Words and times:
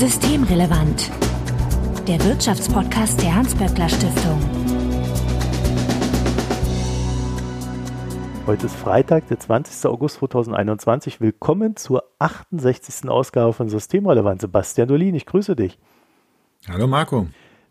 Systemrelevant. 0.00 1.10
Der 2.08 2.18
Wirtschaftspodcast 2.24 3.20
der 3.20 3.34
Hans-Böckler 3.34 3.86
Stiftung. 3.86 4.40
Heute 8.46 8.64
ist 8.64 8.76
Freitag, 8.76 9.28
der 9.28 9.38
20. 9.38 9.90
August 9.90 10.16
2021. 10.20 11.20
Willkommen 11.20 11.76
zur 11.76 12.04
68. 12.18 13.10
Ausgabe 13.10 13.52
von 13.52 13.68
Systemrelevant. 13.68 14.40
Sebastian 14.40 14.88
Dolin, 14.88 15.14
ich 15.14 15.26
grüße 15.26 15.54
dich. 15.54 15.78
Hallo 16.66 16.86
Marco. 16.86 17.26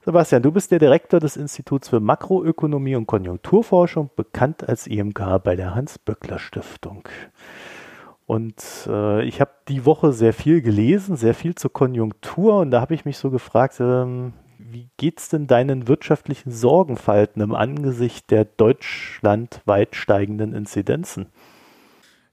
Sebastian, 0.05 0.43
du 0.43 0.51
bist 0.51 0.69
der 0.69 0.77
Direktor 0.77 1.19
des 1.19 1.35
Instituts 1.35 1.89
für 1.89 1.99
Makroökonomie 1.99 2.95
und 2.95 3.07
Konjunkturforschung, 3.07 4.11
bekannt 4.15 4.69
als 4.69 4.85
IMK 4.85 5.41
bei 5.43 5.55
der 5.55 5.73
Hans-Böckler 5.73 6.37
Stiftung. 6.37 7.09
Und 8.29 8.61
äh, 8.87 9.23
ich 9.23 9.41
habe 9.41 9.49
die 9.69 9.85
Woche 9.85 10.13
sehr 10.13 10.33
viel 10.33 10.61
gelesen, 10.61 11.15
sehr 11.15 11.33
viel 11.33 11.55
zur 11.55 11.73
Konjunktur 11.73 12.59
und 12.59 12.69
da 12.69 12.79
habe 12.79 12.93
ich 12.93 13.03
mich 13.03 13.17
so 13.17 13.31
gefragt, 13.31 13.77
ähm, 13.79 14.33
wie 14.59 14.87
es 15.17 15.29
denn 15.29 15.47
deinen 15.47 15.87
wirtschaftlichen 15.87 16.51
Sorgenfalten 16.51 17.41
im 17.41 17.55
Angesicht 17.55 18.29
der 18.29 18.45
deutschlandweit 18.45 19.95
steigenden 19.95 20.53
Inzidenzen? 20.53 21.25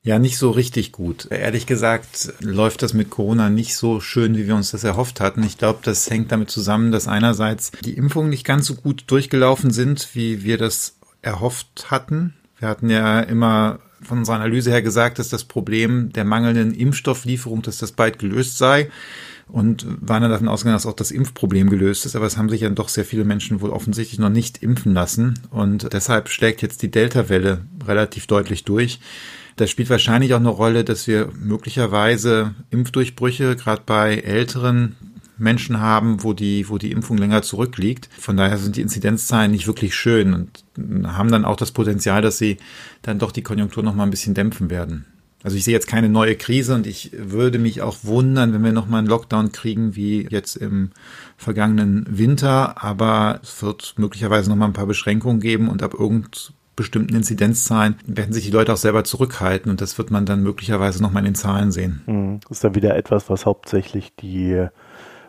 Ja, 0.02 0.19
nicht 0.19 0.37
so 0.37 0.51
richtig 0.51 0.93
gut. 0.93 1.29
Ehrlich 1.30 1.65
gesagt 1.65 2.35
läuft 2.41 2.83
das 2.83 2.93
mit 2.93 3.09
Corona 3.09 3.49
nicht 3.49 3.74
so 3.74 3.99
schön, 4.01 4.37
wie 4.37 4.47
wir 4.47 4.55
uns 4.55 4.73
das 4.73 4.85
erhofft 4.85 5.23
hatten. 5.23 5.43
Ich 5.45 5.57
glaube, 5.57 5.79
das 5.83 6.10
hängt 6.10 6.30
damit 6.30 6.51
zusammen, 6.51 6.93
dass 6.93 7.09
einerseits 7.09 7.71
die 7.71 7.95
Impfungen 7.95 8.29
nicht 8.29 8.45
ganz 8.45 8.66
so 8.66 8.74
gut 8.74 9.05
durchgelaufen 9.07 9.71
sind, 9.71 10.15
wie 10.15 10.45
wir 10.45 10.59
das 10.59 10.99
erhofft 11.23 11.91
hatten. 11.91 12.35
Wir 12.59 12.69
hatten 12.69 12.91
ja 12.91 13.21
immer 13.21 13.79
von 14.03 14.19
unserer 14.19 14.37
Analyse 14.37 14.71
her 14.71 14.83
gesagt, 14.83 15.19
dass 15.19 15.29
das 15.29 15.45
Problem 15.45 16.13
der 16.13 16.25
mangelnden 16.25 16.75
Impfstofflieferung, 16.75 17.63
dass 17.63 17.79
das 17.79 17.93
bald 17.93 18.19
gelöst 18.19 18.59
sei 18.59 18.91
und 19.49 19.87
waren 20.01 20.23
dann 20.23 20.31
davon 20.31 20.49
ausgegangen, 20.49 20.77
dass 20.77 20.87
auch 20.87 20.97
das 20.97 21.11
Impfproblem 21.11 21.71
gelöst 21.71 22.05
ist. 22.05 22.16
Aber 22.16 22.27
es 22.27 22.37
haben 22.37 22.49
sich 22.49 22.61
dann 22.61 22.75
doch 22.75 22.88
sehr 22.88 23.05
viele 23.05 23.25
Menschen 23.25 23.61
wohl 23.61 23.71
offensichtlich 23.71 24.19
noch 24.19 24.29
nicht 24.30 24.63
impfen 24.63 24.93
lassen. 24.93 25.35
Und 25.51 25.93
deshalb 25.93 26.29
schlägt 26.29 26.63
jetzt 26.63 26.83
die 26.83 26.91
Delta-Welle 26.91 27.63
relativ 27.87 28.27
deutlich 28.27 28.65
durch. 28.65 29.01
Das 29.57 29.71
spielt 29.71 29.88
wahrscheinlich 29.88 30.35
auch 30.35 30.41
eine 30.41 30.49
Rolle, 30.49 30.85
dass 30.85 31.07
wir 31.07 31.31
möglicherweise 31.35 32.55
Impfdurchbrüche 32.71 33.57
gerade 33.57 33.83
bei 33.87 34.16
älteren 34.16 34.97
Menschen 35.38 35.80
haben, 35.80 36.23
wo 36.23 36.32
die, 36.32 36.68
wo 36.68 36.79
die 36.79 36.92
Impfung 36.92 37.18
länger 37.18 37.42
zurückliegt. 37.42 38.09
Von 38.18 38.37
daher 38.37 38.59
sind 38.59 38.76
die 38.76 38.82
Inzidenzzahlen 38.82 39.51
nicht 39.51 39.66
wirklich 39.66 39.95
schön 39.95 40.32
und 40.34 40.65
haben 41.06 41.30
dann 41.30 41.45
auch 41.45 41.56
das 41.56 41.73
Potenzial, 41.73 42.23
dass 42.23 42.38
sie 42.38 42.56
dann 43.02 43.18
doch 43.18 43.32
die 43.32 43.42
Konjunktur 43.42 43.82
noch 43.82 43.95
mal 43.95 44.04
ein 44.04 44.10
bisschen 44.10 44.34
dämpfen 44.34 44.70
werden. 44.70 45.07
Also 45.42 45.57
ich 45.57 45.64
sehe 45.64 45.74
jetzt 45.74 45.87
keine 45.87 46.09
neue 46.09 46.34
Krise 46.34 46.74
und 46.74 46.88
ich 46.88 47.12
würde 47.16 47.59
mich 47.59 47.80
auch 47.80 47.98
wundern, 48.02 48.52
wenn 48.52 48.64
wir 48.64 48.73
noch 48.73 48.88
mal 48.88 48.98
einen 48.98 49.07
Lockdown 49.07 49.52
kriegen 49.52 49.95
wie 49.95 50.26
jetzt 50.29 50.57
im 50.57 50.90
vergangenen 51.37 52.04
Winter, 52.09 52.82
aber 52.82 53.38
es 53.42 53.62
wird 53.62 53.95
möglicherweise 53.96 54.48
noch 54.51 54.57
mal 54.57 54.66
ein 54.66 54.73
paar 54.73 54.87
Beschränkungen 54.87 55.38
geben 55.38 55.68
und 55.68 55.84
ab 55.84 55.95
irgend 55.95 56.52
bestimmten 56.74 57.14
Inzidenzzahlen 57.14 57.96
werden 58.07 58.32
sich 58.32 58.45
die 58.45 58.51
Leute 58.51 58.73
auch 58.73 58.76
selber 58.76 59.04
zurückhalten 59.04 59.70
und 59.70 59.80
das 59.80 59.96
wird 59.98 60.10
man 60.10 60.26
dann 60.26 60.42
möglicherweise 60.42 61.02
nochmal 61.02 61.23
in 61.23 61.32
den 61.32 61.34
Zahlen 61.37 61.70
sehen. 61.70 62.02
Hm, 62.07 62.40
das 62.40 62.59
ist 62.59 62.64
dann 62.64 62.74
wieder 62.74 62.96
etwas, 62.96 63.30
was 63.30 63.46
hauptsächlich 63.46 64.14
die 64.16 64.66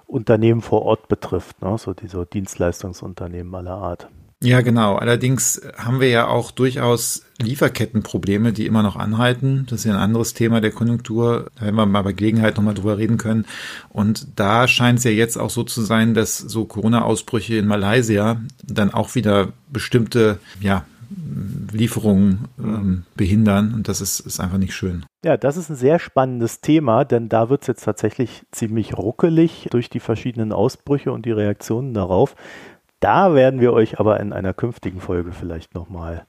Unternehmen 0.07 0.61
vor 0.61 0.83
Ort 0.83 1.09
betrifft, 1.09 1.61
ne? 1.61 1.77
so 1.77 1.93
diese 1.93 2.25
Dienstleistungsunternehmen 2.25 3.53
aller 3.53 3.75
Art. 3.75 4.07
Ja, 4.43 4.61
genau. 4.61 4.95
Allerdings 4.95 5.61
haben 5.77 5.99
wir 5.99 6.09
ja 6.09 6.27
auch 6.27 6.51
durchaus 6.51 7.23
Lieferkettenprobleme, 7.39 8.53
die 8.53 8.67
immer 8.67 8.83
noch 8.83 8.95
anhalten. 8.95 9.65
Das 9.67 9.79
ist 9.79 9.85
ja 9.85 9.93
ein 9.93 9.99
anderes 9.99 10.35
Thema 10.35 10.61
der 10.61 10.71
Konjunktur. 10.71 11.49
Da 11.55 11.65
werden 11.65 11.75
wir 11.75 11.87
mal 11.87 12.03
bei 12.03 12.13
Gelegenheit 12.13 12.55
nochmal 12.55 12.75
drüber 12.75 12.99
reden 12.99 13.17
können. 13.17 13.45
Und 13.89 14.27
da 14.35 14.67
scheint 14.67 14.99
es 14.99 15.05
ja 15.05 15.11
jetzt 15.11 15.37
auch 15.37 15.49
so 15.49 15.63
zu 15.63 15.81
sein, 15.81 16.13
dass 16.13 16.37
so 16.37 16.65
Corona-Ausbrüche 16.65 17.55
in 17.55 17.65
Malaysia 17.65 18.39
dann 18.63 18.93
auch 18.93 19.15
wieder 19.15 19.53
bestimmte, 19.71 20.37
ja, 20.61 20.85
Lieferungen 21.71 22.47
ähm, 22.59 23.03
behindern 23.15 23.73
und 23.73 23.87
das 23.87 24.01
ist, 24.01 24.19
ist 24.19 24.39
einfach 24.39 24.57
nicht 24.57 24.73
schön. 24.73 25.05
Ja, 25.23 25.37
das 25.37 25.57
ist 25.57 25.69
ein 25.69 25.75
sehr 25.75 25.99
spannendes 25.99 26.61
Thema, 26.61 27.05
denn 27.05 27.29
da 27.29 27.49
wird 27.49 27.61
es 27.61 27.67
jetzt 27.67 27.83
tatsächlich 27.83 28.43
ziemlich 28.51 28.97
ruckelig 28.97 29.67
durch 29.71 29.89
die 29.89 29.99
verschiedenen 29.99 30.51
Ausbrüche 30.51 31.11
und 31.11 31.25
die 31.25 31.31
Reaktionen 31.31 31.93
darauf. 31.93 32.35
Da 32.99 33.35
werden 33.35 33.59
wir 33.59 33.73
euch 33.73 33.99
aber 33.99 34.19
in 34.19 34.33
einer 34.33 34.53
künftigen 34.53 34.99
Folge 34.99 35.31
vielleicht 35.31 35.75
nochmal 35.75 36.25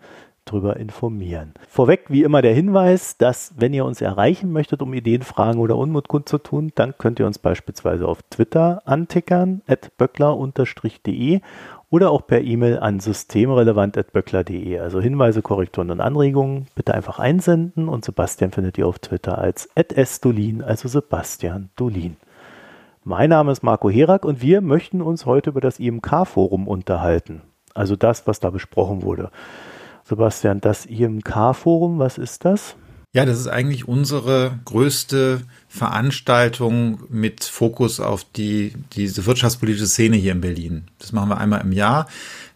drüber 0.49 0.77
informieren. 0.77 1.55
Vorweg 1.69 2.07
wie 2.09 2.23
immer 2.23 2.43
der 2.43 2.55
Hinweis, 2.55 3.17
dass 3.19 3.55
wenn 3.57 3.75
ihr 3.75 3.85
uns 3.85 4.01
erreichen 4.01 4.51
möchtet, 4.51 4.83
um 4.83 4.95
Ideen, 4.95 5.23
Fragen 5.23 5.61
oder 5.61 5.77
Unmut 5.77 6.09
kundzutun, 6.09 6.73
dann 6.75 6.97
könnt 6.97 7.21
ihr 7.21 7.27
uns 7.27 7.39
beispielsweise 7.39 8.07
auf 8.07 8.23
Twitter 8.31 8.83
antickern, 8.87 9.63
at 9.67 9.97
böckler-de 9.99 11.41
oder 11.91 12.11
auch 12.11 12.27
per 12.27 12.43
E-Mail 12.43 12.79
an 12.79 13.01
systemrelevant.böckler.de. 13.01 14.79
Also 14.79 15.01
Hinweise, 15.01 15.43
Korrekturen 15.43 15.91
und 15.91 16.01
Anregungen 16.01 16.67
bitte 16.75 16.95
einfach 16.95 17.19
einsenden 17.19 17.89
und 17.89 18.05
Sebastian 18.05 18.51
findet 18.53 18.77
ihr 18.79 18.87
auf 18.87 18.99
Twitter 18.99 19.39
als 19.39 19.69
@sdolin, 19.77 20.63
also 20.63 20.89
Sebastian 20.89 21.71
Dolin. 21.77 22.17
Mein 23.05 23.31
Name 23.31 23.53
ist 23.53 23.63
Marco 23.63 23.89
Herak 23.89 24.27
und 24.27 24.43
wir 24.43 24.61
möchten 24.61 25.01
uns 25.01 25.25
heute 25.25 25.51
über 25.51 25.63
das 25.63 25.79
IMK-Forum 25.79 26.69
unterhalten. 26.69 27.41
Also 27.75 27.97
das, 27.97 28.27
was 28.27 28.41
da 28.41 28.51
besprochen 28.51 29.03
wurde. 29.03 29.31
Sebastian, 30.05 30.61
das 30.61 30.85
IMK-Forum, 30.85 31.99
was 31.99 32.19
ist 32.19 32.45
das? 32.45 32.77
Ja, 33.19 33.27
das 33.27 33.41
ist 33.41 33.49
eigentlich 33.49 33.89
unsere 33.89 34.61
größte 34.65 35.41
Veranstaltung 35.69 37.01
mit 37.09 37.43
Fokus 37.43 37.99
auf 37.99 38.25
die, 38.25 38.75
diese 38.93 39.27
wirtschaftspolitische 39.27 39.89
Szene 39.89 40.17
hier 40.17 40.31
in 40.31 40.41
Berlin. 40.41 40.85
Das 41.01 41.11
machen 41.11 41.29
wir 41.29 41.39
einmal 41.39 41.63
im 41.63 41.73
Jahr. 41.73 42.07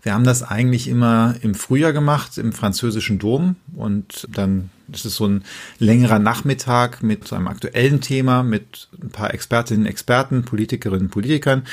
Wir 0.05 0.15
haben 0.15 0.23
das 0.23 0.45
eigentlich 0.45 0.87
immer 0.87 1.35
im 1.43 1.57
Frühjahr 1.57 1.93
gemacht, 1.93 2.39
im 2.39 2.53
französischen 2.53 3.19
Dom. 3.19 3.57
Und 3.75 4.29
dann 4.33 4.71
ist 4.93 5.05
es 5.05 5.17
so 5.17 5.27
ein 5.27 5.43
längerer 5.81 6.21
Nachmittag 6.21 7.03
mit 7.03 7.27
so 7.27 7.35
einem 7.35 7.49
aktuellen 7.49 8.01
Thema, 8.01 8.45
mit 8.45 8.89
ein 9.03 9.11
paar 9.11 9.35
Expertinnen 9.35 9.83
und 9.83 9.91
Experten, 9.91 10.45
Politikerinnen 10.45 11.07
und 11.07 11.11
Politikern. 11.11 11.65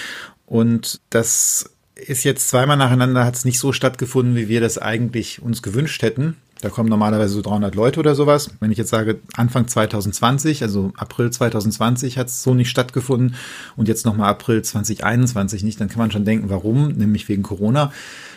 Und 0.47 1.00
das 1.11 1.69
ist 1.94 2.23
jetzt 2.23 2.50
zweimal 2.50 2.77
nacheinander, 2.77 3.23
hat 3.23 3.35
es 3.35 3.45
nicht 3.45 3.59
so 3.59 3.71
stattgefunden, 3.71 4.35
wie 4.35 4.47
wir 4.47 4.61
das 4.61 4.79
eigentlich 4.79 5.44
uns 5.44 5.61
gewünscht 5.61 6.01
hätten. 6.01 6.38
Da 6.61 6.69
kommen 6.69 6.89
normalerweise 6.89 7.33
so 7.33 7.41
300 7.41 7.73
Leute 7.73 7.99
oder 8.01 8.15
sowas. 8.15 8.49
Wenn 8.59 8.71
ich 8.71 8.77
jetzt 8.77 8.89
sage 8.89 9.19
Anfang 9.35 9.67
2020, 9.67 10.61
also 10.61 10.91
April 10.97 11.31
2020 11.31 12.17
hat 12.17 12.27
es 12.27 12.43
so 12.43 12.53
nicht 12.53 12.69
stattgefunden 12.69 13.35
und 13.77 13.87
jetzt 13.87 14.05
nochmal 14.05 14.29
April 14.29 14.61
2021 14.61 15.63
nicht, 15.63 15.79
dann 15.79 15.87
kann 15.87 15.99
man 15.99 16.11
schon 16.11 16.25
denken, 16.25 16.49
warum, 16.49 16.89
nämlich 16.89 17.29
wegen 17.29 17.43
Corona. 17.43 17.93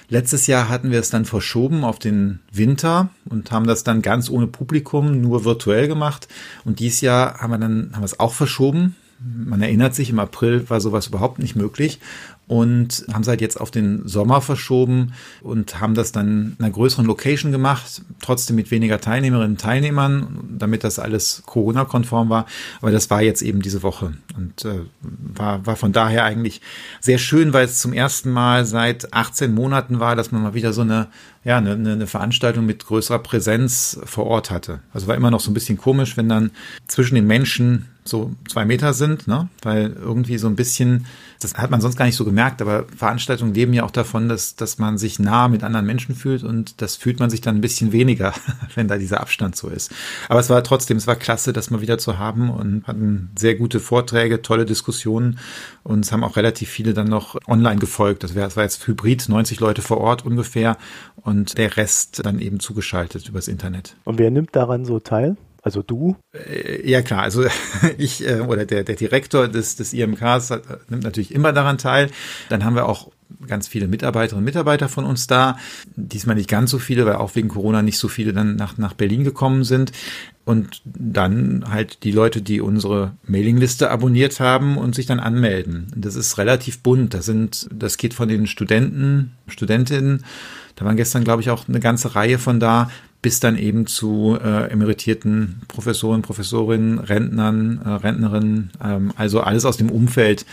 Letztes 0.08 0.46
Jahr 0.46 0.68
hatten 0.68 0.90
wir 0.90 1.00
es 1.00 1.10
dann 1.10 1.24
verschoben 1.24 1.84
auf 1.84 1.98
den 1.98 2.40
Winter 2.52 3.08
und 3.24 3.50
haben 3.50 3.66
das 3.66 3.82
dann 3.82 4.02
ganz 4.02 4.30
ohne 4.30 4.46
Publikum, 4.46 5.20
nur 5.20 5.44
virtuell 5.44 5.88
gemacht. 5.88 6.28
Und 6.64 6.78
dieses 6.78 7.00
Jahr 7.00 7.40
haben 7.40 7.50
wir 7.50 7.58
dann, 7.58 7.90
haben 7.92 8.02
wir 8.02 8.06
es 8.06 8.20
auch 8.20 8.34
verschoben. 8.34 8.94
Man 9.18 9.62
erinnert 9.62 9.94
sich, 9.94 10.10
im 10.10 10.18
April 10.18 10.68
war 10.68 10.80
sowas 10.80 11.06
überhaupt 11.06 11.38
nicht 11.38 11.56
möglich 11.56 11.98
und 12.52 13.06
haben 13.10 13.22
es 13.22 13.28
halt 13.28 13.40
jetzt 13.40 13.58
auf 13.58 13.70
den 13.70 14.06
Sommer 14.06 14.42
verschoben 14.42 15.14
und 15.40 15.80
haben 15.80 15.94
das 15.94 16.12
dann 16.12 16.28
in 16.28 16.56
einer 16.58 16.70
größeren 16.70 17.06
Location 17.06 17.50
gemacht, 17.50 18.02
trotzdem 18.20 18.56
mit 18.56 18.70
weniger 18.70 19.00
Teilnehmerinnen 19.00 19.52
und 19.52 19.60
Teilnehmern, 19.60 20.56
damit 20.58 20.84
das 20.84 20.98
alles 20.98 21.44
Corona-konform 21.46 22.28
war. 22.28 22.44
Aber 22.82 22.90
das 22.90 23.08
war 23.08 23.22
jetzt 23.22 23.40
eben 23.40 23.62
diese 23.62 23.82
Woche 23.82 24.12
und 24.36 24.66
äh, 24.66 24.80
war, 25.00 25.64
war 25.64 25.76
von 25.76 25.92
daher 25.92 26.24
eigentlich 26.24 26.60
sehr 27.00 27.16
schön, 27.16 27.54
weil 27.54 27.64
es 27.64 27.80
zum 27.80 27.94
ersten 27.94 28.30
Mal 28.30 28.66
seit 28.66 29.14
18 29.14 29.54
Monaten 29.54 29.98
war, 29.98 30.14
dass 30.14 30.30
man 30.30 30.42
mal 30.42 30.52
wieder 30.52 30.74
so 30.74 30.82
eine 30.82 31.08
ja, 31.44 31.58
eine, 31.58 31.72
eine 31.72 32.06
Veranstaltung 32.06 32.66
mit 32.66 32.86
größerer 32.86 33.19
Präsenz 33.19 33.98
vor 34.04 34.26
Ort 34.26 34.52
hatte. 34.52 34.78
Also 34.92 35.08
war 35.08 35.16
immer 35.16 35.30
noch 35.32 35.40
so 35.40 35.50
ein 35.50 35.54
bisschen 35.54 35.76
komisch, 35.76 36.16
wenn 36.16 36.28
dann 36.28 36.52
zwischen 36.86 37.16
den 37.16 37.26
Menschen 37.26 37.86
so 38.04 38.32
zwei 38.48 38.64
Meter 38.64 38.94
sind, 38.94 39.26
ne? 39.26 39.49
weil 39.62 39.93
irgendwie 39.93 40.38
so 40.38 40.46
ein 40.46 40.56
bisschen, 40.56 41.06
das 41.44 41.54
hat 41.54 41.70
man 41.70 41.80
sonst 41.80 41.96
gar 41.96 42.04
nicht 42.04 42.16
so 42.16 42.24
gemerkt, 42.24 42.62
aber 42.62 42.84
Veranstaltungen 42.96 43.54
leben 43.54 43.72
ja 43.72 43.84
auch 43.84 43.90
davon, 43.90 44.28
dass, 44.28 44.56
dass 44.56 44.78
man 44.78 44.98
sich 44.98 45.18
nah 45.18 45.48
mit 45.48 45.62
anderen 45.62 45.86
Menschen 45.86 46.14
fühlt 46.14 46.42
und 46.42 46.80
das 46.80 46.96
fühlt 46.96 47.20
man 47.20 47.30
sich 47.30 47.40
dann 47.40 47.56
ein 47.56 47.60
bisschen 47.60 47.92
weniger, 47.92 48.32
wenn 48.74 48.88
da 48.88 48.98
dieser 48.98 49.20
Abstand 49.20 49.56
so 49.56 49.68
ist. 49.68 49.92
Aber 50.28 50.40
es 50.40 50.50
war 50.50 50.62
trotzdem, 50.62 50.96
es 50.96 51.06
war 51.06 51.16
klasse, 51.16 51.52
das 51.52 51.70
mal 51.70 51.80
wieder 51.80 51.98
zu 51.98 52.18
haben 52.18 52.50
und 52.50 52.86
hatten 52.86 53.30
sehr 53.38 53.54
gute 53.54 53.80
Vorträge, 53.80 54.42
tolle 54.42 54.64
Diskussionen 54.64 55.38
und 55.82 56.04
es 56.04 56.12
haben 56.12 56.24
auch 56.24 56.36
relativ 56.36 56.68
viele 56.68 56.94
dann 56.94 57.08
noch 57.08 57.36
online 57.46 57.78
gefolgt. 57.78 58.24
Das, 58.24 58.34
war 58.34 58.62
jetzt 58.62 58.86
Hybrid, 58.86 59.28
90 59.28 59.60
Leute 59.60 59.82
vor 59.82 59.98
Ort 59.98 60.24
ungefähr 60.24 60.76
und 61.16 61.58
der 61.58 61.76
Rest 61.76 62.24
dann 62.24 62.38
eben 62.38 62.60
zugeschaltet 62.60 63.28
übers 63.28 63.48
Internet. 63.48 63.96
Und 64.04 64.18
wer 64.18 64.30
nimmt 64.30 64.54
daran 64.54 64.84
so 64.84 65.00
teil? 65.00 65.36
Also 65.62 65.82
du? 65.82 66.17
Äh, 66.35 66.88
ja 66.88 67.03
klar, 67.03 67.23
also 67.23 67.44
ich 67.99 68.26
äh, 68.29 68.41
oder 68.41 68.67
der, 68.67 68.82
der 68.82 68.97
Direktor 68.97 69.47
des, 69.49 69.76
des 69.76 69.93
IMKs 69.93 70.50
hat, 70.50 70.91
nimmt 70.91 71.05
natürlich 71.05 71.32
immer 71.32 71.53
daran 71.53 71.79
teil. 71.79 72.11
Dann 72.49 72.64
haben 72.64 72.75
wir 72.75 72.88
auch 72.88 73.11
ganz 73.47 73.69
viele 73.69 73.88
Mitarbeiterinnen 73.88 74.41
und 74.41 74.44
Mitarbeiter 74.44 74.88
von 74.88 75.05
uns 75.05 75.29
da. 75.29 75.56
Diesmal 75.97 76.37
nicht 76.37 76.50
ganz 76.50 76.70
so 76.70 76.79
viele, 76.79 77.06
weil 77.06 77.14
auch 77.14 77.35
wegen 77.35 77.49
Corona 77.49 77.81
nicht 77.81 77.99
so 77.99 78.09
viele 78.09 78.32
dann 78.32 78.56
nach, 78.56 78.76
nach 78.76 78.94
Berlin 78.94 79.25
gekommen 79.25 79.64
sind. 79.64 79.93
Und 80.44 80.82
dann 80.85 81.64
halt 81.70 82.03
die 82.03 82.11
Leute, 82.11 82.43
die 82.43 82.61
unsere 82.61 83.12
Mailingliste 83.23 83.91
abonniert 83.91 84.41
haben 84.41 84.76
und 84.76 84.97
sich 84.97 85.06
dann 85.06 85.20
anmelden. 85.20 85.87
Das 85.94 86.17
ist 86.17 86.37
relativ 86.38 86.81
bunt. 86.81 87.14
Das 87.14 87.25
sind, 87.25 87.69
das 87.73 87.97
geht 87.97 88.12
von 88.12 88.29
den 88.29 88.49
Studenten, 88.49 89.32
Studentinnen. 89.47 90.25
Da 90.75 90.85
waren 90.85 90.97
gestern, 90.97 91.23
glaube 91.23 91.43
ich, 91.43 91.50
auch 91.50 91.69
eine 91.69 91.79
ganze 91.79 92.17
Reihe 92.17 92.38
von 92.38 92.59
da, 92.59 92.91
bis 93.22 93.38
dann 93.38 93.56
eben 93.56 93.86
zu 93.86 94.36
äh, 94.42 94.70
emeritierten 94.70 95.62
Professoren, 95.69 96.22
Professorinnen, 96.22 96.98
Rentnern, 96.98 97.80
äh, 97.84 97.88
Rentnerinnen, 97.88 98.72
ähm, 98.82 99.12
also 99.16 99.40
alles 99.40 99.64
aus 99.64 99.76
dem 99.76 99.90
Umfeld, 99.90 100.44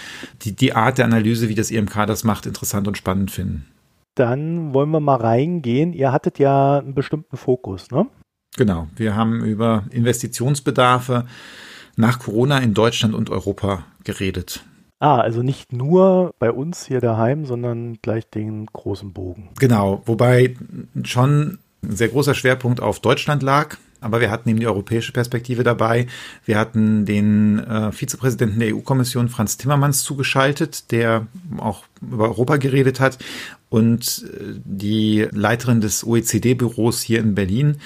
die 0.44 0.56
die 0.56 0.74
Art 0.74 1.00
der 1.00 1.06
Analyse, 1.06 1.50
wie 1.50 1.56
das 1.56 1.72
IMK 1.72 2.06
das 2.06 2.24
macht, 2.24 2.46
interessant 2.46 2.88
und 2.88 2.98
spannend 2.98 3.32
finden. 3.32 3.66
Dann 4.16 4.74
wollen 4.74 4.92
wir 4.92 5.00
mal 5.00 5.16
reingehen. 5.16 5.94
Ihr 5.94 6.12
hattet 6.12 6.40
ja 6.40 6.80
einen 6.80 6.94
bestimmten 6.94 7.38
Fokus, 7.38 7.90
ne? 7.90 8.06
Genau, 8.56 8.88
wir 8.96 9.16
haben 9.16 9.44
über 9.44 9.86
Investitionsbedarfe 9.92 11.26
nach 11.96 12.20
Corona 12.20 12.60
in 12.60 12.74
Deutschland 12.74 13.16
und 13.16 13.30
Europa 13.30 13.86
geredet. 14.04 14.64
Ah, 15.00 15.20
also 15.20 15.42
nicht 15.42 15.72
nur 15.72 16.34
bei 16.40 16.52
uns 16.52 16.86
hier 16.86 17.00
daheim, 17.00 17.46
sondern 17.46 18.00
gleich 18.02 18.30
den 18.30 18.66
großen 18.66 19.14
Bogen. 19.14 19.50
Genau, 19.58 20.02
wobei 20.06 20.56
schon 21.04 21.60
ein 21.84 21.96
sehr 21.96 22.10
großer 22.10 22.34
Schwerpunkt 22.34 22.82
auf 22.82 23.00
Deutschland 23.00 23.44
lag. 23.44 23.78
Aber 24.02 24.22
wir 24.22 24.32
hatten 24.32 24.48
eben 24.48 24.60
die 24.60 24.68
europäische 24.68 25.12
Perspektive 25.12 25.64
dabei. 25.64 26.08
Wir 26.46 26.58
hatten 26.58 27.06
den 27.06 27.60
äh, 27.60 27.92
Vizepräsidenten 27.92 28.60
der 28.60 28.74
EU-Kommission 28.74 29.28
Franz 29.28 29.58
Timmermans 29.58 30.04
zugeschaltet, 30.04 30.92
der 30.92 31.28
auch 31.58 31.84
über 32.02 32.30
Europa 32.30 32.58
geredet 32.58 33.02
hat. 33.02 33.18
Und 33.68 34.26
äh, 34.34 34.60
die 34.64 35.28
Leiterin 35.32 35.82
des 35.82 36.06
OECD-Büros 36.06 37.02
hier 37.02 37.20
in 37.20 37.36
Berlin, 37.36 37.78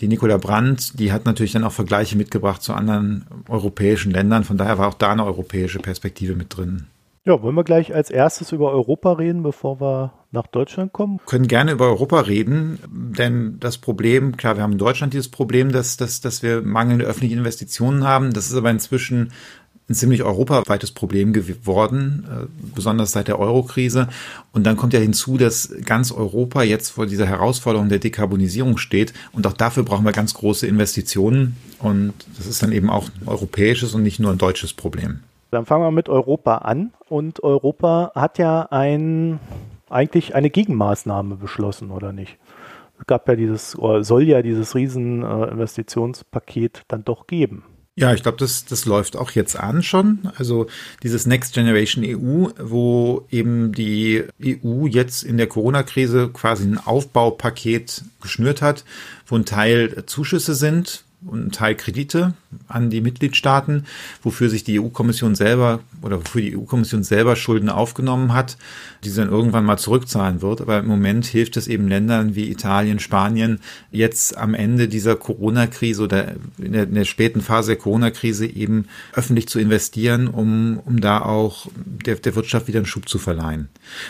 die 0.00 0.08
Nicola 0.08 0.38
Brandt, 0.38 0.98
die 0.98 1.12
hat 1.12 1.26
natürlich 1.26 1.52
dann 1.52 1.64
auch 1.64 1.72
Vergleiche 1.72 2.16
mitgebracht 2.16 2.62
zu 2.62 2.72
anderen 2.72 3.26
europäischen 3.48 4.12
Ländern. 4.12 4.44
Von 4.44 4.56
daher 4.56 4.78
war 4.78 4.88
auch 4.88 4.94
da 4.94 5.12
eine 5.12 5.24
europäische 5.24 5.80
Perspektive 5.80 6.34
mit 6.34 6.56
drin. 6.56 6.86
Ja, 7.24 7.42
wollen 7.42 7.54
wir 7.54 7.64
gleich 7.64 7.94
als 7.94 8.10
erstes 8.10 8.52
über 8.52 8.72
Europa 8.72 9.12
reden, 9.12 9.42
bevor 9.42 9.80
wir 9.80 10.12
nach 10.32 10.46
Deutschland 10.46 10.92
kommen? 10.92 11.18
Wir 11.18 11.26
können 11.26 11.48
gerne 11.48 11.72
über 11.72 11.86
Europa 11.86 12.20
reden, 12.20 12.78
denn 12.88 13.58
das 13.60 13.78
Problem, 13.78 14.36
klar, 14.36 14.56
wir 14.56 14.62
haben 14.62 14.72
in 14.72 14.78
Deutschland 14.78 15.12
dieses 15.12 15.28
Problem, 15.28 15.72
dass, 15.72 15.96
dass, 15.96 16.20
dass 16.20 16.42
wir 16.42 16.62
mangelnde 16.62 17.04
öffentliche 17.04 17.36
Investitionen 17.36 18.04
haben. 18.04 18.32
Das 18.32 18.48
ist 18.48 18.54
aber 18.54 18.70
inzwischen 18.70 19.32
ein 19.90 19.94
ziemlich 19.94 20.22
europaweites 20.22 20.92
Problem 20.92 21.32
geworden, 21.32 22.24
äh, 22.30 22.46
besonders 22.74 23.10
seit 23.10 23.26
der 23.26 23.40
Euro-Krise. 23.40 24.06
Und 24.52 24.64
dann 24.64 24.76
kommt 24.76 24.92
ja 24.92 25.00
hinzu, 25.00 25.36
dass 25.36 25.74
ganz 25.84 26.12
Europa 26.12 26.62
jetzt 26.62 26.90
vor 26.90 27.06
dieser 27.06 27.26
Herausforderung 27.26 27.88
der 27.88 27.98
Dekarbonisierung 27.98 28.78
steht. 28.78 29.12
Und 29.32 29.48
auch 29.48 29.52
dafür 29.52 29.82
brauchen 29.82 30.04
wir 30.04 30.12
ganz 30.12 30.34
große 30.34 30.64
Investitionen. 30.66 31.56
Und 31.80 32.14
das 32.38 32.46
ist 32.46 32.62
dann 32.62 32.70
eben 32.70 32.88
auch 32.88 33.08
ein 33.20 33.26
europäisches 33.26 33.92
und 33.92 34.04
nicht 34.04 34.20
nur 34.20 34.30
ein 34.30 34.38
deutsches 34.38 34.72
Problem. 34.72 35.20
Dann 35.50 35.66
fangen 35.66 35.82
wir 35.82 35.90
mit 35.90 36.08
Europa 36.08 36.58
an. 36.58 36.92
Und 37.08 37.42
Europa 37.42 38.12
hat 38.14 38.38
ja 38.38 38.68
ein, 38.70 39.40
eigentlich 39.90 40.34
eine 40.34 40.50
Gegenmaßnahme 40.50 41.36
beschlossen, 41.36 41.90
oder 41.90 42.12
nicht? 42.12 42.38
Es 42.98 43.06
gab 43.06 43.28
ja 43.28 43.36
dieses, 43.36 43.78
oder 43.78 44.04
soll 44.04 44.24
ja 44.24 44.42
dieses 44.42 44.74
Rieseninvestitionspaket 44.74 46.78
äh, 46.78 46.82
dann 46.88 47.04
doch 47.04 47.26
geben. 47.26 47.64
Ja, 47.96 48.14
ich 48.14 48.22
glaube, 48.22 48.38
das, 48.38 48.64
das 48.64 48.86
läuft 48.86 49.16
auch 49.16 49.32
jetzt 49.32 49.58
an 49.58 49.82
schon. 49.82 50.30
Also 50.36 50.66
dieses 51.02 51.26
Next 51.26 51.54
Generation 51.54 52.04
EU, 52.04 52.48
wo 52.58 53.26
eben 53.30 53.72
die 53.72 54.24
EU 54.42 54.86
jetzt 54.86 55.22
in 55.22 55.36
der 55.36 55.48
Corona-Krise 55.48 56.30
quasi 56.32 56.66
ein 56.66 56.78
Aufbaupaket 56.78 58.04
geschnürt 58.22 58.62
hat, 58.62 58.84
wo 59.26 59.36
ein 59.36 59.44
Teil 59.44 60.04
Zuschüsse 60.06 60.54
sind, 60.54 61.04
und 61.26 61.46
ein 61.46 61.52
Teil 61.52 61.74
Kredite 61.74 62.34
an 62.66 62.88
die 62.88 63.02
Mitgliedstaaten, 63.02 63.86
wofür 64.22 64.48
sich 64.48 64.64
die 64.64 64.80
EU-Kommission 64.80 65.34
selber 65.34 65.80
oder 66.02 66.18
wofür 66.18 66.40
die 66.40 66.56
EU-Kommission 66.56 67.02
selber 67.02 67.36
Schulden 67.36 67.68
aufgenommen 67.68 68.32
hat, 68.32 68.56
die 69.04 69.10
sie 69.10 69.20
dann 69.20 69.28
irgendwann 69.28 69.64
mal 69.64 69.76
zurückzahlen 69.76 70.40
wird. 70.40 70.60
Aber 70.60 70.78
im 70.78 70.86
Moment 70.86 71.26
hilft 71.26 71.56
es 71.56 71.68
eben 71.68 71.88
Ländern 71.88 72.34
wie 72.34 72.50
Italien, 72.50 73.00
Spanien, 73.00 73.60
jetzt 73.90 74.36
am 74.36 74.54
Ende 74.54 74.88
dieser 74.88 75.16
Corona-Krise 75.16 76.04
oder 76.04 76.34
in 76.58 76.72
der, 76.72 76.84
in 76.84 76.94
der 76.94 77.04
späten 77.04 77.42
Phase 77.42 77.72
der 77.72 77.82
Corona-Krise 77.82 78.46
eben 78.46 78.86
öffentlich 79.12 79.46
zu 79.48 79.58
investieren, 79.58 80.26
um, 80.26 80.80
um 80.84 81.00
da 81.00 81.20
auch 81.20 81.66
der, 81.74 82.16
der 82.16 82.34
Wirtschaft 82.34 82.66
wieder 82.66 82.78
einen 82.78 82.86
Schub 82.86 83.08
zu 83.08 83.18
verleihen. 83.18 83.68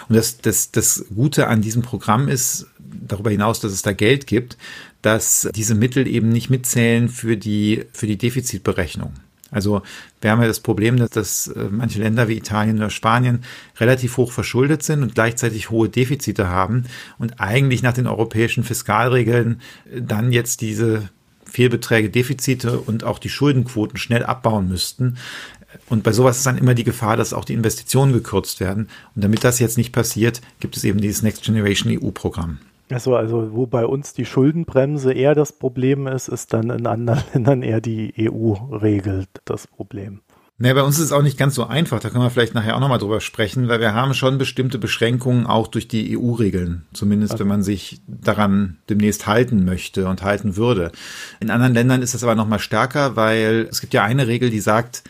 Und 0.08 0.16
das, 0.16 0.38
das, 0.38 0.70
das 0.70 1.06
Gute 1.14 1.48
an 1.48 1.60
diesem 1.60 1.82
Programm 1.82 2.28
ist, 2.28 2.66
darüber 3.06 3.30
hinaus, 3.30 3.60
dass 3.60 3.72
es 3.72 3.82
da 3.82 3.92
Geld 3.92 4.26
gibt, 4.26 4.56
dass 5.02 5.48
diese 5.54 5.74
Mittel 5.74 6.06
eben 6.06 6.28
nicht 6.28 6.50
mitzählen 6.50 7.08
für 7.08 7.36
die, 7.36 7.84
für 7.92 8.06
die 8.06 8.18
Defizitberechnung. 8.18 9.14
Also 9.50 9.82
wir 10.20 10.30
haben 10.30 10.40
ja 10.40 10.46
das 10.46 10.60
Problem, 10.60 10.96
dass, 10.96 11.10
dass 11.10 11.48
äh, 11.48 11.68
manche 11.70 11.98
Länder 11.98 12.28
wie 12.28 12.36
Italien 12.36 12.76
oder 12.76 12.90
Spanien 12.90 13.42
relativ 13.78 14.16
hoch 14.16 14.32
verschuldet 14.32 14.82
sind 14.82 15.02
und 15.02 15.14
gleichzeitig 15.14 15.70
hohe 15.70 15.88
Defizite 15.88 16.48
haben 16.48 16.84
und 17.18 17.40
eigentlich 17.40 17.82
nach 17.82 17.92
den 17.92 18.06
europäischen 18.06 18.64
Fiskalregeln 18.64 19.60
äh, 19.92 20.02
dann 20.02 20.32
jetzt 20.32 20.60
diese 20.60 21.08
Fehlbeträge, 21.44 22.10
Defizite 22.10 22.78
und 22.78 23.02
auch 23.02 23.18
die 23.18 23.28
Schuldenquoten 23.28 23.98
schnell 23.98 24.24
abbauen 24.24 24.68
müssten. 24.68 25.16
Und 25.88 26.04
bei 26.04 26.12
sowas 26.12 26.38
ist 26.38 26.46
dann 26.46 26.58
immer 26.58 26.74
die 26.74 26.84
Gefahr, 26.84 27.16
dass 27.16 27.32
auch 27.32 27.44
die 27.44 27.54
Investitionen 27.54 28.12
gekürzt 28.12 28.60
werden. 28.60 28.88
Und 29.14 29.24
damit 29.24 29.42
das 29.42 29.58
jetzt 29.58 29.76
nicht 29.76 29.92
passiert, 29.92 30.40
gibt 30.60 30.76
es 30.76 30.84
eben 30.84 31.00
dieses 31.00 31.22
Next 31.22 31.42
Generation 31.42 31.92
EU-Programm. 31.92 32.58
Achso, 32.90 33.14
also 33.14 33.52
wo 33.52 33.66
bei 33.66 33.86
uns 33.86 34.12
die 34.14 34.24
Schuldenbremse 34.24 35.12
eher 35.12 35.34
das 35.34 35.52
Problem 35.52 36.06
ist, 36.06 36.28
ist 36.28 36.52
dann 36.52 36.70
in 36.70 36.86
anderen 36.86 37.22
Ländern 37.34 37.62
eher 37.62 37.80
die 37.80 38.12
EU 38.18 38.52
regelt 38.76 39.28
das 39.44 39.66
Problem. 39.66 40.20
Nee, 40.62 40.74
bei 40.74 40.82
uns 40.82 40.98
ist 40.98 41.06
es 41.06 41.12
auch 41.12 41.22
nicht 41.22 41.38
ganz 41.38 41.54
so 41.54 41.64
einfach. 41.66 42.00
Da 42.00 42.10
können 42.10 42.22
wir 42.22 42.28
vielleicht 42.28 42.52
nachher 42.52 42.76
auch 42.76 42.80
nochmal 42.80 42.98
drüber 42.98 43.22
sprechen, 43.22 43.68
weil 43.68 43.80
wir 43.80 43.94
haben 43.94 44.12
schon 44.12 44.36
bestimmte 44.36 44.78
Beschränkungen 44.78 45.46
auch 45.46 45.68
durch 45.68 45.88
die 45.88 46.18
EU-Regeln. 46.18 46.84
Zumindest 46.92 47.32
also. 47.32 47.44
wenn 47.44 47.48
man 47.48 47.62
sich 47.62 48.02
daran 48.06 48.76
demnächst 48.90 49.26
halten 49.26 49.64
möchte 49.64 50.06
und 50.06 50.22
halten 50.22 50.56
würde. 50.56 50.92
In 51.40 51.48
anderen 51.48 51.72
Ländern 51.72 52.02
ist 52.02 52.12
das 52.12 52.24
aber 52.24 52.34
nochmal 52.34 52.58
stärker, 52.58 53.16
weil 53.16 53.68
es 53.70 53.80
gibt 53.80 53.94
ja 53.94 54.04
eine 54.04 54.26
Regel, 54.26 54.50
die 54.50 54.60
sagt, 54.60 55.02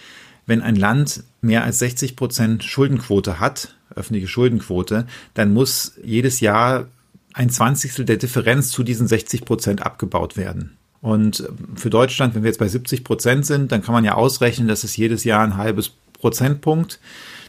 wenn 0.47 0.63
ein 0.63 0.77
Land 0.77 1.25
mehr 1.41 1.65
als 1.65 1.81
60 1.81 2.15
Prozent 2.15 2.63
Schuldenquote 2.63 3.41
hat, 3.41 3.75
öffentliche 3.97 4.29
Schuldenquote, 4.29 5.09
dann 5.35 5.53
muss 5.53 5.95
jedes 6.01 6.39
Jahr 6.39 6.87
ein 7.35 7.51
Zwanzigstel 7.51 8.05
der 8.05 8.17
Differenz 8.17 8.71
zu 8.71 8.83
diesen 8.83 9.07
60 9.07 9.45
Prozent 9.45 9.83
abgebaut 9.83 10.37
werden. 10.37 10.77
Und 11.01 11.49
für 11.77 11.91
Deutschland, 11.91 12.35
wenn 12.35 12.43
wir 12.43 12.49
jetzt 12.49 12.59
bei 12.59 12.69
70 12.69 13.05
Prozent 13.05 13.47
sind, 13.47 13.73
dann 13.73 13.83
kann 13.83 13.95
man 13.95 14.05
ja 14.05 14.15
ausrechnen, 14.15 14.69
dass 14.69 14.85
es 14.85 14.97
jedes 14.97 15.25
Jahr 15.25 15.43
ein 15.43 15.57
halbes 15.57 15.93
Prozentpunkt. 16.13 17.01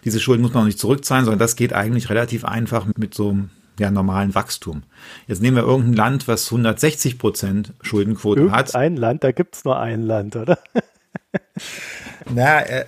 Diese 0.05 0.19
Schulden 0.19 0.41
muss 0.41 0.53
man 0.53 0.63
auch 0.63 0.67
nicht 0.67 0.79
zurückzahlen, 0.79 1.25
sondern 1.25 1.39
das 1.39 1.55
geht 1.55 1.73
eigentlich 1.73 2.09
relativ 2.09 2.45
einfach 2.45 2.87
mit 2.97 3.13
so 3.13 3.29
einem 3.29 3.49
ja, 3.79 3.91
normalen 3.91 4.35
Wachstum. 4.35 4.83
Jetzt 5.27 5.41
nehmen 5.41 5.57
wir 5.57 5.63
irgendein 5.63 5.93
Land, 5.93 6.27
was 6.27 6.45
160 6.45 7.17
Prozent 7.17 7.73
Schuldenquote 7.81 8.41
Irgendein 8.41 8.59
hat. 8.59 8.75
Ein 8.75 8.95
Land, 8.95 9.23
da 9.23 9.31
gibt 9.31 9.55
es 9.55 9.65
nur 9.65 9.79
ein 9.79 10.03
Land, 10.03 10.35
oder? 10.35 10.59
Na, 12.29 12.61
äh, 12.61 12.85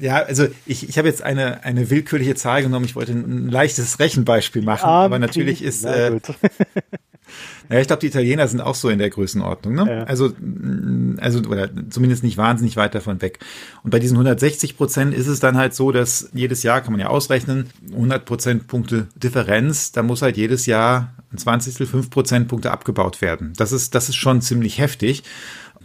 ja, 0.00 0.22
also 0.22 0.46
ich, 0.66 0.88
ich 0.88 0.98
habe 0.98 1.08
jetzt 1.08 1.22
eine, 1.22 1.64
eine 1.64 1.90
willkürliche 1.90 2.34
Zahl 2.34 2.62
genommen. 2.62 2.84
Ich 2.84 2.96
wollte 2.96 3.12
ein 3.12 3.48
leichtes 3.48 3.98
Rechenbeispiel 3.98 4.62
machen, 4.62 4.86
ah, 4.86 5.04
aber 5.04 5.18
natürlich 5.18 5.62
ist. 5.62 5.84
Äh, 5.84 6.20
ja, 7.70 7.78
ich 7.80 7.86
glaube, 7.86 8.00
die 8.00 8.08
Italiener 8.08 8.46
sind 8.48 8.60
auch 8.60 8.74
so 8.74 8.88
in 8.88 8.98
der 8.98 9.10
Größenordnung, 9.10 9.74
ne? 9.74 9.86
Ja. 9.88 10.04
Also, 10.04 10.28
mm, 10.28 11.18
also, 11.20 11.40
oder 11.40 11.70
zumindest 11.90 12.22
nicht 12.22 12.36
wahnsinnig 12.36 12.76
weit 12.76 12.94
davon 12.94 13.22
weg. 13.22 13.38
Und 13.82 13.90
bei 13.90 13.98
diesen 13.98 14.16
160 14.16 14.76
Prozent 14.76 15.14
ist 15.14 15.26
es 15.26 15.40
dann 15.40 15.56
halt 15.56 15.74
so, 15.74 15.92
dass 15.92 16.30
jedes 16.32 16.62
Jahr 16.62 16.80
kann 16.80 16.92
man 16.92 17.00
ja 17.00 17.08
ausrechnen, 17.08 17.70
100 17.92 18.24
Prozentpunkte 18.24 19.06
Differenz, 19.16 19.92
da 19.92 20.02
muss 20.02 20.22
halt 20.22 20.36
jedes 20.36 20.66
Jahr 20.66 21.14
ein 21.32 21.38
20. 21.38 21.88
5 21.88 22.10
Prozentpunkte 22.10 22.70
abgebaut 22.70 23.20
werden. 23.20 23.52
Das 23.56 23.72
ist, 23.72 23.94
das 23.94 24.08
ist 24.08 24.16
schon 24.16 24.40
ziemlich 24.40 24.78
heftig 24.78 25.22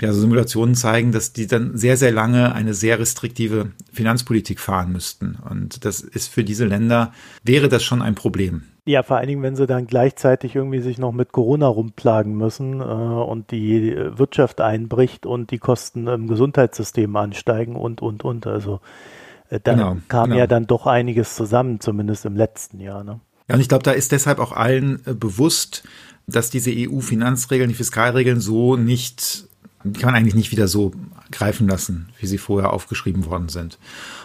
ja, 0.01 0.08
also 0.10 0.22
Simulationen 0.22 0.74
zeigen, 0.74 1.12
dass 1.12 1.31
die 1.31 1.46
dann 1.46 1.77
sehr, 1.77 1.96
sehr 1.96 2.12
lange 2.12 2.53
eine 2.53 2.74
sehr 2.74 3.00
restriktive 3.00 3.72
Finanzpolitik 3.93 4.60
fahren 4.60 4.91
müssten. 4.91 5.38
Und 5.48 5.86
das 5.86 6.01
ist 6.01 6.34
für 6.34 6.43
diese 6.43 6.65
Länder, 6.65 7.13
wäre 7.43 7.70
das 7.70 7.84
schon 7.84 8.01
ein 8.01 8.15
Problem. 8.15 8.63
Ja, 8.86 9.03
vor 9.03 9.17
allen 9.17 9.27
Dingen, 9.27 9.43
wenn 9.43 9.55
sie 9.55 9.67
dann 9.67 9.86
gleichzeitig 9.86 10.55
irgendwie 10.55 10.81
sich 10.81 10.98
noch 10.98 11.12
mit 11.12 11.31
Corona 11.31 11.67
rumplagen 11.67 12.36
müssen 12.36 12.81
äh, 12.81 12.84
und 12.84 13.51
die 13.51 13.96
Wirtschaft 13.96 14.60
einbricht 14.60 15.27
und 15.27 15.51
die 15.51 15.60
Kosten 15.60 16.08
im 16.08 16.27
Gesundheitssystem 16.27 17.15
ansteigen 17.15 17.75
und, 17.75 18.01
und, 18.01 18.24
und. 18.24 18.48
Also 18.48 18.81
äh, 19.51 19.60
da 19.63 19.74
genau, 19.74 19.98
kam 20.08 20.29
genau. 20.29 20.39
ja 20.39 20.48
dann 20.48 20.65
doch 20.65 20.88
einiges 20.88 21.36
zusammen, 21.36 21.79
zumindest 21.79 22.25
im 22.25 22.36
letzten 22.36 22.79
Jahr. 22.79 23.03
Ne? 23.03 23.20
Ja, 23.48 23.53
und 23.55 23.62
ich 23.62 23.70
glaube, 23.70 23.84
da 23.84 23.91
ist 23.91 24.12
deshalb 24.13 24.39
auch 24.39 24.51
allen 24.51 25.05
äh, 25.05 25.13
bewusst, 25.13 25.84
dass 26.25 26.50
diese 26.50 26.72
EU-Finanzregeln, 26.74 27.70
die 27.70 27.75
Fiskalregeln 27.75 28.39
so 28.39 28.77
nicht 28.77 29.50
Die 29.84 30.00
kann 30.00 30.12
man 30.12 30.16
eigentlich 30.16 30.36
nicht 30.36 30.52
wieder 30.52 30.68
so 30.68 30.92
greifen 31.32 31.68
lassen, 31.68 32.10
wie 32.20 32.28
sie 32.28 32.38
vorher 32.38 32.74
aufgeschrieben 32.74 33.26
worden 33.26 33.50
sind. 33.50 33.78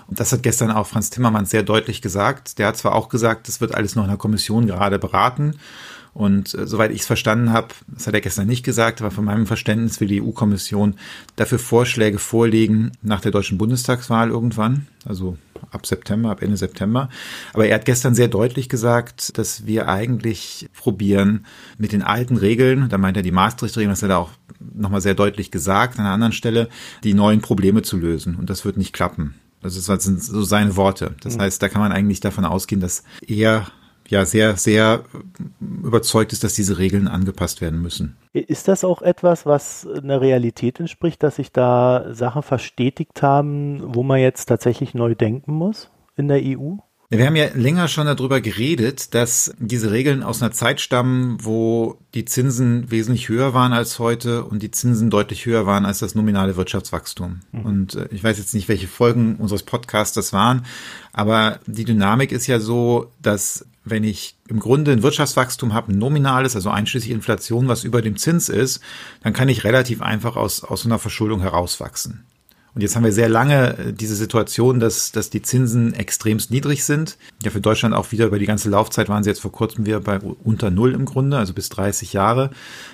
Und 0.08 0.20
das 0.20 0.32
hat 0.32 0.42
gestern 0.42 0.70
auch 0.70 0.86
Franz 0.86 1.10
Timmermans 1.10 1.50
sehr 1.50 1.62
deutlich 1.62 2.02
gesagt. 2.02 2.58
Der 2.58 2.68
hat 2.68 2.76
zwar 2.76 2.94
auch 2.94 3.08
gesagt, 3.08 3.48
das 3.48 3.60
wird 3.60 3.74
alles 3.74 3.94
noch 3.94 4.04
in 4.04 4.10
der 4.10 4.18
Kommission 4.18 4.66
gerade 4.66 4.98
beraten. 4.98 5.54
Und 6.16 6.54
äh, 6.54 6.66
soweit 6.66 6.92
ich 6.92 7.00
es 7.00 7.06
verstanden 7.06 7.52
habe, 7.52 7.68
das 7.88 8.06
hat 8.06 8.14
er 8.14 8.22
gestern 8.22 8.46
nicht 8.46 8.64
gesagt, 8.64 9.02
aber 9.02 9.10
von 9.10 9.24
meinem 9.24 9.46
Verständnis 9.46 10.00
will 10.00 10.08
die 10.08 10.22
EU-Kommission 10.22 10.94
dafür 11.36 11.58
Vorschläge 11.58 12.18
vorlegen 12.18 12.92
nach 13.02 13.20
der 13.20 13.32
deutschen 13.32 13.58
Bundestagswahl 13.58 14.30
irgendwann, 14.30 14.86
also 15.04 15.36
ab 15.70 15.86
September, 15.86 16.30
ab 16.30 16.42
Ende 16.42 16.56
September. 16.56 17.08
Aber 17.52 17.66
er 17.66 17.74
hat 17.74 17.84
gestern 17.84 18.14
sehr 18.14 18.28
deutlich 18.28 18.68
gesagt, 18.68 19.38
dass 19.38 19.66
wir 19.66 19.88
eigentlich 19.88 20.68
probieren, 20.76 21.46
mit 21.78 21.92
den 21.92 22.02
alten 22.02 22.36
Regeln, 22.36 22.88
da 22.88 22.98
meint 22.98 23.16
er 23.16 23.22
die 23.22 23.32
Maastricht-Regeln, 23.32 23.90
das 23.90 24.02
hat 24.02 24.10
er 24.10 24.18
auch 24.18 24.30
nochmal 24.60 25.00
sehr 25.00 25.14
deutlich 25.14 25.50
gesagt 25.50 25.98
an 25.98 26.04
einer 26.04 26.14
anderen 26.14 26.32
Stelle, 26.32 26.68
die 27.04 27.14
neuen 27.14 27.40
Probleme 27.40 27.82
zu 27.82 27.96
lösen. 27.96 28.36
Und 28.36 28.50
das 28.50 28.64
wird 28.64 28.76
nicht 28.76 28.92
klappen. 28.92 29.34
Das 29.62 29.74
sind 29.74 30.22
so 30.22 30.42
seine 30.42 30.76
Worte. 30.76 31.14
Das 31.20 31.36
mhm. 31.36 31.42
heißt, 31.42 31.62
da 31.62 31.68
kann 31.68 31.80
man 31.80 31.92
eigentlich 31.92 32.20
davon 32.20 32.44
ausgehen, 32.44 32.80
dass 32.80 33.02
er 33.26 33.66
ja 34.08 34.24
sehr, 34.24 34.56
sehr 34.56 35.04
überzeugt 35.60 36.32
ist, 36.32 36.44
dass 36.44 36.54
diese 36.54 36.78
Regeln 36.78 37.08
angepasst 37.08 37.60
werden 37.60 37.80
müssen. 37.80 38.16
Ist 38.32 38.68
das 38.68 38.84
auch 38.84 39.02
etwas, 39.02 39.46
was 39.46 39.86
einer 39.86 40.20
Realität 40.20 40.80
entspricht, 40.80 41.22
dass 41.22 41.36
sich 41.36 41.52
da 41.52 42.06
Sachen 42.12 42.42
verstetigt 42.42 43.22
haben, 43.22 43.94
wo 43.94 44.02
man 44.02 44.20
jetzt 44.20 44.46
tatsächlich 44.46 44.94
neu 44.94 45.14
denken 45.14 45.52
muss 45.54 45.90
in 46.16 46.28
der 46.28 46.40
EU? 46.42 46.76
Wir 47.08 47.24
haben 47.24 47.36
ja 47.36 47.46
länger 47.54 47.86
schon 47.86 48.06
darüber 48.06 48.40
geredet, 48.40 49.14
dass 49.14 49.54
diese 49.60 49.92
Regeln 49.92 50.24
aus 50.24 50.42
einer 50.42 50.50
Zeit 50.50 50.80
stammen, 50.80 51.38
wo 51.40 51.98
die 52.14 52.24
Zinsen 52.24 52.90
wesentlich 52.90 53.28
höher 53.28 53.54
waren 53.54 53.72
als 53.72 54.00
heute 54.00 54.42
und 54.42 54.60
die 54.60 54.72
Zinsen 54.72 55.08
deutlich 55.08 55.46
höher 55.46 55.66
waren 55.66 55.84
als 55.84 56.00
das 56.00 56.16
nominale 56.16 56.56
Wirtschaftswachstum. 56.56 57.42
Mhm. 57.52 57.60
Und 57.60 57.94
äh, 57.94 58.08
ich 58.10 58.24
weiß 58.24 58.38
jetzt 58.38 58.54
nicht, 58.54 58.68
welche 58.68 58.88
Folgen 58.88 59.36
unseres 59.36 59.62
Podcasts 59.62 60.14
das 60.14 60.32
waren, 60.32 60.66
aber 61.12 61.60
die 61.66 61.84
Dynamik 61.84 62.32
ist 62.32 62.48
ja 62.48 62.58
so, 62.58 63.12
dass 63.22 63.64
wenn 63.86 64.04
ich 64.04 64.36
im 64.48 64.58
Grunde 64.58 64.90
ein 64.90 65.02
Wirtschaftswachstum 65.02 65.72
habe, 65.72 65.92
ein 65.92 65.98
nominales, 65.98 66.56
also 66.56 66.70
einschließlich 66.70 67.12
Inflation, 67.12 67.68
was 67.68 67.84
über 67.84 68.02
dem 68.02 68.16
Zins 68.16 68.48
ist, 68.48 68.80
dann 69.22 69.32
kann 69.32 69.48
ich 69.48 69.64
relativ 69.64 70.02
einfach 70.02 70.36
aus, 70.36 70.64
aus 70.64 70.84
einer 70.84 70.98
Verschuldung 70.98 71.40
herauswachsen. 71.40 72.25
Und 72.76 72.82
jetzt 72.82 72.94
haben 72.94 73.04
wir 73.04 73.12
sehr 73.12 73.30
lange 73.30 73.78
äh, 73.78 73.92
diese 73.94 74.14
Situation, 74.14 74.80
dass, 74.80 75.10
dass 75.10 75.30
die 75.30 75.40
Zinsen 75.40 75.94
extremst 75.94 76.50
niedrig 76.50 76.84
sind. 76.84 77.16
Ja, 77.42 77.50
für 77.50 77.62
Deutschland 77.62 77.94
auch 77.94 78.12
wieder 78.12 78.26
über 78.26 78.38
die 78.38 78.44
ganze 78.44 78.68
Laufzeit 78.68 79.08
waren 79.08 79.24
sie 79.24 79.30
jetzt 79.30 79.40
vor 79.40 79.50
kurzem 79.50 79.86
wieder 79.86 79.98
bei 79.98 80.20
unter 80.20 80.70
Null 80.70 80.92
im 80.92 81.06
Grunde, 81.06 81.38
also 81.38 81.54
bis 81.54 81.70
30 81.70 82.12
Jahre. 82.12 82.50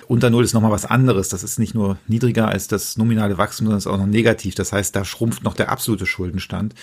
Unter 0.07 0.29
Null 0.29 0.45
ist 0.45 0.53
nochmal 0.53 0.71
was 0.71 0.85
anderes. 0.85 1.27
Das 1.27 1.43
ist 1.43 1.59
nicht 1.59 1.75
nur 1.75 1.97
niedriger 2.07 2.47
als 2.47 2.69
das 2.69 2.97
nominale 2.97 3.37
Wachstum, 3.37 3.65
sondern 3.65 3.77
ist 3.77 3.87
auch 3.87 3.97
noch 3.97 4.05
negativ. 4.05 4.55
Das 4.55 4.71
heißt, 4.71 4.95
da 4.95 5.03
schrumpft 5.03 5.43
noch 5.43 5.53
der 5.53 5.69
absolute 5.69 6.05
Schuldenstand. 6.05 6.75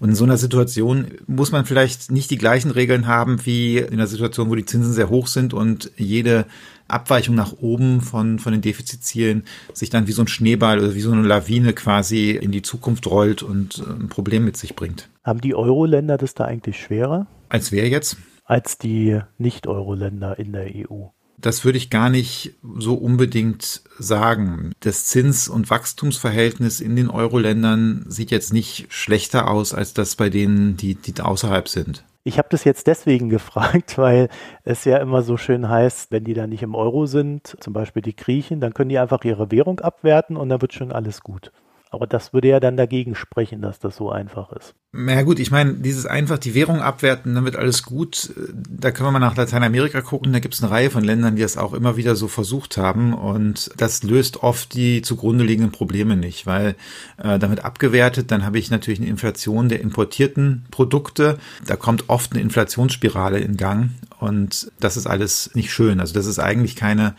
Und 0.00 0.08
in 0.08 0.14
so 0.14 0.24
einer 0.24 0.38
Situation 0.38 1.08
muss 1.26 1.52
man 1.52 1.66
vielleicht 1.66 2.10
nicht 2.10 2.30
die 2.30 2.38
gleichen 2.38 2.70
Regeln 2.70 3.06
haben 3.06 3.44
wie 3.44 3.76
in 3.76 3.92
einer 3.92 4.06
Situation, 4.06 4.48
wo 4.48 4.54
die 4.54 4.64
Zinsen 4.64 4.94
sehr 4.94 5.10
hoch 5.10 5.26
sind 5.26 5.52
und 5.52 5.90
jede 5.98 6.46
Abweichung 6.88 7.34
nach 7.34 7.52
oben 7.60 8.00
von, 8.00 8.38
von 8.38 8.52
den 8.52 8.62
Defizitzielen 8.62 9.44
sich 9.72 9.90
dann 9.90 10.06
wie 10.06 10.12
so 10.12 10.22
ein 10.22 10.28
Schneeball 10.28 10.78
oder 10.78 10.94
wie 10.94 11.00
so 11.00 11.12
eine 11.12 11.22
Lawine 11.22 11.72
quasi 11.72 12.30
in 12.30 12.52
die 12.52 12.62
Zukunft 12.62 13.06
rollt 13.06 13.42
und 13.42 13.78
äh, 13.78 13.90
ein 13.90 14.08
Problem 14.08 14.44
mit 14.44 14.56
sich 14.56 14.76
bringt. 14.76 15.08
Haben 15.24 15.40
die 15.40 15.54
Euro-Länder 15.54 16.18
das 16.18 16.34
da 16.34 16.44
eigentlich 16.44 16.80
schwerer? 16.80 17.26
Als 17.48 17.72
wer 17.72 17.88
jetzt? 17.88 18.16
Als 18.44 18.78
die 18.78 19.20
Nicht-Euro-Länder 19.38 20.38
in 20.38 20.52
der 20.52 20.66
EU. 20.66 21.06
Das 21.38 21.64
würde 21.64 21.78
ich 21.78 21.90
gar 21.90 22.08
nicht 22.08 22.54
so 22.78 22.94
unbedingt 22.94 23.82
sagen. 23.98 24.72
Das 24.80 25.04
Zins- 25.04 25.48
und 25.48 25.68
Wachstumsverhältnis 25.68 26.80
in 26.80 26.96
den 26.96 27.10
Euro-Ländern 27.10 28.06
sieht 28.08 28.30
jetzt 28.30 28.52
nicht 28.52 28.86
schlechter 28.88 29.50
aus 29.50 29.74
als 29.74 29.92
das 29.92 30.16
bei 30.16 30.30
denen, 30.30 30.76
die, 30.76 30.94
die 30.94 31.20
außerhalb 31.20 31.68
sind. 31.68 32.04
Ich 32.26 32.38
habe 32.38 32.48
das 32.50 32.64
jetzt 32.64 32.88
deswegen 32.88 33.28
gefragt, 33.36 33.98
weil 33.98 34.28
es 34.64 34.84
ja 34.84 34.98
immer 34.98 35.22
so 35.22 35.36
schön 35.36 35.68
heißt, 35.68 36.10
wenn 36.10 36.24
die 36.24 36.34
da 36.34 36.48
nicht 36.48 36.64
im 36.64 36.74
Euro 36.74 37.06
sind, 37.06 37.56
zum 37.60 37.72
Beispiel 37.72 38.02
die 38.02 38.16
Griechen, 38.16 38.60
dann 38.60 38.74
können 38.74 38.88
die 38.88 38.98
einfach 38.98 39.22
ihre 39.22 39.52
Währung 39.52 39.78
abwerten 39.78 40.36
und 40.36 40.48
dann 40.48 40.60
wird 40.60 40.72
schon 40.72 40.90
alles 40.90 41.20
gut. 41.20 41.52
Aber 41.96 42.06
das 42.06 42.32
würde 42.32 42.48
ja 42.48 42.60
dann 42.60 42.76
dagegen 42.76 43.14
sprechen, 43.14 43.62
dass 43.62 43.78
das 43.78 43.96
so 43.96 44.10
einfach 44.10 44.52
ist. 44.52 44.74
Na 44.92 45.14
ja, 45.14 45.22
gut, 45.22 45.38
ich 45.38 45.50
meine, 45.50 45.74
dieses 45.74 46.06
einfach 46.06 46.38
die 46.38 46.54
Währung 46.54 46.80
abwerten, 46.80 47.34
dann 47.34 47.44
wird 47.44 47.56
alles 47.56 47.82
gut. 47.82 48.32
Da 48.54 48.90
können 48.90 49.08
wir 49.08 49.12
mal 49.12 49.18
nach 49.18 49.36
Lateinamerika 49.36 50.00
gucken. 50.02 50.32
Da 50.32 50.38
gibt 50.38 50.54
es 50.54 50.62
eine 50.62 50.70
Reihe 50.70 50.90
von 50.90 51.04
Ländern, 51.04 51.36
die 51.36 51.42
das 51.42 51.56
auch 51.56 51.72
immer 51.74 51.96
wieder 51.96 52.16
so 52.16 52.28
versucht 52.28 52.76
haben. 52.76 53.12
Und 53.12 53.70
das 53.76 54.02
löst 54.02 54.42
oft 54.42 54.74
die 54.74 55.02
zugrunde 55.02 55.44
liegenden 55.44 55.72
Probleme 55.72 56.16
nicht, 56.16 56.46
weil 56.46 56.76
äh, 57.16 57.38
damit 57.38 57.64
abgewertet, 57.64 58.30
dann 58.30 58.44
habe 58.44 58.58
ich 58.58 58.70
natürlich 58.70 59.00
eine 59.00 59.08
Inflation 59.08 59.68
der 59.68 59.80
importierten 59.80 60.66
Produkte. 60.70 61.38
Da 61.66 61.76
kommt 61.76 62.08
oft 62.08 62.32
eine 62.32 62.42
Inflationsspirale 62.42 63.40
in 63.40 63.56
Gang. 63.56 63.90
Und 64.18 64.70
das 64.80 64.96
ist 64.96 65.06
alles 65.06 65.50
nicht 65.54 65.72
schön. 65.72 66.00
Also 66.00 66.14
das 66.14 66.26
ist 66.26 66.38
eigentlich 66.38 66.76
keine 66.76 67.14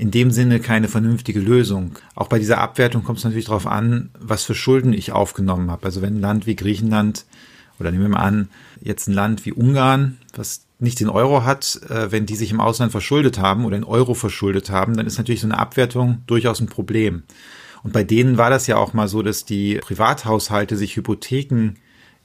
in 0.00 0.10
dem 0.10 0.30
Sinne 0.30 0.60
keine 0.60 0.88
vernünftige 0.88 1.40
Lösung. 1.40 1.92
Auch 2.14 2.28
bei 2.28 2.38
dieser 2.38 2.56
Abwertung 2.56 3.04
kommt 3.04 3.18
es 3.18 3.24
natürlich 3.24 3.44
darauf 3.44 3.66
an, 3.66 4.08
was 4.18 4.44
für 4.44 4.54
Schulden 4.54 4.94
ich 4.94 5.12
aufgenommen 5.12 5.70
habe. 5.70 5.84
Also 5.84 6.00
wenn 6.00 6.16
ein 6.16 6.20
Land 6.22 6.46
wie 6.46 6.56
Griechenland 6.56 7.26
oder 7.78 7.90
nehmen 7.90 8.04
wir 8.04 8.08
mal 8.08 8.20
an, 8.20 8.48
jetzt 8.80 9.08
ein 9.08 9.12
Land 9.12 9.44
wie 9.44 9.52
Ungarn, 9.52 10.16
was 10.34 10.62
nicht 10.78 11.00
den 11.00 11.10
Euro 11.10 11.44
hat, 11.44 11.80
äh, 11.90 12.10
wenn 12.10 12.24
die 12.24 12.34
sich 12.34 12.50
im 12.50 12.60
Ausland 12.60 12.92
verschuldet 12.92 13.38
haben 13.38 13.66
oder 13.66 13.76
in 13.76 13.84
Euro 13.84 14.14
verschuldet 14.14 14.70
haben, 14.70 14.96
dann 14.96 15.06
ist 15.06 15.18
natürlich 15.18 15.42
so 15.42 15.46
eine 15.46 15.58
Abwertung 15.58 16.22
durchaus 16.26 16.60
ein 16.60 16.66
Problem. 16.66 17.24
Und 17.82 17.92
bei 17.92 18.02
denen 18.02 18.38
war 18.38 18.48
das 18.48 18.66
ja 18.66 18.78
auch 18.78 18.94
mal 18.94 19.06
so, 19.06 19.20
dass 19.22 19.44
die 19.44 19.80
Privathaushalte 19.82 20.78
sich 20.78 20.96
Hypotheken 20.96 21.74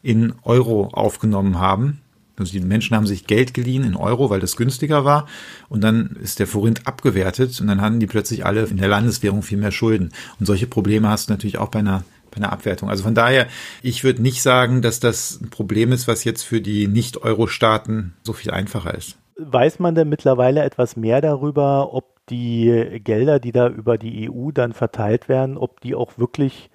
in 0.01 0.33
Euro 0.43 0.87
aufgenommen 0.93 1.59
haben 1.59 1.99
also 2.37 2.51
die 2.51 2.59
Menschen 2.59 2.95
haben 2.95 3.07
sich 3.07 3.27
Geld 3.27 3.53
geliehen 3.53 3.83
in 3.83 3.95
Euro, 3.95 4.29
weil 4.29 4.39
das 4.39 4.57
günstiger 4.57 5.05
war. 5.05 5.27
Und 5.69 5.83
dann 5.83 6.17
ist 6.21 6.39
der 6.39 6.47
Forint 6.47 6.87
abgewertet 6.87 7.59
und 7.61 7.67
dann 7.67 7.81
hatten 7.81 7.99
die 7.99 8.07
plötzlich 8.07 8.45
alle 8.45 8.65
in 8.65 8.77
der 8.77 8.87
Landeswährung 8.87 9.41
viel 9.41 9.57
mehr 9.57 9.71
Schulden. 9.71 10.11
Und 10.39 10.45
solche 10.45 10.67
Probleme 10.67 11.09
hast 11.09 11.29
du 11.29 11.33
natürlich 11.33 11.57
auch 11.57 11.69
bei 11.69 11.79
einer, 11.79 12.03
bei 12.31 12.37
einer 12.37 12.51
Abwertung. 12.51 12.89
Also 12.89 13.03
von 13.03 13.15
daher, 13.15 13.47
ich 13.81 14.03
würde 14.03 14.21
nicht 14.21 14.41
sagen, 14.41 14.81
dass 14.81 14.99
das 14.99 15.39
ein 15.41 15.49
Problem 15.49 15.91
ist, 15.91 16.07
was 16.07 16.23
jetzt 16.23 16.43
für 16.43 16.61
die 16.61 16.87
Nicht-Euro-Staaten 16.87 18.13
so 18.23 18.33
viel 18.33 18.51
einfacher 18.51 18.93
ist. 18.93 19.17
Weiß 19.37 19.79
man 19.79 19.95
denn 19.95 20.09
mittlerweile 20.09 20.63
etwas 20.63 20.95
mehr 20.95 21.21
darüber, 21.21 21.93
ob 21.93 22.15
die 22.29 23.01
Gelder, 23.03 23.39
die 23.39 23.51
da 23.51 23.67
über 23.67 23.97
die 23.97 24.29
EU 24.29 24.51
dann 24.51 24.73
verteilt 24.73 25.29
werden, 25.29 25.57
ob 25.57 25.81
die 25.81 25.93
auch 25.93 26.17
wirklich 26.17 26.69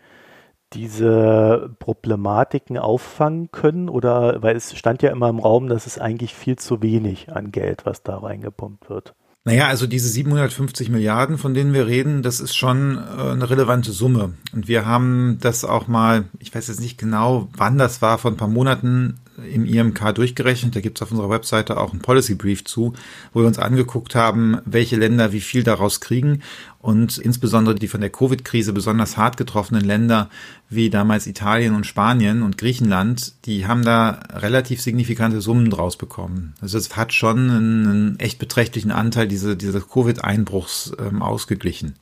diese 0.73 1.75
Problematiken 1.79 2.79
auffangen 2.79 3.51
können? 3.51 3.89
Oder 3.89 4.43
weil 4.43 4.57
es 4.57 4.77
stand 4.77 5.03
ja 5.03 5.11
immer 5.11 5.29
im 5.29 5.39
Raum, 5.39 5.69
dass 5.69 5.87
es 5.87 5.99
eigentlich 5.99 6.35
viel 6.35 6.57
zu 6.57 6.83
wenig 6.83 7.33
an 7.33 7.53
Geld, 7.53 7.87
was 7.87 8.03
da 8.03 8.19
reingepumpt 8.19 8.89
wird. 8.91 9.15
Naja, 9.45 9.69
also 9.69 9.87
diese 9.87 10.09
750 10.09 10.91
Milliarden, 10.91 11.39
von 11.39 11.55
denen 11.55 11.73
wir 11.73 11.87
reden, 11.87 12.23
das 12.23 12.41
ist 12.41 12.55
schon 12.55 12.99
äh, 12.99 13.31
eine 13.31 13.49
relevante 13.49 13.91
Summe. 13.91 14.35
Und 14.53 14.69
wir 14.69 14.85
haben 14.85 15.39
das 15.41 15.65
auch 15.65 15.89
mal, 15.89 16.27
ich 16.39 16.55
weiß 16.55 16.69
jetzt 16.69 16.81
nicht 16.81 16.99
genau, 16.99 17.49
wann 17.57 17.79
das 17.79 18.03
war, 18.03 18.19
vor 18.19 18.31
ein 18.31 18.37
paar 18.37 18.49
Monaten 18.49 19.19
im 19.51 19.65
IMK 19.65 20.15
durchgerechnet. 20.15 20.77
Da 20.77 20.81
gibt 20.81 20.99
es 20.99 21.03
auf 21.03 21.11
unserer 21.11 21.31
Webseite 21.31 21.79
auch 21.79 21.93
einen 21.93 22.03
Policy 22.03 22.35
Brief 22.35 22.65
zu, 22.65 22.93
wo 23.33 23.41
wir 23.41 23.47
uns 23.47 23.59
angeguckt 23.59 24.15
haben, 24.15 24.59
welche 24.67 24.97
Länder 24.97 25.33
wie 25.33 25.41
viel 25.41 25.63
daraus 25.63 26.03
kriegen 26.03 26.43
und 26.83 27.19
insbesondere 27.19 27.75
die 27.75 27.89
von 27.89 28.01
der 28.01 28.09
Covid-Krise 28.09 28.73
besonders 28.73 29.19
hart 29.19 29.37
getroffenen 29.37 29.85
Länder 29.85 30.31
wie 30.71 30.89
damals 30.89 31.27
Italien 31.27 31.75
und 31.75 31.87
Spanien 31.87 32.43
und 32.43 32.57
Griechenland, 32.57 33.35
die 33.45 33.67
haben 33.67 33.85
da 33.85 34.21
relativ 34.33 34.81
signifikante 34.81 35.43
Summen 35.43 35.69
draus 35.69 35.99
bekommen. 35.99 36.55
Also 36.63 36.79
es 36.79 36.97
hat 36.97 37.13
schon 37.13 37.51
einen, 37.51 38.19
echt 38.19 38.39
beträchtlichen 38.39 38.93
Anteil 38.93 39.29
diese, 39.29 39.57
dieses 39.57 39.89
Covid-Einbruchs 39.91 40.93
ähm, 40.99 41.21
ausgeglichen. 41.21 41.97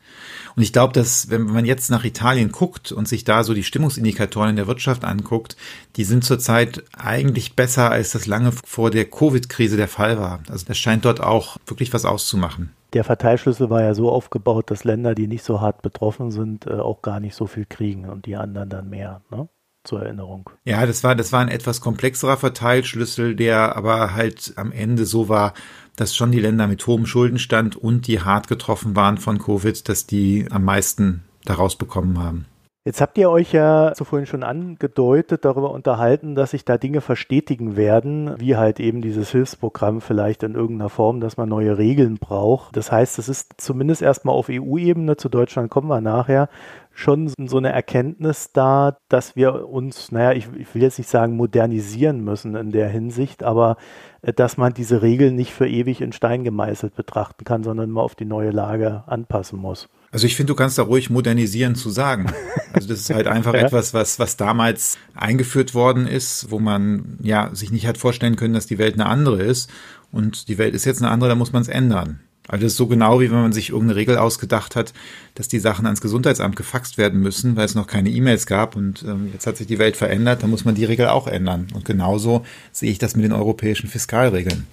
Und 0.55 0.63
ich 0.63 0.73
glaube, 0.73 0.93
dass 0.93 1.29
wenn 1.29 1.43
man 1.43 1.65
jetzt 1.65 1.91
nach 1.91 2.05
Italien 2.05 2.53
guckt 2.53 2.93
und 2.93 3.09
sich 3.09 3.25
da 3.25 3.43
so 3.43 3.55
die 3.55 3.65
Stimmungsindikatoren 3.65 4.51
in 4.51 4.57
der 4.57 4.69
Wirtschaft 4.69 5.05
anguckt, 5.05 5.57
die 5.97 6.05
sind 6.05 6.25
zurzeit 6.25 6.85
eigentlich 6.97 7.57
besser, 7.57 7.91
als 7.91 8.13
das 8.13 8.27
lange 8.27 8.53
vor 8.53 8.91
der 8.91 9.07
Covid-Krise 9.07 9.77
der 9.77 9.89
Fall 9.89 10.19
war. 10.19 10.41
Also 10.49 10.67
das 10.67 10.79
scheint 10.79 11.05
dort 11.05 11.21
auch 11.21 11.57
wirklich 11.67 11.93
was 11.93 12.05
auszumachen. 12.05 12.71
Der 12.93 13.05
Verteilschlüssel 13.05 13.71
war 13.71 13.83
ja 13.83 13.95
so 13.95 14.11
aufgebaut, 14.11 14.71
dass 14.71 14.85
Länder, 14.85 15.15
die 15.15 15.27
nicht 15.27 15.45
so 15.45 15.61
hart 15.61 15.83
betroffen 15.83 16.31
sind, 16.31 16.67
äh, 16.67 16.75
auch 16.75 17.03
gar 17.03 17.21
nicht 17.21 17.35
so 17.35 17.47
viel 17.47 17.67
kriegen 17.67 18.09
und 18.09 18.27
die 18.27 18.37
anderen 18.37 18.71
dann 18.71 18.89
mehr. 18.89 19.23
Ne? 19.31 19.49
zur 19.85 20.03
Erinnerung. 20.03 20.51
Ja, 20.65 20.85
das 20.87 21.03
war, 21.03 21.15
das 21.15 21.33
war 21.33 21.41
ein 21.41 21.49
etwas 21.49 21.81
komplexerer 21.81 22.37
Verteilschlüssel, 22.37 23.35
der 23.35 23.77
aber 23.77 24.15
halt 24.15 24.53
am 24.57 24.71
Ende 24.71 25.07
so 25.07 25.29
war, 25.29 25.55
dass 25.97 26.15
schon 26.15 26.31
die 26.31 26.41
Länder 26.41 26.67
mit 26.67 26.87
hohem 26.87 27.07
Schuldenstand 27.07 27.75
und 27.75 28.07
die 28.07 28.21
hart 28.21 28.49
getroffen 28.49 28.95
waren 28.95 29.19
von 29.19 29.39
Covid, 29.39 29.89
dass 29.89 30.07
die 30.07 30.47
am 30.51 30.65
meisten 30.65 31.25
daraus 31.45 31.77
bekommen 31.77 32.19
haben. 32.19 32.47
Jetzt 32.89 33.03
habt 33.03 33.19
ihr 33.19 33.29
euch 33.29 33.53
ja 33.53 33.93
so 33.95 34.07
schon 34.25 34.43
angedeutet, 34.43 35.45
darüber 35.45 35.73
unterhalten, 35.73 36.35
dass 36.35 36.53
sich 36.53 36.65
da 36.65 36.79
Dinge 36.79 37.03
verstetigen 37.03 37.77
werden, 37.77 38.35
wie 38.41 38.57
halt 38.57 38.81
eben 38.81 39.03
dieses 39.03 39.31
Hilfsprogramm 39.31 40.01
vielleicht 40.01 40.43
in 40.43 40.55
irgendeiner 40.55 40.89
Form, 40.89 41.21
dass 41.21 41.37
man 41.37 41.51
neue 41.51 41.77
Regeln 41.77 42.15
braucht. 42.15 42.75
Das 42.79 42.91
heißt, 42.91 43.19
es 43.19 43.29
ist 43.29 43.61
zumindest 43.61 44.01
erstmal 44.01 44.35
auf 44.35 44.49
EU-Ebene, 44.49 45.19
zu 45.19 45.29
Deutschland 45.29 45.69
kommen 45.69 45.89
wir 45.89 46.01
nachher, 46.01 46.49
schon 46.95 47.31
so 47.37 47.59
eine 47.59 47.73
Erkenntnis 47.73 48.53
da, 48.55 48.97
dass 49.11 49.37
wir 49.37 49.69
uns, 49.69 50.11
naja, 50.11 50.33
ich, 50.33 50.49
ich 50.57 50.75
will 50.75 50.81
jetzt 50.81 50.97
nicht 50.97 51.11
sagen 51.11 51.37
modernisieren 51.37 52.25
müssen 52.25 52.55
in 52.55 52.73
der 52.73 52.89
Hinsicht, 52.89 53.43
aber 53.43 53.77
äh, 54.23 54.33
dass 54.33 54.57
man 54.57 54.73
diese 54.73 55.03
Regeln 55.03 55.35
nicht 55.35 55.53
für 55.53 55.69
ewig 55.69 56.01
in 56.01 56.13
Stein 56.13 56.43
gemeißelt 56.43 56.97
betrachten 56.97 57.45
kann, 57.45 57.65
sondern 57.65 57.91
mal 57.91 58.01
auf 58.01 58.15
die 58.15 58.25
neue 58.25 58.51
Lage 58.51 59.05
anpassen 59.07 59.59
muss. 59.59 59.91
Also 60.11 60.27
ich 60.27 60.37
finde, 60.37 60.53
du 60.53 60.57
kannst 60.57 60.79
da 60.79 60.83
ruhig 60.83 61.11
modernisieren 61.11 61.75
zu 61.75 61.91
sagen. 61.91 62.33
Also 62.73 62.89
das 62.89 63.01
ist 63.01 63.11
halt 63.11 63.27
einfach 63.27 63.55
ja. 63.55 63.61
etwas, 63.61 63.93
was, 63.93 64.19
was 64.19 64.37
damals 64.37 64.97
eingeführt 65.15 65.75
worden 65.75 66.07
ist, 66.07 66.51
wo 66.51 66.59
man 66.59 67.19
ja 67.23 67.51
sich 67.55 67.71
nicht 67.71 67.87
hat 67.87 67.99
vorstellen 67.99 68.37
können, 68.37 68.55
dass 68.55 68.67
die 68.67 68.79
Welt 68.79 68.95
eine 68.95 69.07
andere 69.07 69.43
ist. 69.43 69.71
Und 70.11 70.49
die 70.49 70.57
Welt 70.57 70.75
ist 70.75 70.87
jetzt 70.87 71.03
eine 71.03 71.11
andere, 71.11 71.31
da 71.31 71.35
muss 71.35 71.53
man 71.53 71.63
es 71.63 71.69
ändern. 71.69 72.21
Also 72.49 72.63
das 72.63 72.73
ist 72.73 72.79
so 72.79 72.87
genau, 72.87 73.21
wie 73.21 73.31
wenn 73.31 73.43
man 73.43 73.53
sich 73.53 73.71
irgendeine 73.71 73.97
Regel 73.97 74.17
ausgedacht 74.17 74.75
hat, 74.75 74.95
dass 75.35 75.49
die 75.49 75.59
Sachen 75.59 75.85
ans 75.85 76.01
Gesundheitsamt 76.01 76.57
gefaxt 76.57 76.97
werden 76.97 77.21
müssen, 77.21 77.57
weil 77.57 77.67
es 77.67 77.75
noch 77.75 77.87
keine 77.87 78.09
E-Mails 78.09 78.47
gab 78.47 78.75
und 78.75 79.03
ähm, 79.03 79.29
jetzt 79.35 79.47
hat 79.47 79.59
sich 79.59 79.67
die 79.67 79.79
Welt 79.79 79.99
verändert, 79.99 80.43
dann 80.43 80.49
muss 80.49 80.65
man 80.65 80.75
die 80.75 80.87
Regel 80.87 81.09
auch 81.09 81.27
ändern. 81.27 81.69
Und 81.75 81.85
genauso 81.85 82.47
sehe 82.73 82.91
ich 82.91 82.99
das 82.99 83.15
mit 83.17 83.25
den 83.27 83.33
europäischen 83.33 83.89
Fiskalregeln. 83.89 84.67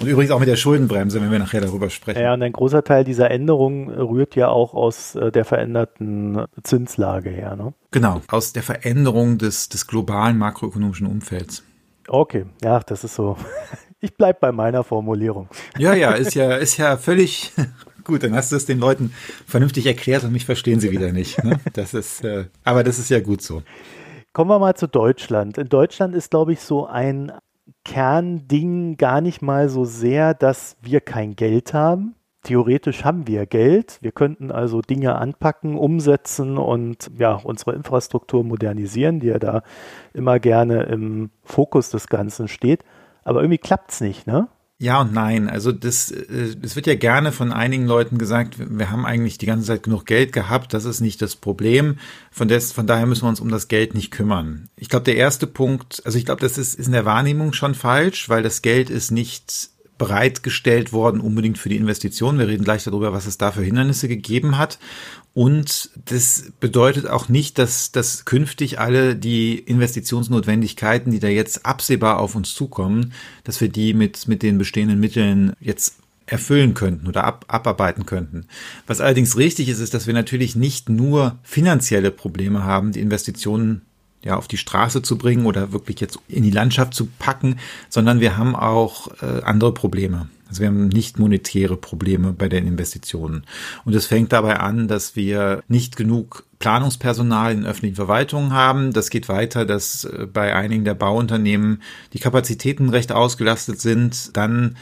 Und 0.00 0.06
übrigens 0.06 0.30
auch 0.30 0.38
mit 0.38 0.48
der 0.48 0.56
Schuldenbremse, 0.56 1.20
wenn 1.20 1.30
wir 1.30 1.38
nachher 1.38 1.60
darüber 1.60 1.90
sprechen. 1.90 2.20
Ja, 2.20 2.34
und 2.34 2.42
ein 2.42 2.52
großer 2.52 2.84
Teil 2.84 3.04
dieser 3.04 3.30
Änderungen 3.30 3.90
rührt 3.90 4.36
ja 4.36 4.48
auch 4.48 4.74
aus 4.74 5.14
äh, 5.16 5.32
der 5.32 5.44
veränderten 5.44 6.44
Zinslage 6.62 7.30
her. 7.30 7.56
Ne? 7.56 7.74
Genau, 7.90 8.22
aus 8.28 8.52
der 8.52 8.62
Veränderung 8.62 9.38
des, 9.38 9.68
des 9.68 9.86
globalen 9.86 10.38
makroökonomischen 10.38 11.06
Umfelds. 11.06 11.64
Okay, 12.06 12.46
ja, 12.62 12.80
das 12.80 13.04
ist 13.04 13.14
so. 13.14 13.36
Ich 14.00 14.14
bleibe 14.14 14.38
bei 14.40 14.52
meiner 14.52 14.84
Formulierung. 14.84 15.48
Ja, 15.76 15.92
ja, 15.92 16.12
ist 16.14 16.34
ja, 16.34 16.54
ist 16.54 16.76
ja 16.76 16.96
völlig 16.96 17.52
gut. 18.04 18.22
Dann 18.22 18.32
hast 18.32 18.52
du 18.52 18.56
es 18.56 18.64
den 18.64 18.78
Leuten 18.78 19.12
vernünftig 19.44 19.86
erklärt 19.86 20.22
und 20.22 20.30
mich 20.30 20.44
verstehen 20.44 20.78
sie 20.78 20.92
wieder 20.92 21.10
nicht. 21.10 21.42
Ne? 21.42 21.58
Das 21.72 21.94
ist, 21.94 22.24
äh, 22.24 22.44
aber 22.62 22.84
das 22.84 23.00
ist 23.00 23.10
ja 23.10 23.18
gut 23.18 23.42
so. 23.42 23.64
Kommen 24.32 24.50
wir 24.50 24.60
mal 24.60 24.76
zu 24.76 24.86
Deutschland. 24.86 25.58
In 25.58 25.68
Deutschland 25.68 26.14
ist, 26.14 26.30
glaube 26.30 26.52
ich, 26.52 26.60
so 26.60 26.86
ein 26.86 27.32
Kernding 27.88 28.98
gar 28.98 29.22
nicht 29.22 29.40
mal 29.40 29.70
so 29.70 29.86
sehr, 29.86 30.34
dass 30.34 30.76
wir 30.82 31.00
kein 31.00 31.36
Geld 31.36 31.72
haben. 31.72 32.16
Theoretisch 32.42 33.02
haben 33.02 33.26
wir 33.26 33.46
Geld. 33.46 33.96
Wir 34.02 34.12
könnten 34.12 34.52
also 34.52 34.82
Dinge 34.82 35.14
anpacken, 35.14 35.74
umsetzen 35.74 36.58
und 36.58 37.10
ja, 37.16 37.32
unsere 37.42 37.72
Infrastruktur 37.74 38.44
modernisieren, 38.44 39.20
die 39.20 39.28
ja 39.28 39.38
da 39.38 39.62
immer 40.12 40.38
gerne 40.38 40.82
im 40.82 41.30
Fokus 41.44 41.88
des 41.88 42.08
Ganzen 42.08 42.46
steht. 42.46 42.84
Aber 43.24 43.40
irgendwie 43.40 43.56
klappt 43.56 43.92
es 43.92 44.02
nicht, 44.02 44.26
ne? 44.26 44.48
Ja 44.80 45.00
und 45.00 45.12
nein. 45.12 45.48
Also 45.48 45.72
das, 45.72 46.12
äh, 46.12 46.54
das 46.56 46.76
wird 46.76 46.86
ja 46.86 46.94
gerne 46.94 47.32
von 47.32 47.52
einigen 47.52 47.86
Leuten 47.86 48.16
gesagt, 48.16 48.56
wir 48.58 48.90
haben 48.90 49.04
eigentlich 49.06 49.36
die 49.36 49.46
ganze 49.46 49.66
Zeit 49.66 49.82
genug 49.82 50.06
Geld 50.06 50.32
gehabt, 50.32 50.72
das 50.72 50.84
ist 50.84 51.00
nicht 51.00 51.20
das 51.20 51.34
Problem. 51.34 51.98
Von, 52.30 52.46
des, 52.46 52.72
von 52.72 52.86
daher 52.86 53.06
müssen 53.06 53.24
wir 53.24 53.28
uns 53.28 53.40
um 53.40 53.50
das 53.50 53.66
Geld 53.66 53.94
nicht 53.94 54.12
kümmern. 54.12 54.68
Ich 54.76 54.88
glaube, 54.88 55.04
der 55.04 55.16
erste 55.16 55.48
Punkt, 55.48 56.02
also 56.04 56.16
ich 56.16 56.24
glaube, 56.24 56.40
das 56.40 56.58
ist, 56.58 56.74
ist 56.74 56.86
in 56.86 56.92
der 56.92 57.04
Wahrnehmung 57.04 57.52
schon 57.52 57.74
falsch, 57.74 58.28
weil 58.28 58.44
das 58.44 58.62
Geld 58.62 58.88
ist 58.88 59.10
nicht 59.10 59.70
bereitgestellt 59.98 60.92
worden, 60.92 61.20
unbedingt 61.20 61.58
für 61.58 61.68
die 61.68 61.76
Investition. 61.76 62.38
Wir 62.38 62.46
reden 62.46 62.62
gleich 62.62 62.84
darüber, 62.84 63.12
was 63.12 63.26
es 63.26 63.36
da 63.36 63.50
für 63.50 63.62
Hindernisse 63.62 64.06
gegeben 64.06 64.56
hat. 64.56 64.78
Und 65.34 65.90
das 66.06 66.52
bedeutet 66.58 67.06
auch 67.06 67.28
nicht, 67.28 67.58
dass, 67.58 67.92
dass 67.92 68.24
künftig 68.24 68.80
alle 68.80 69.14
die 69.14 69.58
Investitionsnotwendigkeiten, 69.58 71.12
die 71.12 71.20
da 71.20 71.28
jetzt 71.28 71.64
absehbar 71.64 72.18
auf 72.18 72.34
uns 72.34 72.54
zukommen, 72.54 73.12
dass 73.44 73.60
wir 73.60 73.68
die 73.68 73.94
mit, 73.94 74.26
mit 74.26 74.42
den 74.42 74.58
bestehenden 74.58 74.98
Mitteln 74.98 75.52
jetzt 75.60 75.96
erfüllen 76.26 76.74
könnten 76.74 77.06
oder 77.06 77.24
ab, 77.24 77.44
abarbeiten 77.48 78.04
könnten. 78.04 78.46
Was 78.86 79.00
allerdings 79.00 79.36
richtig 79.36 79.68
ist, 79.68 79.78
ist, 79.78 79.94
dass 79.94 80.06
wir 80.06 80.14
natürlich 80.14 80.56
nicht 80.56 80.88
nur 80.88 81.38
finanzielle 81.42 82.10
Probleme 82.10 82.64
haben, 82.64 82.92
die 82.92 83.00
Investitionen 83.00 83.82
ja, 84.24 84.36
auf 84.36 84.48
die 84.48 84.58
Straße 84.58 85.02
zu 85.02 85.16
bringen 85.16 85.46
oder 85.46 85.72
wirklich 85.72 86.00
jetzt 86.00 86.18
in 86.28 86.42
die 86.42 86.50
Landschaft 86.50 86.94
zu 86.94 87.06
packen, 87.18 87.58
sondern 87.88 88.20
wir 88.20 88.36
haben 88.36 88.56
auch 88.56 89.08
äh, 89.22 89.42
andere 89.42 89.72
Probleme. 89.72 90.28
Also 90.48 90.60
wir 90.60 90.68
haben 90.68 90.88
nicht 90.88 91.18
monetäre 91.18 91.76
Probleme 91.76 92.32
bei 92.32 92.48
den 92.48 92.66
Investitionen. 92.66 93.44
Und 93.84 93.94
es 93.94 94.06
fängt 94.06 94.32
dabei 94.32 94.60
an, 94.60 94.88
dass 94.88 95.14
wir 95.14 95.62
nicht 95.68 95.96
genug 95.96 96.44
Planungspersonal 96.58 97.52
in 97.52 97.66
öffentlichen 97.66 97.96
Verwaltungen 97.96 98.52
haben. 98.52 98.92
Das 98.92 99.10
geht 99.10 99.28
weiter, 99.28 99.64
dass 99.64 100.04
äh, 100.04 100.26
bei 100.26 100.54
einigen 100.54 100.84
der 100.84 100.94
Bauunternehmen 100.94 101.82
die 102.12 102.18
Kapazitäten 102.18 102.88
recht 102.88 103.12
ausgelastet 103.12 103.80
sind. 103.80 104.36
Dann 104.36 104.76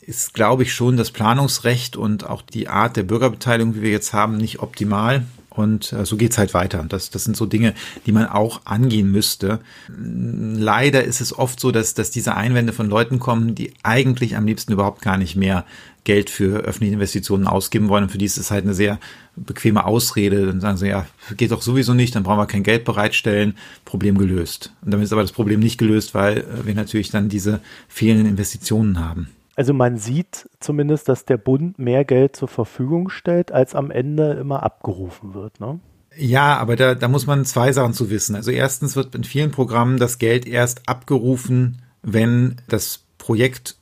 ist, 0.00 0.32
glaube 0.32 0.62
ich, 0.62 0.72
schon 0.72 0.96
das 0.96 1.10
Planungsrecht 1.10 1.96
und 1.96 2.24
auch 2.24 2.42
die 2.42 2.68
Art 2.68 2.96
der 2.96 3.02
Bürgerbeteiligung, 3.02 3.74
wie 3.74 3.82
wir 3.82 3.90
jetzt 3.90 4.12
haben, 4.12 4.36
nicht 4.36 4.60
optimal. 4.60 5.24
Und 5.58 5.92
äh, 5.92 6.06
so 6.06 6.16
geht's 6.16 6.38
halt 6.38 6.54
weiter. 6.54 6.86
Das, 6.88 7.10
das 7.10 7.24
sind 7.24 7.36
so 7.36 7.44
Dinge, 7.44 7.74
die 8.06 8.12
man 8.12 8.26
auch 8.26 8.60
angehen 8.64 9.10
müsste. 9.10 9.58
Leider 9.88 11.02
ist 11.02 11.20
es 11.20 11.36
oft 11.36 11.58
so, 11.58 11.72
dass, 11.72 11.94
dass 11.94 12.12
diese 12.12 12.36
Einwände 12.36 12.72
von 12.72 12.88
Leuten 12.88 13.18
kommen, 13.18 13.56
die 13.56 13.72
eigentlich 13.82 14.36
am 14.36 14.46
liebsten 14.46 14.72
überhaupt 14.72 15.02
gar 15.02 15.18
nicht 15.18 15.34
mehr 15.34 15.64
Geld 16.04 16.30
für 16.30 16.60
öffentliche 16.60 16.94
Investitionen 16.94 17.48
ausgeben 17.48 17.88
wollen. 17.88 18.04
Und 18.04 18.10
für 18.10 18.18
die 18.18 18.24
ist 18.24 18.38
es 18.38 18.52
halt 18.52 18.66
eine 18.66 18.74
sehr 18.74 19.00
bequeme 19.34 19.84
Ausrede. 19.84 20.46
Dann 20.46 20.60
sagen 20.60 20.76
sie, 20.76 20.86
ja, 20.86 21.06
geht 21.36 21.50
doch 21.50 21.62
sowieso 21.62 21.92
nicht, 21.92 22.14
dann 22.14 22.22
brauchen 22.22 22.38
wir 22.38 22.46
kein 22.46 22.62
Geld 22.62 22.84
bereitstellen. 22.84 23.56
Problem 23.84 24.16
gelöst. 24.16 24.72
Und 24.82 24.92
damit 24.92 25.06
ist 25.06 25.12
aber 25.12 25.22
das 25.22 25.32
Problem 25.32 25.58
nicht 25.58 25.78
gelöst, 25.78 26.14
weil 26.14 26.38
äh, 26.38 26.66
wir 26.66 26.74
natürlich 26.76 27.10
dann 27.10 27.28
diese 27.28 27.58
fehlenden 27.88 28.28
Investitionen 28.28 29.00
haben. 29.00 29.28
Also 29.58 29.74
man 29.74 29.96
sieht 29.96 30.48
zumindest, 30.60 31.08
dass 31.08 31.24
der 31.24 31.36
Bund 31.36 31.80
mehr 31.80 32.04
Geld 32.04 32.36
zur 32.36 32.46
Verfügung 32.46 33.08
stellt, 33.08 33.50
als 33.50 33.74
am 33.74 33.90
Ende 33.90 34.34
immer 34.34 34.62
abgerufen 34.62 35.34
wird. 35.34 35.58
Ne? 35.58 35.80
Ja, 36.16 36.56
aber 36.58 36.76
da, 36.76 36.94
da 36.94 37.08
muss 37.08 37.26
man 37.26 37.44
zwei 37.44 37.72
Sachen 37.72 37.92
zu 37.92 38.08
wissen. 38.08 38.36
Also 38.36 38.52
erstens 38.52 38.94
wird 38.94 39.16
in 39.16 39.24
vielen 39.24 39.50
Programmen 39.50 39.98
das 39.98 40.18
Geld 40.18 40.46
erst 40.46 40.88
abgerufen, 40.88 41.82
wenn 42.02 42.54
das 42.68 43.02
Projekt 43.18 43.77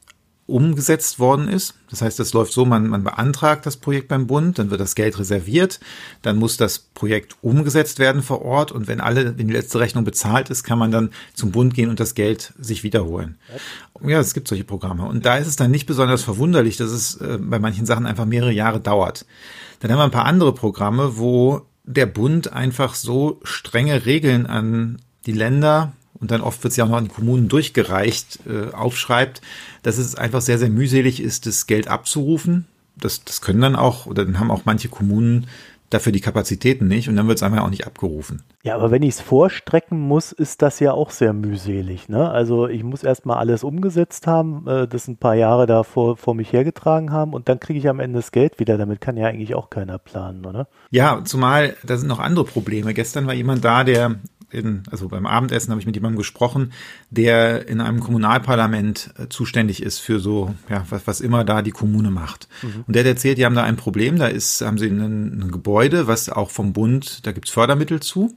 umgesetzt 0.46 1.18
worden 1.18 1.48
ist. 1.48 1.74
Das 1.90 2.02
heißt, 2.02 2.20
es 2.20 2.32
läuft 2.32 2.52
so, 2.52 2.64
man, 2.64 2.86
man 2.88 3.02
beantragt 3.02 3.66
das 3.66 3.76
Projekt 3.76 4.08
beim 4.08 4.26
Bund, 4.26 4.58
dann 4.58 4.70
wird 4.70 4.80
das 4.80 4.94
Geld 4.94 5.18
reserviert, 5.18 5.80
dann 6.22 6.36
muss 6.36 6.56
das 6.56 6.78
Projekt 6.78 7.36
umgesetzt 7.42 7.98
werden 7.98 8.22
vor 8.22 8.42
Ort 8.42 8.70
und 8.70 8.86
wenn 8.86 9.00
alle, 9.00 9.36
wenn 9.38 9.48
die 9.48 9.52
letzte 9.52 9.80
Rechnung 9.80 10.04
bezahlt 10.04 10.50
ist, 10.50 10.62
kann 10.62 10.78
man 10.78 10.92
dann 10.92 11.10
zum 11.34 11.50
Bund 11.50 11.74
gehen 11.74 11.90
und 11.90 11.98
das 11.98 12.14
Geld 12.14 12.52
sich 12.58 12.84
wiederholen. 12.84 13.38
Ja, 14.04 14.20
es 14.20 14.34
gibt 14.34 14.46
solche 14.46 14.64
Programme. 14.64 15.04
Und 15.06 15.26
da 15.26 15.36
ist 15.36 15.46
es 15.46 15.56
dann 15.56 15.70
nicht 15.70 15.86
besonders 15.86 16.22
verwunderlich, 16.22 16.76
dass 16.76 16.90
es 16.90 17.16
äh, 17.16 17.38
bei 17.40 17.58
manchen 17.58 17.86
Sachen 17.86 18.06
einfach 18.06 18.26
mehrere 18.26 18.52
Jahre 18.52 18.80
dauert. 18.80 19.26
Dann 19.80 19.90
haben 19.90 19.98
wir 19.98 20.04
ein 20.04 20.10
paar 20.10 20.26
andere 20.26 20.54
Programme, 20.54 21.18
wo 21.18 21.62
der 21.84 22.06
Bund 22.06 22.52
einfach 22.52 22.94
so 22.94 23.40
strenge 23.42 24.06
Regeln 24.06 24.46
an 24.46 24.98
die 25.26 25.32
Länder 25.32 25.92
und 26.20 26.30
dann 26.30 26.40
oft 26.40 26.62
wird 26.62 26.72
es 26.72 26.76
ja 26.76 26.84
auch 26.84 26.88
noch 26.88 26.96
an 26.96 27.04
die 27.04 27.14
Kommunen 27.14 27.48
durchgereicht, 27.48 28.40
äh, 28.46 28.72
aufschreibt, 28.72 29.40
dass 29.82 29.98
es 29.98 30.14
einfach 30.14 30.40
sehr, 30.40 30.58
sehr 30.58 30.70
mühselig 30.70 31.20
ist, 31.20 31.46
das 31.46 31.66
Geld 31.66 31.88
abzurufen. 31.88 32.66
Das, 32.96 33.24
das 33.24 33.40
können 33.40 33.60
dann 33.60 33.76
auch, 33.76 34.06
oder 34.06 34.24
dann 34.24 34.38
haben 34.38 34.50
auch 34.50 34.62
manche 34.64 34.88
Kommunen 34.88 35.46
dafür 35.90 36.12
die 36.12 36.20
Kapazitäten 36.20 36.88
nicht 36.88 37.08
und 37.08 37.16
dann 37.16 37.28
wird 37.28 37.38
es 37.38 37.42
einfach 37.42 37.62
auch 37.62 37.70
nicht 37.70 37.86
abgerufen. 37.86 38.42
Ja, 38.64 38.74
aber 38.74 38.90
wenn 38.90 39.02
ich 39.02 39.10
es 39.10 39.20
vorstrecken 39.20 40.00
muss, 40.00 40.32
ist 40.32 40.62
das 40.62 40.80
ja 40.80 40.92
auch 40.92 41.10
sehr 41.10 41.32
mühselig. 41.32 42.08
Ne? 42.08 42.28
Also 42.28 42.66
ich 42.66 42.82
muss 42.82 43.04
erstmal 43.04 43.38
alles 43.38 43.62
umgesetzt 43.62 44.26
haben, 44.26 44.66
äh, 44.66 44.88
das 44.88 45.06
ein 45.06 45.16
paar 45.16 45.34
Jahre 45.34 45.66
da 45.66 45.84
vor, 45.84 46.16
vor 46.16 46.34
mich 46.34 46.52
hergetragen 46.52 47.12
haben 47.12 47.32
und 47.32 47.48
dann 47.48 47.60
kriege 47.60 47.78
ich 47.78 47.88
am 47.88 48.00
Ende 48.00 48.18
das 48.18 48.32
Geld 48.32 48.58
wieder. 48.58 48.78
Damit 48.78 49.00
kann 49.00 49.16
ja 49.16 49.28
eigentlich 49.28 49.54
auch 49.54 49.70
keiner 49.70 49.98
planen, 49.98 50.44
oder? 50.44 50.66
Ja, 50.90 51.22
zumal 51.24 51.76
da 51.84 51.96
sind 51.96 52.08
noch 52.08 52.18
andere 52.18 52.44
Probleme. 52.44 52.92
Gestern 52.92 53.28
war 53.28 53.34
jemand 53.34 53.64
da, 53.64 53.84
der 53.84 54.16
in, 54.50 54.84
also 54.90 55.08
beim 55.08 55.26
Abendessen 55.26 55.70
habe 55.70 55.80
ich 55.80 55.86
mit 55.86 55.96
jemandem 55.96 56.18
gesprochen, 56.18 56.72
der 57.10 57.68
in 57.68 57.80
einem 57.80 58.00
Kommunalparlament 58.00 59.10
äh, 59.18 59.28
zuständig 59.28 59.82
ist 59.82 59.98
für 59.98 60.20
so, 60.20 60.54
ja, 60.68 60.84
was, 60.88 61.06
was 61.06 61.20
immer 61.20 61.44
da 61.44 61.62
die 61.62 61.72
Kommune 61.72 62.10
macht. 62.10 62.48
Mhm. 62.62 62.84
Und 62.86 62.94
der 62.94 63.02
hat 63.02 63.08
erzählt, 63.08 63.38
die 63.38 63.44
haben 63.44 63.56
da 63.56 63.64
ein 63.64 63.76
Problem, 63.76 64.18
da 64.18 64.26
ist, 64.26 64.60
haben 64.60 64.78
sie 64.78 64.86
ein, 64.86 65.40
ein 65.40 65.50
Gebäude, 65.50 66.06
was 66.06 66.28
auch 66.28 66.50
vom 66.50 66.72
Bund, 66.72 67.26
da 67.26 67.32
gibt's 67.32 67.50
Fördermittel 67.50 68.00
zu. 68.00 68.36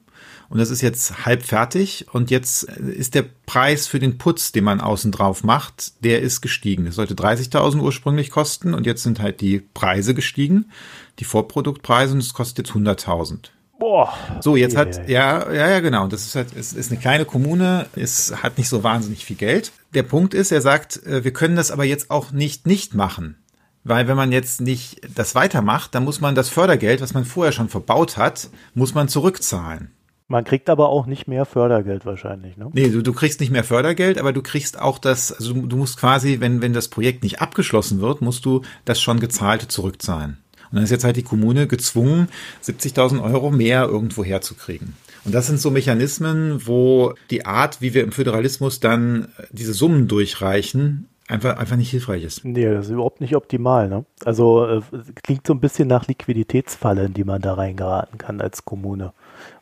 Und 0.50 0.58
das 0.58 0.72
ist 0.72 0.82
jetzt 0.82 1.26
halb 1.26 1.44
fertig. 1.44 2.08
Und 2.12 2.32
jetzt 2.32 2.64
ist 2.64 3.14
der 3.14 3.26
Preis 3.46 3.86
für 3.88 4.00
den 4.00 4.18
Putz, 4.18 4.52
den 4.52 4.64
man 4.64 4.82
außen 4.82 5.12
drauf 5.12 5.44
macht, 5.44 6.04
der 6.04 6.22
ist 6.22 6.42
gestiegen. 6.42 6.86
Das 6.86 6.96
sollte 6.96 7.14
30.000 7.14 7.80
ursprünglich 7.80 8.32
kosten. 8.32 8.74
Und 8.74 8.88
jetzt 8.88 9.04
sind 9.04 9.20
halt 9.20 9.42
die 9.42 9.60
Preise 9.60 10.16
gestiegen, 10.16 10.72
die 11.20 11.24
Vorproduktpreise, 11.24 12.14
und 12.14 12.20
es 12.20 12.34
kostet 12.34 12.68
jetzt 12.68 12.76
100.000. 12.76 13.52
Boah. 13.80 14.14
So, 14.42 14.56
jetzt 14.58 14.76
hat, 14.76 15.08
ja, 15.08 15.52
ja, 15.52 15.70
ja, 15.70 15.80
genau. 15.80 16.08
Das 16.08 16.26
ist 16.26 16.36
halt, 16.36 16.56
es 16.56 16.74
ist 16.74 16.92
eine 16.92 17.00
kleine 17.00 17.26
Kommune, 17.26 17.86
es 17.96 18.44
hat 18.44 18.58
nicht 18.58 18.68
so 18.68 18.84
wahnsinnig 18.84 19.26
viel 19.26 19.38
Geld. 19.38 19.72
Der 19.94 20.04
Punkt 20.04 20.34
ist, 20.34 20.52
er 20.52 20.62
sagt, 20.62 21.02
äh, 21.06 21.24
wir 21.24 21.32
können 21.32 21.56
das 21.56 21.72
aber 21.72 21.86
jetzt 21.86 22.12
auch 22.12 22.32
nicht 22.32 22.68
nicht 22.68 22.94
machen. 22.94 23.38
Weil 23.86 24.08
wenn 24.08 24.18
man 24.18 24.32
jetzt 24.34 24.60
nicht 24.60 25.02
das 25.16 25.34
weitermacht, 25.36 25.96
dann 25.96 26.04
muss 26.04 26.20
man 26.20 26.36
das 26.36 26.50
Fördergeld, 26.50 27.02
was 27.02 27.14
man 27.14 27.24
vorher 27.24 27.54
schon 27.54 27.70
verbaut 27.70 28.18
hat, 28.18 28.50
muss 28.74 28.94
man 28.94 29.08
zurückzahlen. 29.08 29.92
Man 30.28 30.44
kriegt 30.44 30.70
aber 30.70 30.90
auch 30.90 31.08
nicht 31.08 31.28
mehr 31.28 31.46
Fördergeld 31.46 32.06
wahrscheinlich, 32.06 32.56
ne? 32.56 32.70
Nee, 32.74 32.90
du, 32.90 33.02
du 33.02 33.14
kriegst 33.14 33.40
nicht 33.40 33.50
mehr 33.50 33.64
Fördergeld, 33.64 34.20
aber 34.20 34.32
du 34.32 34.44
kriegst 34.44 34.80
auch 34.80 35.00
das, 35.00 35.32
also 35.32 35.54
du 35.54 35.76
musst 35.76 35.98
quasi, 35.98 36.40
wenn, 36.40 36.62
wenn 36.62 36.74
das 36.74 36.90
Projekt 36.90 37.24
nicht 37.24 37.42
abgeschlossen 37.42 38.00
wird, 38.00 38.22
musst 38.22 38.46
du 38.46 38.62
das 38.86 39.02
schon 39.02 39.20
gezahlte 39.20 39.68
zurückzahlen. 39.68 40.38
Und 40.72 40.76
dann 40.76 40.84
ist 40.84 40.92
jetzt 40.92 41.04
halt 41.04 41.16
die 41.16 41.24
Kommune 41.24 41.68
gezwungen, 41.68 42.28
70.000 42.64 43.24
Euro 43.24 43.52
mehr 43.52 43.86
irgendwo 43.86 44.24
herzukriegen. 44.24 44.96
Und 45.26 45.36
das 45.36 45.48
sind 45.48 45.60
so 45.60 45.72
Mechanismen, 45.72 46.66
wo 46.66 47.14
die 47.30 47.46
Art, 47.46 47.82
wie 47.82 47.94
wir 47.94 48.04
im 48.04 48.12
Föderalismus 48.12 48.80
dann 48.80 49.28
diese 49.52 49.74
Summen 49.74 50.08
durchreichen, 50.08 51.10
einfach, 51.28 51.58
einfach 51.58 51.76
nicht 51.76 51.92
hilfreich 51.92 52.24
ist. 52.24 52.44
Nee, 52.44 52.66
das 52.66 52.86
ist 52.86 52.92
überhaupt 52.92 53.22
nicht 53.22 53.36
optimal. 53.36 53.90
Ne? 53.90 54.06
Also 54.26 54.66
äh, 54.66 54.82
klingt 55.24 55.46
so 55.46 55.54
ein 55.54 55.60
bisschen 55.60 55.88
nach 55.88 56.08
Liquiditätsfalle, 56.08 57.06
in 57.06 57.14
die 57.14 57.24
man 57.24 57.42
da 57.42 57.54
reingeraten 57.54 58.18
kann 58.18 58.42
als 58.42 58.66
Kommune. 58.66 59.14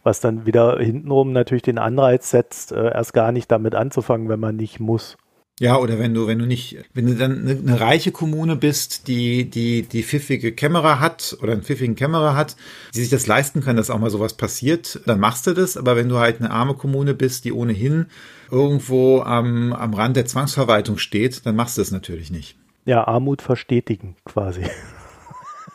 Was 0.04 0.22
dann 0.22 0.46
wieder 0.46 0.80
hintenrum 0.80 1.34
natürlich 1.34 1.64
den 1.64 1.78
Anreiz 1.78 2.30
setzt, 2.30 2.72
äh, 2.72 2.92
erst 2.94 3.14
gar 3.14 3.32
nicht 3.32 3.52
damit 3.52 3.76
anzufangen, 3.76 4.30
wenn 4.30 4.40
man 4.40 4.56
nicht 4.56 4.80
muss. 4.80 5.18
Ja, 5.60 5.78
oder 5.78 5.98
wenn 5.98 6.14
du, 6.14 6.28
wenn 6.28 6.38
du 6.38 6.46
nicht, 6.46 6.78
wenn 6.94 7.08
du 7.08 7.16
dann 7.16 7.40
eine, 7.40 7.52
eine, 7.52 7.80
reiche 7.80 8.12
Kommune 8.12 8.56
bist, 8.56 9.08
die, 9.08 9.50
die, 9.50 9.82
die 9.82 10.04
pfiffige 10.04 10.52
Kamera 10.52 11.00
hat 11.00 11.36
oder 11.42 11.54
einen 11.54 11.64
pfiffigen 11.64 11.96
Kamera 11.96 12.36
hat, 12.36 12.56
die 12.94 13.00
sich 13.00 13.10
das 13.10 13.26
leisten 13.26 13.62
können, 13.62 13.78
dass 13.78 13.90
auch 13.90 13.98
mal 13.98 14.12
sowas 14.12 14.36
passiert, 14.36 15.02
dann 15.08 15.20
machst 15.20 15.48
du 15.48 15.54
das. 15.54 15.76
Aber 15.76 15.96
wenn 15.96 16.10
du 16.10 16.18
halt 16.18 16.40
eine 16.40 16.52
arme 16.52 16.76
Kommune 16.76 17.16
bist, 17.16 17.44
die 17.44 17.54
ohnehin 17.54 18.06
irgendwo 18.52 19.22
am, 19.22 19.74
am 19.74 19.96
Rand 19.96 20.16
der 20.16 20.28
Zwangsverwaltung 20.28 21.00
steht, 21.00 21.44
dann 21.48 21.56
machst 21.56 21.78
du 21.78 21.82
das 21.82 21.90
natürlich 21.90 22.30
nicht. 22.30 22.56
Ja, 22.86 23.08
Armut 23.08 23.42
verstetigen 23.42 24.16
quasi. 24.26 24.62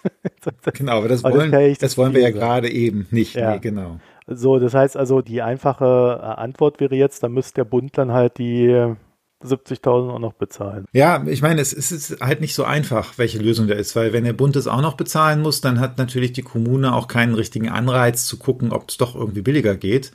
genau, 0.75 0.99
aber 0.99 1.09
das 1.09 1.25
wollen, 1.25 1.51
das, 1.51 1.79
das 1.79 1.99
wollen 1.99 2.15
wir 2.15 2.23
ja 2.23 2.31
gerade 2.31 2.71
eben 2.71 3.09
nicht. 3.11 3.35
Ja. 3.35 3.55
Nee, 3.55 3.59
genau. 3.59 3.99
So, 4.29 4.61
das 4.61 4.75
heißt 4.75 4.97
also, 4.97 5.23
die 5.23 5.43
einfache 5.43 6.21
äh, 6.23 6.41
Antwort 6.41 6.79
wäre 6.79 6.95
jetzt, 6.95 7.25
da 7.25 7.29
müsste 7.29 7.55
der 7.57 7.65
Bund 7.65 7.99
dann 7.99 8.13
halt 8.13 8.39
die 8.39 8.95
70.000 9.45 10.11
auch 10.11 10.19
noch 10.19 10.35
bezahlen. 10.35 10.87
Ja, 10.93 11.25
ich 11.27 11.43
meine, 11.43 11.61
es 11.61 11.73
ist 11.73 12.21
halt 12.21 12.41
nicht 12.41 12.55
so 12.55 12.65
einfach, 12.65 13.19
welche 13.19 13.39
Lösung 13.39 13.69
da 13.69 13.75
ist, 13.75 13.97
weil 13.97 14.13
wenn 14.13 14.25
der 14.25 14.33
Bund 14.33 14.57
es 14.57 14.67
auch 14.67 14.83
noch 14.83 14.95
bezahlen 14.95 15.41
muss, 15.41 15.61
dann 15.61 15.81
hat 15.81 15.99
natürlich 15.99 16.33
die 16.33 16.43
Kommune 16.43 16.95
auch 16.95 17.09
keinen 17.09 17.35
richtigen 17.35 17.69
Anreiz 17.69 18.27
zu 18.27 18.39
gucken, 18.39 18.73
ob 18.73 18.89
es 18.89 18.97
doch 18.97 19.15
irgendwie 19.15 19.43
billiger 19.43 19.77
geht. 19.77 20.13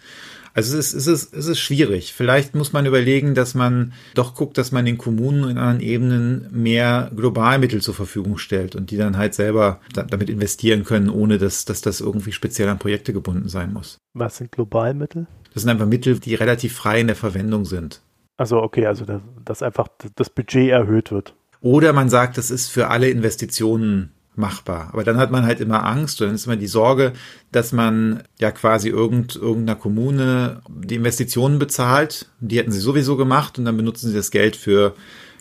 Also 0.58 0.76
es 0.76 0.92
ist, 0.92 1.06
es, 1.06 1.26
ist, 1.26 1.34
es 1.36 1.46
ist 1.46 1.60
schwierig. 1.60 2.14
Vielleicht 2.14 2.56
muss 2.56 2.74
man 2.74 2.88
überlegen, 2.88 3.36
dass 3.36 3.54
man 3.54 3.94
doch 4.16 4.34
guckt, 4.34 4.58
dass 4.58 4.72
man 4.72 4.86
den 4.86 4.98
Kommunen 4.98 5.52
in 5.52 5.60
anderen 5.60 5.82
Ebenen 5.82 6.48
mehr 6.50 7.12
Globalmittel 7.16 7.80
zur 7.80 7.94
Verfügung 7.94 8.40
stellt 8.40 8.76
und 8.76 8.90
die 8.90 8.98
dann 8.98 9.18
halt 9.18 9.36
selber 9.36 9.82
damit 9.94 10.32
investieren 10.32 10.84
können, 10.84 11.12
ohne 11.12 11.38
dass, 11.38 11.66
dass 11.66 11.82
das 11.82 12.02
irgendwie 12.02 12.32
speziell 12.32 12.70
an 12.70 12.80
Projekte 12.80 13.14
gebunden 13.14 13.50
sein 13.50 13.72
muss. 13.72 14.00
Was 14.16 14.38
sind 14.38 14.52
Globalmittel? 14.52 15.28
Das 15.54 15.62
sind 15.62 15.70
einfach 15.70 15.86
Mittel, 15.86 16.20
die 16.20 16.34
relativ 16.34 16.74
frei 16.74 17.02
in 17.02 17.08
der 17.08 17.16
Verwendung 17.16 17.66
sind. 17.66 18.02
Also 18.38 18.62
okay, 18.62 18.86
also 18.86 19.06
dass, 19.06 19.22
dass 19.44 19.64
einfach 19.64 19.88
das 20.16 20.30
Budget 20.30 20.70
erhöht 20.70 21.12
wird. 21.12 21.34
Oder 21.60 21.92
man 21.92 22.10
sagt, 22.10 22.38
das 22.38 22.52
ist 22.52 22.70
für 22.70 22.90
alle 22.90 23.10
Investitionen 23.10 24.12
machbar. 24.36 24.90
Aber 24.94 25.04
dann 25.04 25.18
hat 25.18 25.32
man 25.32 25.46
halt 25.46 25.60
immer 25.60 25.84
Angst 25.84 26.22
und 26.22 26.28
dann 26.28 26.36
ist 26.36 26.46
immer 26.46 26.56
die 26.56 26.68
Sorge, 26.68 27.14
dass 27.52 27.72
man 27.72 28.24
ja 28.40 28.52
quasi 28.52 28.90
irgend, 28.90 29.36
irgendeiner 29.36 29.78
Kommune 29.78 30.62
die 30.70 30.96
Investitionen 30.96 31.58
bezahlt. 31.58 32.30
Die 32.40 32.60
hätten 32.60 32.72
sie 32.72 32.80
sowieso 32.80 33.18
gemacht 33.18 33.58
und 33.58 33.66
dann 33.66 33.76
benutzen 33.76 34.10
sie 34.10 34.16
das 34.16 34.30
Geld 34.30 34.56
für 34.56 34.94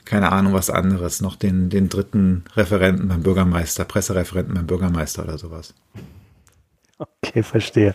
keine 0.06 0.30
Ahnung 0.30 0.52
was 0.52 0.70
anderes, 0.70 1.20
noch 1.20 1.34
den, 1.34 1.68
den 1.68 1.88
dritten 1.88 2.44
Referenten 2.54 3.08
beim 3.08 3.22
Bürgermeister, 3.22 3.84
Pressereferenten 3.84 4.54
beim 4.54 4.66
Bürgermeister 4.66 5.24
oder 5.24 5.36
sowas. 5.36 5.74
Okay, 6.96 7.42
verstehe 7.42 7.94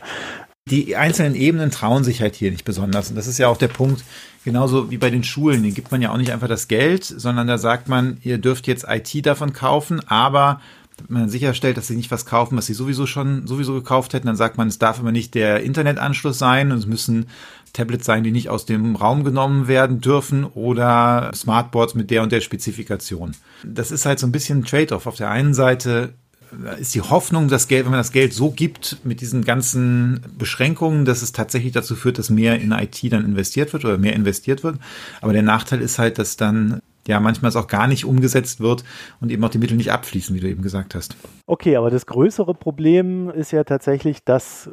die 0.69 0.95
einzelnen 0.95 1.35
Ebenen 1.35 1.71
trauen 1.71 2.03
sich 2.03 2.21
halt 2.21 2.35
hier 2.35 2.51
nicht 2.51 2.65
besonders. 2.65 3.09
Und 3.09 3.15
das 3.15 3.27
ist 3.27 3.39
ja 3.39 3.47
auch 3.47 3.57
der 3.57 3.67
Punkt, 3.67 4.03
genauso 4.45 4.91
wie 4.91 4.97
bei 4.97 5.09
den 5.09 5.23
Schulen. 5.23 5.63
Den 5.63 5.73
gibt 5.73 5.91
man 5.91 6.01
ja 6.01 6.11
auch 6.11 6.17
nicht 6.17 6.31
einfach 6.31 6.47
das 6.47 6.67
Geld, 6.67 7.03
sondern 7.03 7.47
da 7.47 7.57
sagt 7.57 7.89
man, 7.89 8.17
ihr 8.23 8.37
dürft 8.37 8.67
jetzt 8.67 8.85
IT 8.87 9.25
davon 9.25 9.53
kaufen, 9.53 10.01
aber 10.07 10.61
man 11.07 11.29
sicherstellt, 11.29 11.77
dass 11.77 11.87
sie 11.87 11.95
nicht 11.95 12.11
was 12.11 12.27
kaufen, 12.27 12.57
was 12.57 12.67
sie 12.67 12.75
sowieso 12.75 13.07
schon 13.07 13.47
sowieso 13.47 13.73
gekauft 13.73 14.13
hätten, 14.13 14.27
dann 14.27 14.35
sagt 14.35 14.57
man, 14.57 14.67
es 14.67 14.77
darf 14.77 14.99
aber 14.99 15.11
nicht 15.11 15.33
der 15.33 15.63
Internetanschluss 15.63 16.37
sein 16.37 16.71
und 16.71 16.77
es 16.77 16.85
müssen 16.85 17.25
Tablets 17.73 18.05
sein, 18.05 18.23
die 18.23 18.31
nicht 18.31 18.49
aus 18.49 18.65
dem 18.65 18.95
Raum 18.95 19.23
genommen 19.23 19.67
werden 19.67 20.01
dürfen 20.01 20.43
oder 20.43 21.31
Smartboards 21.33 21.95
mit 21.95 22.11
der 22.11 22.21
und 22.21 22.31
der 22.31 22.41
Spezifikation. 22.41 23.31
Das 23.63 23.91
ist 23.91 24.05
halt 24.05 24.19
so 24.19 24.27
ein 24.27 24.31
bisschen 24.31 24.59
ein 24.59 24.65
Trade-off. 24.65 25.07
Auf 25.07 25.15
der 25.15 25.29
einen 25.29 25.53
Seite 25.53 26.13
ist 26.79 26.95
die 26.95 27.01
Hoffnung, 27.01 27.47
dass 27.47 27.67
Geld, 27.67 27.85
wenn 27.85 27.91
man 27.91 27.99
das 27.99 28.11
Geld 28.11 28.33
so 28.33 28.51
gibt 28.51 28.97
mit 29.03 29.21
diesen 29.21 29.43
ganzen 29.43 30.21
Beschränkungen, 30.37 31.05
dass 31.05 31.21
es 31.21 31.31
tatsächlich 31.31 31.71
dazu 31.71 31.95
führt, 31.95 32.17
dass 32.17 32.29
mehr 32.29 32.59
in 32.59 32.71
IT 32.71 32.99
dann 33.11 33.25
investiert 33.25 33.73
wird 33.73 33.85
oder 33.85 33.97
mehr 33.97 34.13
investiert 34.13 34.63
wird. 34.63 34.77
Aber 35.21 35.33
der 35.33 35.43
Nachteil 35.43 35.81
ist 35.81 35.99
halt, 35.99 36.17
dass 36.17 36.37
dann 36.37 36.81
ja 37.07 37.19
manchmal 37.19 37.49
es 37.49 37.55
auch 37.55 37.67
gar 37.67 37.87
nicht 37.87 38.05
umgesetzt 38.05 38.59
wird 38.59 38.83
und 39.19 39.31
eben 39.31 39.43
auch 39.43 39.49
die 39.49 39.57
Mittel 39.57 39.77
nicht 39.77 39.91
abfließen, 39.91 40.35
wie 40.35 40.39
du 40.39 40.47
eben 40.47 40.61
gesagt 40.61 40.95
hast. 40.95 41.15
Okay, 41.47 41.75
aber 41.75 41.89
das 41.89 42.05
größere 42.05 42.53
Problem 42.53 43.29
ist 43.29 43.51
ja 43.51 43.63
tatsächlich, 43.63 44.23
dass 44.23 44.69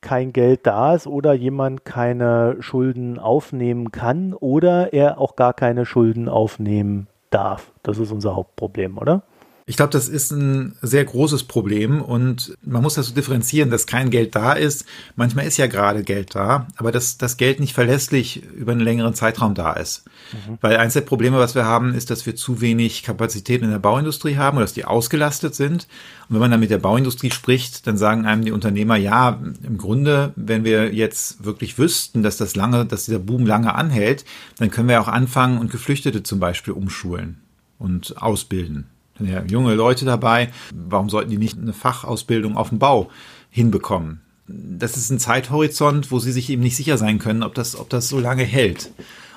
kein 0.00 0.32
Geld 0.32 0.66
da 0.66 0.94
ist 0.94 1.06
oder 1.06 1.32
jemand 1.34 1.84
keine 1.84 2.56
Schulden 2.60 3.18
aufnehmen 3.18 3.90
kann 3.90 4.32
oder 4.32 4.92
er 4.92 5.18
auch 5.20 5.36
gar 5.36 5.54
keine 5.54 5.86
Schulden 5.86 6.28
aufnehmen 6.28 7.08
darf. 7.30 7.72
Das 7.82 7.98
ist 7.98 8.12
unser 8.12 8.36
Hauptproblem, 8.36 8.98
oder? 8.98 9.24
Ich 9.68 9.76
glaube, 9.76 9.90
das 9.90 10.08
ist 10.08 10.30
ein 10.30 10.76
sehr 10.80 11.04
großes 11.04 11.42
Problem 11.42 12.00
und 12.00 12.56
man 12.62 12.82
muss 12.82 12.94
das 12.94 13.08
so 13.08 13.14
differenzieren, 13.14 13.68
dass 13.68 13.88
kein 13.88 14.10
Geld 14.10 14.36
da 14.36 14.52
ist. 14.52 14.84
Manchmal 15.16 15.44
ist 15.44 15.56
ja 15.56 15.66
gerade 15.66 16.04
Geld 16.04 16.36
da, 16.36 16.68
aber 16.76 16.92
dass 16.92 17.18
das 17.18 17.36
Geld 17.36 17.58
nicht 17.58 17.74
verlässlich 17.74 18.44
über 18.54 18.70
einen 18.70 18.80
längeren 18.80 19.14
Zeitraum 19.14 19.54
da 19.56 19.72
ist. 19.72 20.04
Mhm. 20.32 20.58
Weil 20.60 20.76
eins 20.76 20.92
der 20.92 21.00
Probleme, 21.00 21.38
was 21.38 21.56
wir 21.56 21.64
haben, 21.64 21.94
ist, 21.94 22.10
dass 22.10 22.26
wir 22.26 22.36
zu 22.36 22.60
wenig 22.60 23.02
Kapazitäten 23.02 23.64
in 23.64 23.72
der 23.72 23.80
Bauindustrie 23.80 24.36
haben 24.36 24.56
oder 24.56 24.66
dass 24.66 24.72
die 24.72 24.84
ausgelastet 24.84 25.56
sind. 25.56 25.88
Und 26.28 26.34
wenn 26.34 26.40
man 26.40 26.52
dann 26.52 26.60
mit 26.60 26.70
der 26.70 26.78
Bauindustrie 26.78 27.32
spricht, 27.32 27.88
dann 27.88 27.96
sagen 27.96 28.24
einem 28.24 28.44
die 28.44 28.52
Unternehmer, 28.52 28.94
ja, 28.94 29.40
im 29.64 29.78
Grunde, 29.78 30.32
wenn 30.36 30.62
wir 30.62 30.94
jetzt 30.94 31.44
wirklich 31.44 31.76
wüssten, 31.76 32.22
dass 32.22 32.36
das 32.36 32.54
lange, 32.54 32.86
dass 32.86 33.06
dieser 33.06 33.18
Boom 33.18 33.44
lange 33.44 33.74
anhält, 33.74 34.26
dann 34.58 34.70
können 34.70 34.88
wir 34.88 35.00
auch 35.00 35.08
anfangen 35.08 35.58
und 35.58 35.72
Geflüchtete 35.72 36.22
zum 36.22 36.38
Beispiel 36.38 36.72
umschulen 36.72 37.40
und 37.80 38.22
ausbilden 38.22 38.86
ja, 39.20 39.42
junge 39.44 39.74
Leute 39.74 40.04
dabei. 40.04 40.50
Warum 40.74 41.08
sollten 41.08 41.30
die 41.30 41.38
nicht 41.38 41.58
eine 41.58 41.72
Fachausbildung 41.72 42.56
auf 42.56 42.70
dem 42.70 42.78
Bau 42.78 43.10
hinbekommen? 43.50 44.20
Das 44.48 44.96
ist 44.96 45.10
ein 45.10 45.18
Zeithorizont, 45.18 46.10
wo 46.10 46.18
sie 46.18 46.32
sich 46.32 46.50
eben 46.50 46.62
nicht 46.62 46.76
sicher 46.76 46.98
sein 46.98 47.18
können, 47.18 47.42
ob 47.42 47.54
das, 47.54 47.76
ob 47.76 47.88
das 47.90 48.08
so 48.08 48.20
lange 48.20 48.44
hält. 48.44 48.90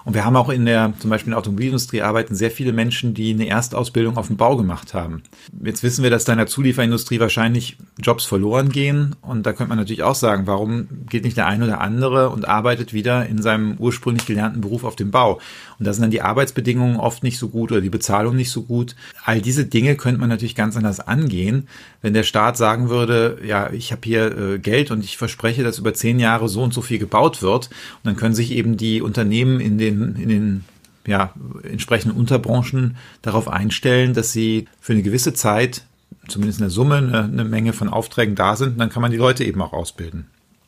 Und 0.06 0.14
wir 0.14 0.26
haben 0.26 0.36
auch 0.36 0.50
in 0.50 0.66
der, 0.66 0.94
zum 1.00 1.10
Beispiel 1.10 1.28
in 1.28 1.32
der 1.32 1.40
Automobilindustrie 1.40 2.02
arbeiten 2.02 2.36
sehr 2.36 2.52
viele 2.52 2.74
Menschen, 2.74 3.14
die 3.14 3.34
eine 3.34 3.48
Erstausbildung 3.48 4.18
auf 4.18 4.28
dem 4.28 4.38
Bau 4.38 4.58
gemacht 4.58 4.94
haben. 4.94 5.24
Jetzt 5.64 5.84
wissen 5.84 6.04
wir, 6.04 6.10
dass 6.10 6.26
da 6.26 6.34
in 6.34 6.38
der 6.38 6.48
Zulieferindustrie 6.48 7.20
wahrscheinlich 7.20 7.78
Jobs 8.00 8.26
verloren 8.26 8.70
gehen. 8.70 9.16
Und 9.22 9.46
da 9.46 9.54
könnte 9.54 9.70
man 9.70 9.78
natürlich 9.78 10.04
auch 10.04 10.16
sagen, 10.16 10.48
warum 10.48 10.88
geht 11.10 11.24
nicht 11.24 11.38
der 11.38 11.48
eine 11.48 11.66
oder 11.66 11.82
andere 11.82 12.30
und 12.30 12.48
arbeitet 12.48 12.94
wieder 12.94 13.26
in 13.26 13.42
seinem 13.42 13.76
ursprünglich 13.78 14.26
gelernten 14.26 14.62
Beruf 14.62 14.84
auf 14.84 14.96
dem 14.96 15.12
Bau? 15.12 15.40
Und 15.80 15.86
da 15.86 15.94
sind 15.94 16.02
dann 16.02 16.12
die 16.12 16.22
Arbeitsbedingungen 16.22 16.98
oft 16.98 17.24
nicht 17.24 17.40
so 17.40 17.50
gut 17.50 17.72
oder 17.72 17.82
die 17.82 17.90
Bezahlung 17.90 18.36
nicht 18.36 18.52
so 18.52 18.64
gut. 18.64 18.96
All 19.24 19.42
diese 19.42 19.66
Dinge 19.66 19.96
könnte 19.96 20.20
man 20.20 20.30
natürlich 20.30 20.56
ganz 20.56 20.76
anders 20.76 21.00
angehen, 21.00 21.68
wenn 22.02 22.14
der 22.14 22.24
Staat 22.24 22.58
sagen 22.58 22.90
würde, 22.90 23.40
ja, 23.46 23.72
ich 23.72 23.92
habe 23.92 24.02
hier 24.04 24.38
äh, 24.38 24.60
Geld 24.60 24.92
und 24.92 25.04
ich 25.04 25.18
verspreche, 25.18 25.64
dass 25.64 25.80
über 25.80 25.94
zehn 25.94 26.20
Jahre 26.20 26.50
so 26.50 26.62
und 26.64 26.74
so 26.74 26.82
viel 26.82 27.00
gebaut 27.00 27.42
wird. 27.42 27.68
Und 27.68 28.06
dann 28.06 28.16
können 28.16 28.36
sich 28.36 28.52
eben 28.52 28.78
die 28.78 29.02
Unternehmen 29.02 29.60
in 29.60 29.78
den, 29.78 29.89
in 29.90 30.30
den 30.30 30.66
ja, 31.06 31.34
entsprechenden 31.64 32.18
Unterbranchen 32.18 32.98
darauf 33.22 33.48
einstellen, 33.48 34.14
dass 34.14 34.32
sie 34.32 34.68
für 34.80 34.94
eine 34.94 35.02
gewisse 35.02 35.34
Zeit, 35.34 35.84
zumindest 36.28 36.60
in 36.60 36.64
der 36.64 36.70
Summe, 36.70 36.98
eine, 36.98 37.24
eine 37.24 37.44
Menge 37.46 37.74
von 37.74 37.90
Aufträgen 37.90 38.36
da 38.36 38.56
sind. 38.56 38.74
Und 38.74 38.78
dann 38.80 38.90
kann 38.90 39.02
man 39.02 39.12
die 39.12 39.18
Leute 39.18 39.44
eben 39.44 39.62
auch 39.62 39.74
ausbilden. 39.74 40.28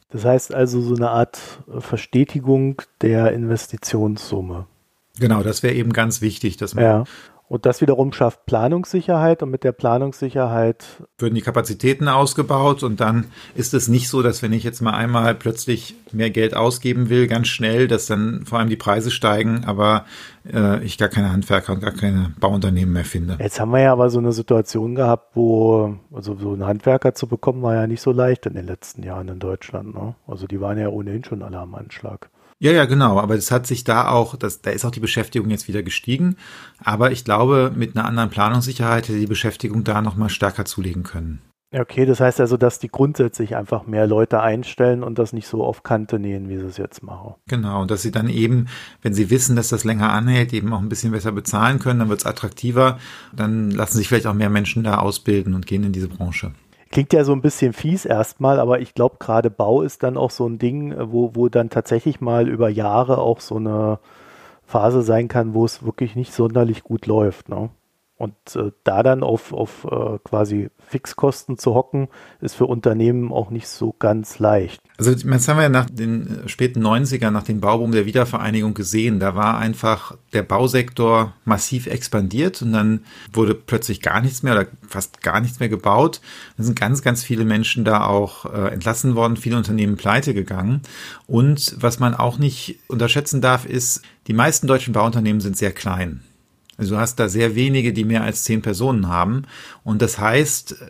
Das 0.09 0.25
heißt 0.25 0.53
also 0.53 0.81
so 0.81 0.95
eine 0.95 1.09
Art 1.09 1.39
Verstetigung 1.79 2.81
der 3.01 3.31
Investitionssumme. 3.31 4.67
Genau, 5.19 5.43
das 5.43 5.63
wäre 5.63 5.73
eben 5.73 5.93
ganz 5.93 6.21
wichtig, 6.21 6.57
dass 6.57 6.73
man 6.73 6.83
ja. 6.83 7.03
Und 7.51 7.65
das 7.65 7.81
wiederum 7.81 8.13
schafft 8.13 8.45
Planungssicherheit 8.45 9.43
und 9.43 9.49
mit 9.49 9.65
der 9.65 9.73
Planungssicherheit 9.73 10.85
würden 11.17 11.35
die 11.35 11.41
Kapazitäten 11.41 12.07
ausgebaut 12.07 12.81
und 12.81 13.01
dann 13.01 13.25
ist 13.55 13.73
es 13.73 13.89
nicht 13.89 14.07
so, 14.07 14.21
dass 14.21 14.41
wenn 14.41 14.53
ich 14.53 14.63
jetzt 14.63 14.79
mal 14.79 14.93
einmal 14.93 15.35
plötzlich 15.35 15.95
mehr 16.13 16.29
Geld 16.29 16.55
ausgeben 16.55 17.09
will, 17.09 17.27
ganz 17.27 17.49
schnell, 17.49 17.89
dass 17.89 18.05
dann 18.05 18.45
vor 18.45 18.59
allem 18.59 18.69
die 18.69 18.77
Preise 18.77 19.11
steigen, 19.11 19.65
aber 19.65 20.05
äh, 20.49 20.81
ich 20.85 20.97
gar 20.97 21.09
keine 21.09 21.33
Handwerker 21.33 21.73
und 21.73 21.81
gar 21.81 21.91
keine 21.91 22.33
Bauunternehmen 22.39 22.93
mehr 22.93 23.03
finde. 23.03 23.35
Jetzt 23.37 23.59
haben 23.59 23.71
wir 23.71 23.81
ja 23.81 23.91
aber 23.91 24.09
so 24.09 24.19
eine 24.19 24.31
Situation 24.31 24.95
gehabt, 24.95 25.35
wo 25.35 25.97
also 26.13 26.37
so 26.37 26.53
einen 26.53 26.65
Handwerker 26.65 27.15
zu 27.15 27.27
bekommen 27.27 27.61
war 27.63 27.75
ja 27.75 27.85
nicht 27.85 28.01
so 28.01 28.13
leicht 28.13 28.45
in 28.45 28.53
den 28.53 28.65
letzten 28.65 29.03
Jahren 29.03 29.27
in 29.27 29.39
Deutschland. 29.39 29.93
Ne? 29.93 30.15
Also 30.25 30.47
die 30.47 30.61
waren 30.61 30.77
ja 30.77 30.87
ohnehin 30.87 31.25
schon 31.25 31.43
alle 31.43 31.57
am 31.57 31.75
Anschlag. 31.75 32.29
Ja, 32.61 32.71
ja, 32.71 32.85
genau. 32.85 33.19
Aber 33.19 33.35
das 33.35 33.49
hat 33.49 33.65
sich 33.65 33.83
da 33.83 34.09
auch, 34.09 34.35
das, 34.35 34.61
da 34.61 34.69
ist 34.69 34.85
auch 34.85 34.91
die 34.91 34.99
Beschäftigung 34.99 35.49
jetzt 35.49 35.67
wieder 35.67 35.81
gestiegen. 35.81 36.37
Aber 36.83 37.11
ich 37.11 37.25
glaube, 37.25 37.71
mit 37.75 37.97
einer 37.97 38.05
anderen 38.05 38.29
Planungssicherheit 38.29 39.07
hätte 39.07 39.17
die 39.17 39.25
Beschäftigung 39.25 39.83
da 39.83 40.03
nochmal 40.03 40.29
stärker 40.29 40.65
zulegen 40.65 41.01
können. 41.01 41.41
Okay, 41.73 42.05
das 42.05 42.19
heißt 42.19 42.39
also, 42.39 42.57
dass 42.57 42.77
die 42.77 42.89
grundsätzlich 42.89 43.55
einfach 43.55 43.87
mehr 43.87 44.05
Leute 44.05 44.41
einstellen 44.41 45.01
und 45.03 45.17
das 45.17 45.33
nicht 45.33 45.47
so 45.47 45.63
auf 45.63 45.81
Kante 45.81 46.19
nähen, 46.19 46.49
wie 46.49 46.57
sie 46.57 46.65
es 46.65 46.77
jetzt 46.77 47.01
machen. 47.01 47.33
Genau, 47.47 47.81
und 47.81 47.89
dass 47.89 48.03
sie 48.03 48.11
dann 48.11 48.29
eben, 48.29 48.67
wenn 49.01 49.15
sie 49.15 49.31
wissen, 49.31 49.55
dass 49.55 49.69
das 49.69 49.83
länger 49.83 50.11
anhält, 50.11 50.53
eben 50.53 50.71
auch 50.71 50.81
ein 50.81 50.89
bisschen 50.89 51.13
besser 51.13 51.31
bezahlen 51.31 51.79
können, 51.79 51.99
dann 51.99 52.09
wird 52.09 52.19
es 52.19 52.25
attraktiver. 52.27 52.99
Dann 53.33 53.71
lassen 53.71 53.97
sich 53.97 54.07
vielleicht 54.07 54.27
auch 54.27 54.35
mehr 54.35 54.51
Menschen 54.51 54.83
da 54.83 54.99
ausbilden 54.99 55.55
und 55.55 55.65
gehen 55.65 55.83
in 55.83 55.93
diese 55.93 56.09
Branche. 56.09 56.51
Klingt 56.91 57.13
ja 57.13 57.23
so 57.23 57.31
ein 57.31 57.41
bisschen 57.41 57.71
fies 57.71 58.03
erstmal, 58.05 58.59
aber 58.59 58.81
ich 58.81 58.93
glaube, 58.93 59.15
gerade 59.19 59.49
Bau 59.49 59.81
ist 59.81 60.03
dann 60.03 60.17
auch 60.17 60.29
so 60.29 60.45
ein 60.45 60.59
Ding, 60.59 60.93
wo, 60.97 61.31
wo 61.35 61.47
dann 61.47 61.69
tatsächlich 61.69 62.19
mal 62.19 62.49
über 62.49 62.69
Jahre 62.69 63.19
auch 63.19 63.39
so 63.39 63.55
eine 63.55 63.99
Phase 64.65 65.01
sein 65.01 65.29
kann, 65.29 65.53
wo 65.53 65.63
es 65.63 65.83
wirklich 65.85 66.15
nicht 66.15 66.33
sonderlich 66.33 66.83
gut 66.83 67.05
läuft. 67.05 67.47
Ne? 67.47 67.69
Und 68.21 68.35
äh, 68.55 68.71
da 68.83 69.01
dann 69.01 69.23
auf, 69.23 69.51
auf 69.51 69.83
äh, 69.89 70.19
quasi 70.23 70.69
Fixkosten 70.77 71.57
zu 71.57 71.73
hocken, 71.73 72.07
ist 72.39 72.53
für 72.53 72.67
Unternehmen 72.67 73.31
auch 73.31 73.49
nicht 73.49 73.67
so 73.67 73.95
ganz 73.97 74.37
leicht. 74.37 74.79
Also 74.99 75.09
jetzt 75.09 75.47
haben 75.47 75.57
wir 75.57 75.63
ja 75.63 75.69
nach 75.69 75.89
den 75.89 76.43
späten 76.45 76.85
90ern, 76.85 77.31
nach 77.31 77.45
dem 77.45 77.61
Bauboom 77.61 77.93
der 77.93 78.05
Wiedervereinigung 78.05 78.75
gesehen, 78.75 79.19
da 79.19 79.33
war 79.33 79.57
einfach 79.57 80.15
der 80.33 80.43
Bausektor 80.43 81.33
massiv 81.45 81.87
expandiert 81.87 82.61
und 82.61 82.73
dann 82.73 82.99
wurde 83.33 83.55
plötzlich 83.55 84.01
gar 84.01 84.21
nichts 84.21 84.43
mehr 84.43 84.53
oder 84.53 84.67
fast 84.87 85.23
gar 85.23 85.41
nichts 85.41 85.59
mehr 85.59 85.69
gebaut. 85.69 86.21
Dann 86.57 86.67
sind 86.67 86.79
ganz, 86.79 87.01
ganz 87.01 87.23
viele 87.23 87.43
Menschen 87.43 87.85
da 87.85 88.05
auch 88.05 88.45
äh, 88.45 88.67
entlassen 88.67 89.15
worden, 89.15 89.35
viele 89.35 89.57
Unternehmen 89.57 89.97
pleite 89.97 90.35
gegangen. 90.35 90.81
Und 91.25 91.75
was 91.79 91.97
man 91.97 92.13
auch 92.13 92.37
nicht 92.37 92.77
unterschätzen 92.87 93.41
darf, 93.41 93.65
ist, 93.65 94.03
die 94.27 94.33
meisten 94.33 94.67
deutschen 94.67 94.93
Bauunternehmen 94.93 95.41
sind 95.41 95.57
sehr 95.57 95.71
klein. 95.71 96.21
Also 96.81 96.95
du 96.95 96.99
hast 96.99 97.19
da 97.19 97.29
sehr 97.29 97.53
wenige, 97.53 97.93
die 97.93 98.03
mehr 98.03 98.23
als 98.23 98.43
zehn 98.43 98.63
Personen 98.63 99.07
haben. 99.07 99.43
Und 99.83 100.01
das 100.01 100.17
heißt, 100.17 100.83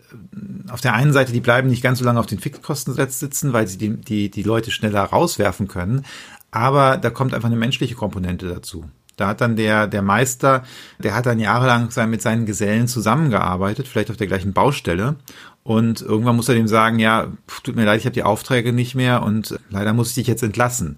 auf 0.70 0.80
der 0.80 0.94
einen 0.94 1.12
Seite, 1.12 1.32
die 1.32 1.40
bleiben 1.40 1.68
nicht 1.68 1.82
ganz 1.82 1.98
so 1.98 2.04
lange 2.06 2.18
auf 2.18 2.24
den 2.24 2.38
Fixkosten 2.38 2.94
sitzen, 2.94 3.52
weil 3.52 3.68
sie 3.68 3.76
die, 3.76 3.90
die, 3.90 4.30
die 4.30 4.42
Leute 4.42 4.70
schneller 4.70 5.02
rauswerfen 5.02 5.68
können. 5.68 6.06
Aber 6.50 6.96
da 6.96 7.10
kommt 7.10 7.34
einfach 7.34 7.50
eine 7.50 7.58
menschliche 7.58 7.94
Komponente 7.94 8.48
dazu. 8.48 8.86
Da 9.18 9.28
hat 9.28 9.42
dann 9.42 9.54
der, 9.54 9.86
der 9.86 10.00
Meister, 10.00 10.64
der 10.98 11.14
hat 11.14 11.26
dann 11.26 11.38
jahrelang 11.38 11.90
mit 12.08 12.22
seinen 12.22 12.46
Gesellen 12.46 12.88
zusammengearbeitet, 12.88 13.86
vielleicht 13.86 14.10
auf 14.10 14.16
der 14.16 14.28
gleichen 14.28 14.54
Baustelle. 14.54 15.16
Und 15.62 16.00
irgendwann 16.00 16.36
muss 16.36 16.48
er 16.48 16.54
dem 16.54 16.68
sagen, 16.68 17.00
ja, 17.00 17.30
tut 17.62 17.76
mir 17.76 17.84
leid, 17.84 18.00
ich 18.00 18.06
habe 18.06 18.14
die 18.14 18.22
Aufträge 18.22 18.72
nicht 18.72 18.94
mehr 18.94 19.22
und 19.22 19.60
leider 19.68 19.92
muss 19.92 20.08
ich 20.08 20.14
dich 20.14 20.26
jetzt 20.26 20.42
entlassen. 20.42 20.96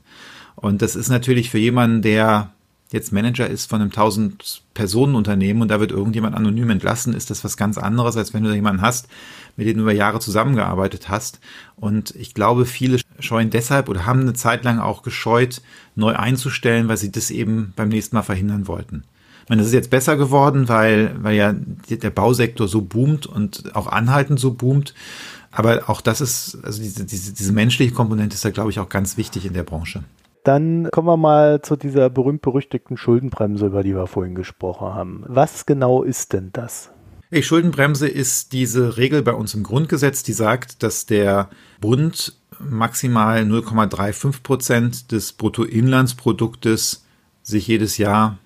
Und 0.55 0.83
das 0.83 0.95
ist 0.95 1.09
natürlich 1.09 1.51
für 1.51 1.59
jemanden, 1.59 2.01
der 2.01 2.54
jetzt 2.95 3.13
Manager 3.13 3.47
ist 3.47 3.69
von 3.69 3.81
einem 3.81 3.91
1000-Personen-Unternehmen 3.91 5.63
und 5.63 5.69
da 5.69 5.81
wird 5.81 5.91
irgendjemand 5.91 6.35
anonym 6.35 6.71
entlassen, 6.71 7.13
ist 7.13 7.29
das 7.29 7.45
was 7.45 7.57
ganz 7.57 7.77
anderes, 7.77 8.17
als 8.17 8.33
wenn 8.33 8.45
du 8.45 8.49
da 8.49 8.55
jemanden 8.55 8.83
hast, 8.83 9.09
mit 9.57 9.67
dem 9.67 9.77
du 9.77 9.83
über 9.83 9.93
Jahre 9.93 10.21
zusammengearbeitet 10.21 11.09
hast. 11.09 11.41
Und 11.77 12.15
ich 12.17 12.35
glaube, 12.35 12.65
viele 12.65 13.01
scheuen 13.19 13.51
deshalb 13.51 13.89
oder 13.89 14.07
haben 14.07 14.21
eine 14.21 14.33
Zeit 14.33 14.65
lang 14.65 14.79
auch 14.79 15.03
gescheut, 15.03 15.61
neu 15.97 16.15
einzustellen, 16.15 16.89
weil 16.89 16.97
sie 16.97 17.13
das 17.13 17.31
eben 17.31 17.73
beim 17.77 17.89
nächsten 17.89 18.17
Mal 18.17 18.23
verhindern 18.23 18.69
wollten. 18.69 19.03
Ich 19.43 19.51
meine, 19.51 19.61
das 19.61 19.69
ist 19.69 19.75
jetzt 19.75 19.91
besser 19.91 20.17
geworden, 20.17 20.69
weil, 20.69 21.17
weil 21.23 21.35
ja 21.35 21.53
der 21.53 22.11
Bausektor 22.11 22.67
so 22.67 22.81
boomt 22.81 23.27
und 23.27 23.77
auch 23.77 23.89
anhaltend 23.89 24.41
so 24.41 24.55
boomt. 24.55 24.95
Aber 25.51 25.91
auch 25.91 26.01
das 26.01 26.21
ist, 26.21 26.59
also 26.63 26.81
diese, 26.83 27.05
diese, 27.05 27.35
diese 27.35 27.53
menschliche 27.53 27.93
Komponente 27.93 28.35
ist 28.35 28.45
da, 28.45 28.51
glaube 28.51 28.71
ich, 28.71 28.81
auch 28.81 28.89
ganz 28.89 29.17
wichtig 29.17 29.45
in 29.45 29.53
der 29.53 29.63
Branche. 29.63 30.03
Dann 30.45 30.91
kommen 30.93 31.09
wir 31.09 31.17
mal 31.17 31.63
zu 31.63 31.75
dieser 31.75 32.11
berühmt-berüchtigten 32.11 32.99
Schuldenbremse, 32.99 33.67
über 33.67 33.83
die 33.83 33.97
wir 33.97 34.07
vorhin 34.07 34.35
gesprochen 34.35 34.95
haben. 34.95 35.25
Was 35.27 35.65
genau 35.65 36.03
ist 36.03 36.35
denn 36.35 36.51
das? 36.53 36.91
Die 37.31 37.43
Schuldenbremse 37.43 38.07
ist 38.07 38.53
diese 38.53 38.99
Regel 38.99 39.23
bei 39.23 39.33
uns 39.33 39.55
im 39.55 39.63
Grundgesetz, 39.63 40.23
die 40.23 40.35
sagt, 40.35 40.83
dass 40.83 41.07
der 41.07 41.49
Bund 41.81 42.37
maximal 42.61 43.41
0,35 43.41 44.43
Prozent 44.43 45.13
des 45.13 45.33
Bruttoinlandsproduktes 45.33 47.07
sich 47.43 47.67
jedes 47.67 47.97
Jahr, 47.97 48.37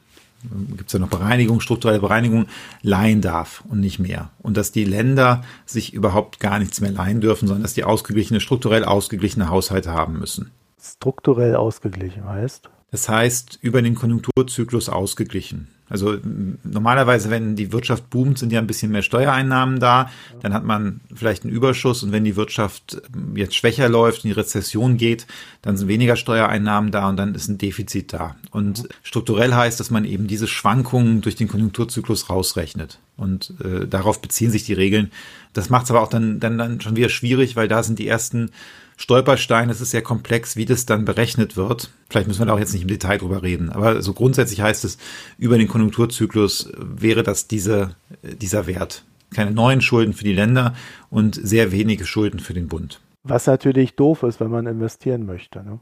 gibt 0.68 0.87
es 0.87 0.92
ja 0.92 1.00
noch 1.00 1.11
Bereinigung, 1.11 1.61
strukturelle 1.61 1.98
Bereinigung, 1.98 2.46
leihen 2.80 3.20
darf 3.20 3.64
und 3.68 3.80
nicht 3.80 3.98
mehr. 3.98 4.30
Und 4.38 4.56
dass 4.56 4.70
die 4.70 4.84
Länder 4.84 5.42
sich 5.66 5.92
überhaupt 5.92 6.38
gar 6.38 6.61
nichts 6.61 6.80
mehr 6.80 6.92
leihen 6.92 7.20
dürfen, 7.20 7.48
sondern 7.48 7.62
dass 7.62 7.74
die 7.74 7.84
ausgeglichene, 7.84 8.38
strukturell 8.38 8.84
ausgeglichene 8.84 9.50
Haushalte 9.50 9.92
haben 9.92 10.18
müssen 10.20 10.52
strukturell 10.81 11.57
ausgeglichen 11.57 12.25
heißt? 12.25 12.71
Das 12.91 13.09
heißt, 13.09 13.59
über 13.61 13.83
den 13.83 13.95
Konjunkturzyklus 13.95 14.88
ausgeglichen. 14.88 15.69
Also 15.91 16.19
normalerweise, 16.64 17.31
wenn 17.31 17.57
die 17.57 17.73
Wirtschaft 17.73 18.11
boomt, 18.11 18.38
sind 18.38 18.53
ja 18.53 18.61
ein 18.61 18.67
bisschen 18.67 18.93
mehr 18.93 19.03
Steuereinnahmen 19.03 19.81
da. 19.81 20.11
Dann 20.41 20.53
hat 20.53 20.64
man 20.64 21.01
vielleicht 21.14 21.45
einen 21.45 21.53
Überschuss 21.53 22.03
und 22.03 22.12
wenn 22.12 22.25
die 22.25 22.37
Wirtschaft 22.37 23.01
jetzt 23.35 23.55
schwächer 23.55 23.88
läuft, 23.88 24.25
in 24.25 24.29
die 24.29 24.35
Rezession 24.35 24.99
geht, 24.99 25.27
dann 25.62 25.77
sind 25.77 25.88
weniger 25.88 26.17
Steuereinnahmen 26.17 26.91
da 26.91 27.09
und 27.09 27.17
dann 27.17 27.35
ist 27.35 27.49
ein 27.49 27.59
Defizit 27.59 28.12
da. 28.12 28.37
Und 28.51 28.88
strukturell 29.03 29.55
heißt, 29.55 29.81
dass 29.81 29.91
man 29.91 30.05
eben 30.05 30.27
diese 30.27 30.47
Schwankungen 30.47 31.23
durch 31.23 31.37
den 31.37 31.49
Konjunkturzyklus 31.49 32.29
rausrechnet. 32.29 32.99
Und 33.17 33.55
äh, 33.64 33.87
darauf 33.87 34.21
beziehen 34.21 34.51
sich 34.51 34.64
die 34.64 34.75
Regeln. 34.75 35.11
Das 35.55 35.71
macht 35.71 35.85
es 35.85 35.91
aber 35.91 36.03
auch 36.03 36.11
dann, 36.11 36.38
dann, 36.38 36.59
dann 36.59 36.81
schon 36.81 36.97
wieder 36.97 37.09
schwierig, 37.09 37.57
weil 37.57 37.69
da 37.69 37.83
sind 37.83 37.99
die 37.99 38.09
ersten 38.09 38.51
Stolperstein, 38.98 39.70
es 39.70 39.80
ist 39.80 39.92
sehr 39.92 40.02
komplex, 40.02 40.56
wie 40.56 40.64
das 40.64 40.84
dann 40.84 41.04
berechnet 41.04 41.56
wird. 41.56 41.90
Vielleicht 42.11 42.26
müssen 42.26 42.40
wir 42.40 42.46
da 42.46 42.54
auch 42.54 42.58
jetzt 42.58 42.72
nicht 42.72 42.82
im 42.82 42.88
Detail 42.88 43.18
drüber 43.18 43.42
reden, 43.42 43.70
aber 43.70 44.02
so 44.02 44.12
grundsätzlich 44.12 44.61
heißt 44.61 44.84
es, 44.84 44.98
über 45.38 45.56
den 45.56 45.68
Konjunkturzyklus 45.68 46.72
wäre 46.76 47.22
das 47.22 47.46
diese, 47.46 47.94
dieser 48.22 48.66
Wert. 48.66 49.04
Keine 49.32 49.52
neuen 49.52 49.80
Schulden 49.80 50.14
für 50.14 50.24
die 50.24 50.32
Länder 50.32 50.74
und 51.11 51.38
sehr 51.40 51.70
wenige 51.70 52.06
Schulden 52.06 52.40
für 52.40 52.54
den 52.54 52.66
Bund. 52.66 53.00
Was 53.22 53.46
natürlich 53.46 53.94
doof 53.94 54.24
ist, 54.24 54.40
wenn 54.40 54.50
man 54.50 54.66
investieren 54.66 55.26
möchte. 55.26 55.62
Ne? 55.62 55.78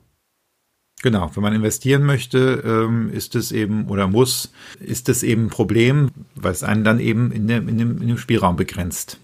Genau, 1.02 1.30
wenn 1.34 1.42
man 1.42 1.54
investieren 1.54 2.04
möchte, 2.04 2.62
ähm, 2.66 3.10
ist 3.10 3.34
es 3.34 3.50
eben 3.52 3.86
oder 3.88 4.08
muss, 4.08 4.52
ist 4.80 5.08
es 5.08 5.22
eben 5.22 5.46
ein 5.46 5.50
Problem, 5.50 6.10
weil 6.34 6.52
es 6.52 6.62
einen 6.62 6.84
dann 6.84 7.00
eben 7.00 7.32
in 7.32 7.46
dem, 7.46 7.68
in 7.68 7.78
dem, 7.78 8.02
in 8.02 8.08
dem 8.08 8.18
Spielraum 8.18 8.56
begrenzt. 8.56 9.18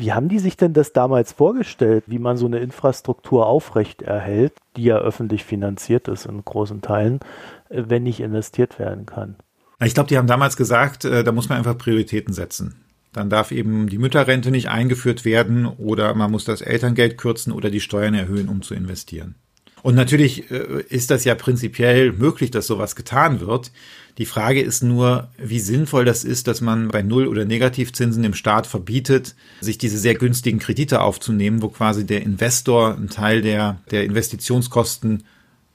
Wie 0.00 0.14
haben 0.14 0.30
die 0.30 0.38
sich 0.38 0.56
denn 0.56 0.72
das 0.72 0.94
damals 0.94 1.32
vorgestellt, 1.32 2.04
wie 2.06 2.18
man 2.18 2.38
so 2.38 2.46
eine 2.46 2.60
Infrastruktur 2.60 3.46
aufrecht 3.46 4.00
erhält, 4.00 4.54
die 4.74 4.84
ja 4.84 4.96
öffentlich 4.96 5.44
finanziert 5.44 6.08
ist 6.08 6.24
in 6.24 6.42
großen 6.42 6.80
Teilen, 6.80 7.20
äh, 7.68 7.82
wenn 7.86 8.04
nicht 8.04 8.20
investiert 8.20 8.78
werden 8.78 9.04
kann? 9.04 9.36
Ich 9.84 9.92
glaube, 9.92 10.08
die 10.08 10.16
haben 10.16 10.26
damals 10.26 10.56
gesagt, 10.56 11.04
äh, 11.04 11.22
da 11.22 11.32
muss 11.32 11.50
man 11.50 11.58
einfach 11.58 11.76
Prioritäten 11.76 12.32
setzen. 12.32 12.82
Dann 13.12 13.28
darf 13.28 13.52
eben 13.52 13.90
die 13.90 13.98
Mütterrente 13.98 14.50
nicht 14.50 14.70
eingeführt 14.70 15.26
werden 15.26 15.66
oder 15.66 16.14
man 16.14 16.30
muss 16.30 16.46
das 16.46 16.62
Elterngeld 16.62 17.18
kürzen 17.18 17.52
oder 17.52 17.68
die 17.68 17.80
Steuern 17.80 18.14
erhöhen, 18.14 18.48
um 18.48 18.62
zu 18.62 18.72
investieren. 18.72 19.34
Und 19.82 19.96
natürlich 19.96 20.50
äh, 20.50 20.82
ist 20.88 21.10
das 21.10 21.24
ja 21.24 21.34
prinzipiell 21.34 22.12
möglich, 22.12 22.50
dass 22.50 22.66
sowas 22.66 22.96
getan 22.96 23.40
wird. 23.40 23.70
Die 24.18 24.26
Frage 24.26 24.60
ist 24.60 24.82
nur, 24.82 25.28
wie 25.38 25.60
sinnvoll 25.60 26.04
das 26.04 26.24
ist, 26.24 26.46
dass 26.46 26.60
man 26.60 26.88
bei 26.88 27.02
Null- 27.02 27.28
oder 27.28 27.44
Negativzinsen 27.44 28.22
dem 28.22 28.34
Staat 28.34 28.66
verbietet, 28.66 29.34
sich 29.60 29.78
diese 29.78 29.98
sehr 29.98 30.14
günstigen 30.14 30.58
Kredite 30.58 31.00
aufzunehmen, 31.00 31.62
wo 31.62 31.68
quasi 31.68 32.06
der 32.06 32.22
Investor 32.22 32.94
einen 32.94 33.08
Teil 33.08 33.42
der, 33.42 33.80
der 33.90 34.04
Investitionskosten 34.04 35.24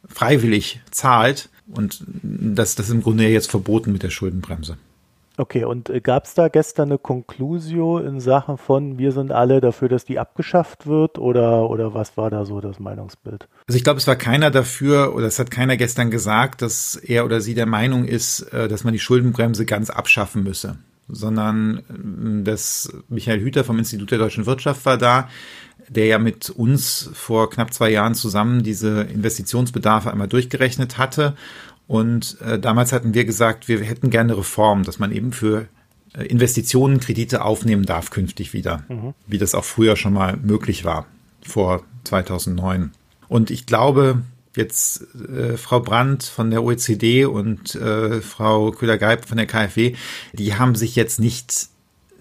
freiwillig 0.07 0.81
zahlt. 0.91 1.49
Und 1.67 2.03
das, 2.21 2.75
das 2.75 2.87
ist 2.87 2.93
im 2.93 3.01
Grunde 3.01 3.27
jetzt 3.27 3.49
verboten 3.49 3.91
mit 3.91 4.03
der 4.03 4.11
Schuldenbremse. 4.11 4.77
Okay, 5.37 5.65
und 5.65 5.89
äh, 5.89 5.99
gab 5.99 6.25
es 6.25 6.33
da 6.33 6.47
gestern 6.47 6.89
eine 6.89 6.97
Konklusio 6.97 7.99
in 7.99 8.19
Sachen 8.19 8.57
von, 8.57 8.97
wir 8.97 9.11
sind 9.11 9.31
alle 9.31 9.59
dafür, 9.59 9.89
dass 9.89 10.05
die 10.05 10.17
abgeschafft 10.17 10.87
wird? 10.87 11.17
Oder, 11.17 11.69
oder 11.69 11.93
was 11.93 12.15
war 12.15 12.29
da 12.29 12.45
so 12.45 12.61
das 12.61 12.79
Meinungsbild? 12.79 13.47
Also 13.67 13.77
ich 13.77 13.83
glaube, 13.83 13.99
es 13.99 14.07
war 14.07 14.15
keiner 14.15 14.49
dafür 14.49 15.13
oder 15.13 15.27
es 15.27 15.39
hat 15.39 15.51
keiner 15.51 15.75
gestern 15.75 16.09
gesagt, 16.09 16.61
dass 16.61 16.95
er 16.95 17.25
oder 17.25 17.41
sie 17.41 17.53
der 17.53 17.65
Meinung 17.65 18.05
ist, 18.05 18.41
äh, 18.53 18.67
dass 18.67 18.83
man 18.83 18.93
die 18.93 18.99
Schuldenbremse 18.99 19.65
ganz 19.65 19.89
abschaffen 19.89 20.43
müsse, 20.43 20.77
sondern 21.09 21.79
äh, 22.39 22.43
dass 22.43 22.93
Michael 23.09 23.41
Hüter 23.41 23.65
vom 23.65 23.77
Institut 23.77 24.11
der 24.11 24.19
deutschen 24.19 24.45
Wirtschaft 24.45 24.85
war 24.85 24.97
da, 24.97 25.27
der 25.89 26.05
ja 26.05 26.17
mit 26.17 26.49
uns 26.49 27.09
vor 27.13 27.49
knapp 27.49 27.73
zwei 27.73 27.89
Jahren 27.89 28.15
zusammen 28.15 28.63
diese 28.63 29.01
Investitionsbedarfe 29.01 30.11
einmal 30.11 30.29
durchgerechnet 30.29 30.97
hatte 30.97 31.35
und 31.87 32.39
äh, 32.41 32.59
damals 32.59 32.91
hatten 32.91 33.13
wir 33.13 33.25
gesagt, 33.25 33.67
wir 33.67 33.79
hätten 33.81 34.09
gerne 34.09 34.37
Reform, 34.37 34.83
dass 34.83 34.99
man 34.99 35.11
eben 35.11 35.31
für 35.31 35.67
äh, 36.13 36.23
Investitionen 36.25 36.99
Kredite 36.99 37.43
aufnehmen 37.43 37.85
darf 37.85 38.09
künftig 38.09 38.53
wieder, 38.53 38.83
mhm. 38.89 39.13
wie 39.27 39.37
das 39.37 39.53
auch 39.55 39.63
früher 39.63 39.95
schon 39.95 40.13
mal 40.13 40.37
möglich 40.37 40.83
war, 40.83 41.05
vor 41.45 41.83
2009. 42.05 42.91
Und 43.27 43.51
ich 43.51 43.65
glaube, 43.65 44.23
jetzt 44.55 45.05
äh, 45.15 45.57
Frau 45.57 45.79
Brandt 45.79 46.23
von 46.23 46.49
der 46.49 46.63
OECD 46.63 47.25
und 47.25 47.75
äh, 47.75 48.21
Frau 48.21 48.71
Köhler-Geib 48.71 49.27
von 49.27 49.37
der 49.37 49.47
KfW, 49.47 49.95
die 50.33 50.55
haben 50.55 50.75
sich 50.75 50.95
jetzt 50.95 51.19
nicht 51.19 51.67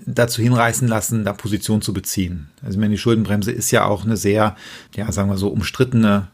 dazu 0.06 0.42
hinreißen 0.42 0.88
lassen, 0.88 1.24
da 1.24 1.32
Position 1.32 1.80
zu 1.80 1.94
beziehen. 1.94 2.50
Also 2.60 2.72
ich 2.72 2.80
meine, 2.80 2.92
die 2.92 2.98
Schuldenbremse 2.98 3.52
ist 3.52 3.70
ja 3.70 3.86
auch 3.86 4.04
eine 4.04 4.18
sehr, 4.18 4.56
ja, 4.94 5.10
sagen 5.12 5.30
wir 5.30 5.38
so, 5.38 5.48
umstrittene 5.48 6.28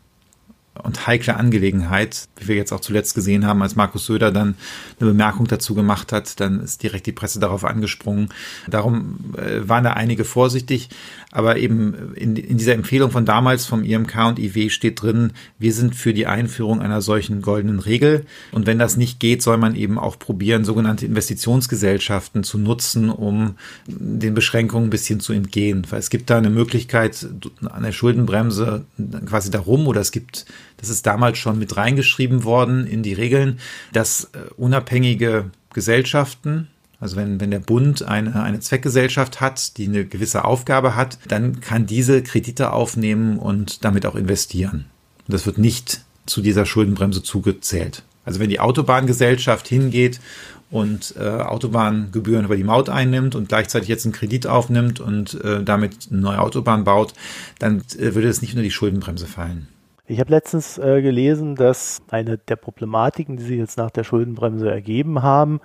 und 0.75 1.07
heikle 1.07 1.37
Angelegenheit, 1.37 2.29
wie 2.37 2.49
wir 2.49 2.57
jetzt 2.57 2.73
auch 2.73 2.81
zuletzt 2.81 3.15
gesehen 3.15 3.45
haben, 3.45 3.61
als 3.61 3.77
Markus 3.77 4.07
Söder 4.07 4.31
dann 4.31 4.55
eine 4.99 5.11
Bemerkung 5.11 5.47
dazu 5.47 5.75
gemacht 5.75 6.13
hat, 6.13 6.39
dann 6.41 6.61
ist 6.61 6.83
direkt 6.83 7.07
die 7.07 7.13
Presse 7.13 7.41
darauf 7.41 7.65
angesprungen. 7.65 8.29
Darum 8.69 9.35
äh, 9.37 9.69
waren 9.69 9.85
da 9.85 9.95
einige 9.95 10.25
vorsichtig, 10.25 10.89
aber 11.33 11.57
eben 11.57 12.15
in, 12.15 12.37
in 12.37 12.57
dieser 12.57 12.75
Empfehlung 12.75 13.11
von 13.11 13.25
damals 13.25 13.67
vom 13.67 13.83
IMK 13.83 14.17
und 14.29 14.39
IW 14.39 14.71
steht 14.71 15.03
drin, 15.03 15.33
wir 15.59 15.73
sind 15.73 15.95
für 15.95 16.15
die 16.15 16.27
Einführung 16.27 16.81
einer 16.81 17.03
solchen 17.03 17.43
goldenen 17.43 17.81
Regel 17.81 18.25
und 18.53 18.67
wenn 18.67 18.79
das 18.79 18.97
nicht 18.97 19.21
geht, 19.21 19.43
soll 19.43 19.57
man 19.57 19.75
eben 19.75 19.99
auch 19.99 20.19
probieren, 20.19 20.65
sogenannte 20.65 21.07
Investitionsgesellschaften 21.07 22.45
zu 22.45 22.59
nutzen, 22.59 23.11
um 23.11 23.57
den 23.87 24.35
Beschränkungen 24.35 24.87
ein 24.87 24.91
bisschen 24.91 25.21
zu 25.21 25.33
entgehen, 25.33 25.87
weil 25.91 25.99
es 25.99 26.11
gibt 26.11 26.31
da 26.31 26.39
eine 26.39 26.51
Möglichkeit 26.51 27.27
an 27.69 27.83
der 27.83 27.93
Schuldenbremse 27.93 28.85
quasi 29.27 29.51
darum 29.51 29.87
oder 29.87 30.01
es 30.01 30.13
gibt 30.13 30.47
das 30.77 30.89
ist 30.89 31.07
damals 31.07 31.39
schon 31.39 31.59
mit 31.59 31.77
reingeschrieben 31.77 32.45
worden 32.45 32.87
in 32.87 33.03
die 33.03 33.13
Regeln, 33.13 33.59
dass 33.93 34.25
äh, 34.33 34.39
unabhängige 34.57 35.51
Gesellschaften, 35.73 36.69
also 37.01 37.17
wenn, 37.17 37.41
wenn 37.41 37.51
der 37.51 37.61
Bund 37.61 38.03
eine, 38.03 38.43
eine 38.43 38.61
Zweckgesellschaft 38.61 39.41
hat, 39.41 39.77
die 39.77 39.87
eine 39.87 40.05
gewisse 40.05 40.45
Aufgabe 40.45 40.97
hat, 40.97 41.19
dann 41.29 41.61
kann 41.61 41.87
diese 41.87 42.23
Kredite 42.23 42.73
aufnehmen 42.73 43.39
und 43.39 43.85
damit 43.85 44.07
auch 44.07 44.17
investieren. 44.17 44.87
Und 45.27 45.35
das 45.35 45.47
wird 45.47 45.59
nicht 45.59 46.03
zu 46.27 46.43
dieser 46.43 46.67
Schuldenbremse 46.67 47.23
zugezählt. 47.23 48.03
Also 48.25 48.41
wenn 48.41 48.51
die 48.51 48.61
Autobahngesellschaft 48.61 49.67
hingeht 49.67 50.21
und 50.71 51.15
äh, 51.19 51.25
Autobahngebühren 51.25 52.45
über 52.45 52.57
die 52.57 52.65
Maut 52.65 52.89
einnimmt 52.89 53.35
und 53.35 53.49
gleichzeitig 53.49 53.89
jetzt 53.89 54.05
einen 54.05 54.13
Kredit 54.13 54.47
aufnimmt 54.47 55.01
und 55.01 55.43
äh, 55.43 55.63
damit 55.65 56.09
eine 56.11 56.21
neue 56.21 56.41
Autobahn 56.41 56.85
baut, 56.85 57.15
dann 57.59 57.83
äh, 57.99 58.15
würde 58.15 58.29
es 58.29 58.43
nicht 58.43 58.53
unter 58.53 58.63
die 58.63 58.71
Schuldenbremse 58.71 59.27
fallen. 59.27 59.69
Ich 60.11 60.19
habe 60.19 60.33
letztens 60.33 60.77
äh, 60.77 61.03
gelesen, 61.03 61.55
dass 61.55 62.03
eine 62.11 62.37
der 62.37 62.57
Problematiken, 62.57 63.37
die 63.37 63.45
sich 63.45 63.59
jetzt 63.59 63.79
nach 63.79 63.93
der 63.93 64.03
Schuldenbremse 64.03 64.69
ergeben 64.69 65.23
haben, 65.23 65.61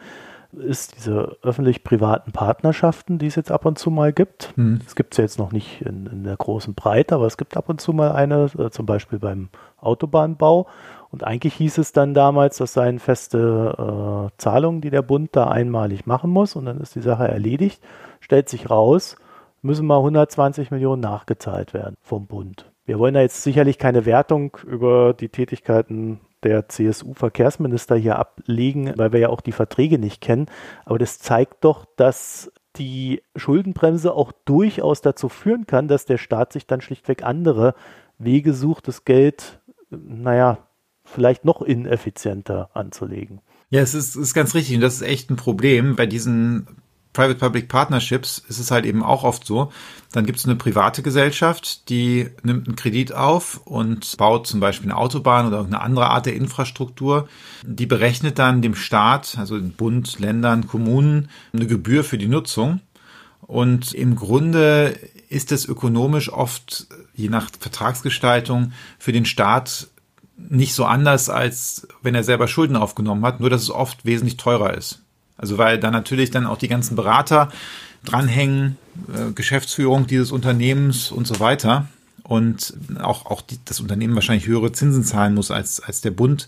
ist 0.53 0.97
diese 0.97 1.35
öffentlich-privaten 1.41 2.31
Partnerschaften, 2.31 3.17
die 3.17 3.25
es 3.25 3.33
jetzt 3.33 3.49
ab 3.49 3.65
und 3.65 3.79
zu 3.79 3.89
mal 3.89 4.13
gibt. 4.13 4.51
Es 4.51 4.55
hm. 4.55 4.81
gibt 4.95 5.15
es 5.15 5.17
jetzt 5.17 5.39
noch 5.39 5.51
nicht 5.51 5.81
in, 5.81 6.05
in, 6.05 6.23
der 6.23 6.37
großen 6.37 6.75
Breite, 6.75 7.15
aber 7.15 7.25
es 7.25 7.37
gibt 7.37 7.57
ab 7.57 7.69
und 7.69 7.81
zu 7.81 7.91
mal 7.91 8.11
eine, 8.11 8.43
äh, 8.59 8.69
zum 8.69 8.85
Beispiel 8.85 9.17
beim 9.17 9.49
Autobahnbau. 9.77 10.67
Und 11.09 11.23
eigentlich 11.23 11.55
hieß 11.55 11.79
es 11.79 11.91
dann 11.91 12.13
damals, 12.13 12.57
das 12.57 12.73
seien 12.73 12.99
feste 12.99 14.29
äh, 14.29 14.37
Zahlungen, 14.37 14.79
die 14.79 14.91
der 14.91 15.01
Bund 15.01 15.35
da 15.35 15.47
einmalig 15.47 16.05
machen 16.05 16.29
muss 16.29 16.55
und 16.55 16.65
dann 16.65 16.79
ist 16.81 16.93
die 16.93 17.01
Sache 17.01 17.27
erledigt. 17.27 17.81
Stellt 18.19 18.49
sich 18.49 18.69
raus, 18.69 19.17
müssen 19.63 19.87
mal 19.87 19.97
120 19.97 20.69
Millionen 20.69 21.01
nachgezahlt 21.01 21.73
werden 21.73 21.95
vom 22.03 22.27
Bund. 22.27 22.71
Wir 22.85 22.99
wollen 22.99 23.15
da 23.15 23.21
jetzt 23.21 23.41
sicherlich 23.41 23.77
keine 23.77 24.05
Wertung 24.05 24.57
über 24.65 25.13
die 25.13 25.29
Tätigkeiten 25.29 26.19
der 26.43 26.69
CSU-Verkehrsminister 26.69 27.95
hier 27.95 28.19
ablegen, 28.19 28.93
weil 28.95 29.11
wir 29.11 29.19
ja 29.19 29.29
auch 29.29 29.41
die 29.41 29.51
Verträge 29.51 29.97
nicht 29.97 30.21
kennen. 30.21 30.45
Aber 30.85 30.99
das 30.99 31.17
zeigt 31.17 31.63
doch, 31.63 31.85
dass 31.95 32.51
die 32.77 33.23
Schuldenbremse 33.35 34.13
auch 34.13 34.31
durchaus 34.45 35.01
dazu 35.01 35.29
führen 35.29 35.65
kann, 35.65 35.87
dass 35.87 36.05
der 36.05 36.19
Staat 36.19 36.53
sich 36.53 36.67
dann 36.67 36.81
schlichtweg 36.81 37.23
andere 37.23 37.73
Wege 38.19 38.53
sucht, 38.53 38.87
das 38.87 39.05
Geld, 39.05 39.59
naja, 39.89 40.59
vielleicht 41.03 41.45
noch 41.45 41.61
ineffizienter 41.61 42.69
anzulegen. 42.73 43.41
Ja, 43.69 43.81
es 43.81 43.93
ist, 43.95 44.15
ist 44.15 44.33
ganz 44.33 44.53
richtig 44.53 44.75
und 44.75 44.81
das 44.81 44.95
ist 44.95 45.01
echt 45.01 45.29
ein 45.29 45.35
Problem 45.35 45.95
bei 45.95 46.05
diesen 46.05 46.67
Private-Public 47.15 47.69
Partnerships 47.69 48.43
ist 48.49 48.59
es 48.59 48.69
halt 48.69 48.85
eben 48.85 49.01
auch 49.01 49.23
oft 49.23 49.47
so. 49.47 49.71
Dann 50.11 50.25
gibt 50.25 50.37
es 50.37 50.45
eine 50.45 50.55
private 50.55 51.01
Gesellschaft, 51.01 51.89
die 51.89 52.29
nimmt 52.43 52.67
einen 52.67 52.75
Kredit 52.75 53.13
auf 53.13 53.61
und 53.65 54.17
baut 54.17 54.45
zum 54.45 54.59
Beispiel 54.59 54.91
eine 54.91 54.99
Autobahn 54.99 55.47
oder 55.47 55.63
eine 55.63 55.81
andere 55.81 56.09
Art 56.09 56.25
der 56.25 56.35
Infrastruktur. 56.35 57.27
Die 57.63 57.85
berechnet 57.85 58.37
dann 58.37 58.61
dem 58.61 58.75
Staat, 58.75 59.37
also 59.39 59.57
den 59.57 59.71
Bund, 59.71 60.19
Ländern, 60.19 60.67
Kommunen, 60.67 61.29
eine 61.53 61.65
Gebühr 61.65 62.03
für 62.03 62.17
die 62.17 62.27
Nutzung. 62.27 62.81
Und 63.41 63.93
im 63.93 64.15
Grunde 64.15 64.99
ist 65.29 65.51
es 65.51 65.65
ökonomisch 65.65 66.31
oft, 66.31 66.87
je 67.13 67.29
nach 67.29 67.49
Vertragsgestaltung, 67.59 68.73
für 68.99 69.13
den 69.13 69.25
Staat 69.25 69.87
nicht 70.37 70.73
so 70.73 70.83
anders, 70.83 71.29
als 71.29 71.87
wenn 72.01 72.13
er 72.13 72.23
selber 72.23 72.49
Schulden 72.49 72.75
aufgenommen 72.75 73.25
hat, 73.25 73.39
nur 73.39 73.49
dass 73.49 73.61
es 73.61 73.71
oft 73.71 74.05
wesentlich 74.05 74.35
teurer 74.35 74.73
ist. 74.73 75.04
Also 75.37 75.57
weil 75.57 75.79
da 75.79 75.91
natürlich 75.91 76.31
dann 76.31 76.45
auch 76.45 76.57
die 76.57 76.67
ganzen 76.67 76.95
Berater 76.95 77.49
dranhängen, 78.03 78.77
äh, 79.13 79.31
Geschäftsführung 79.31 80.07
dieses 80.07 80.31
Unternehmens 80.31 81.11
und 81.11 81.27
so 81.27 81.39
weiter. 81.39 81.87
Und 82.23 82.73
auch, 83.01 83.27
auch 83.27 83.41
die, 83.41 83.59
das 83.65 83.79
Unternehmen 83.79 84.15
wahrscheinlich 84.15 84.47
höhere 84.47 84.71
Zinsen 84.71 85.03
zahlen 85.03 85.35
muss 85.35 85.51
als, 85.51 85.79
als 85.79 86.01
der 86.01 86.09
Bund. 86.09 86.47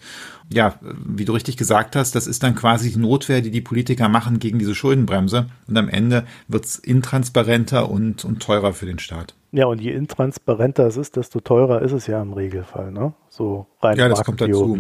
Ja, 0.52 0.80
wie 0.82 1.24
du 1.24 1.34
richtig 1.34 1.56
gesagt 1.56 1.96
hast, 1.96 2.16
das 2.16 2.26
ist 2.26 2.42
dann 2.42 2.56
quasi 2.56 2.92
die 2.92 2.98
Notwehr, 2.98 3.42
die 3.42 3.52
die 3.52 3.62
Politiker 3.62 4.10
machen 4.10 4.40
gegen 4.40 4.58
diese 4.58 4.74
Schuldenbremse. 4.74 5.46
Und 5.68 5.78
am 5.78 5.88
Ende 5.88 6.26
wird's 6.48 6.80
intransparenter 6.80 7.92
und, 7.92 8.26
und 8.26 8.42
teurer 8.42 8.74
für 8.74 8.88
den 8.88 8.98
Staat. 8.98 9.36
Ja, 9.52 9.68
und 9.68 9.80
je 9.80 9.92
intransparenter 9.92 10.88
es 10.88 10.98
ist, 10.98 11.16
desto 11.16 11.42
teurer 11.42 11.84
ist 11.84 11.92
es 11.92 12.08
ja 12.08 12.24
im 12.24 12.34
Regelfall, 12.34 12.92
ne? 12.92 13.14
So 13.30 13.68
rein 13.80 13.98
Ja, 13.98 14.10
das 14.10 14.24
kommt 14.24 14.42
dazu. 14.42 14.80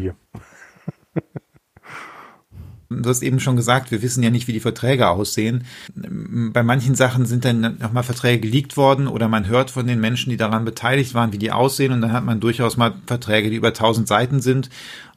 Du 2.89 3.09
hast 3.09 3.21
eben 3.21 3.39
schon 3.39 3.57
gesagt, 3.57 3.91
wir 3.91 4.01
wissen 4.01 4.23
ja 4.23 4.29
nicht, 4.29 4.47
wie 4.47 4.53
die 4.53 4.61
Verträge 4.61 5.09
aussehen. 5.09 5.65
Bei 5.93 6.63
manchen 6.63 6.95
Sachen 6.95 7.25
sind 7.25 7.43
dann 7.43 7.77
nochmal 7.79 8.03
Verträge 8.03 8.47
geleakt 8.47 8.77
worden 8.77 9.07
oder 9.07 9.27
man 9.27 9.47
hört 9.47 9.71
von 9.71 9.87
den 9.87 9.99
Menschen, 9.99 10.29
die 10.29 10.37
daran 10.37 10.63
beteiligt 10.63 11.13
waren, 11.13 11.33
wie 11.33 11.37
die 11.37 11.51
aussehen 11.51 11.91
und 11.91 12.01
dann 12.01 12.13
hat 12.13 12.23
man 12.23 12.39
durchaus 12.39 12.77
mal 12.77 12.93
Verträge, 13.05 13.49
die 13.49 13.57
über 13.57 13.73
tausend 13.73 14.07
Seiten 14.07 14.39
sind 14.39 14.69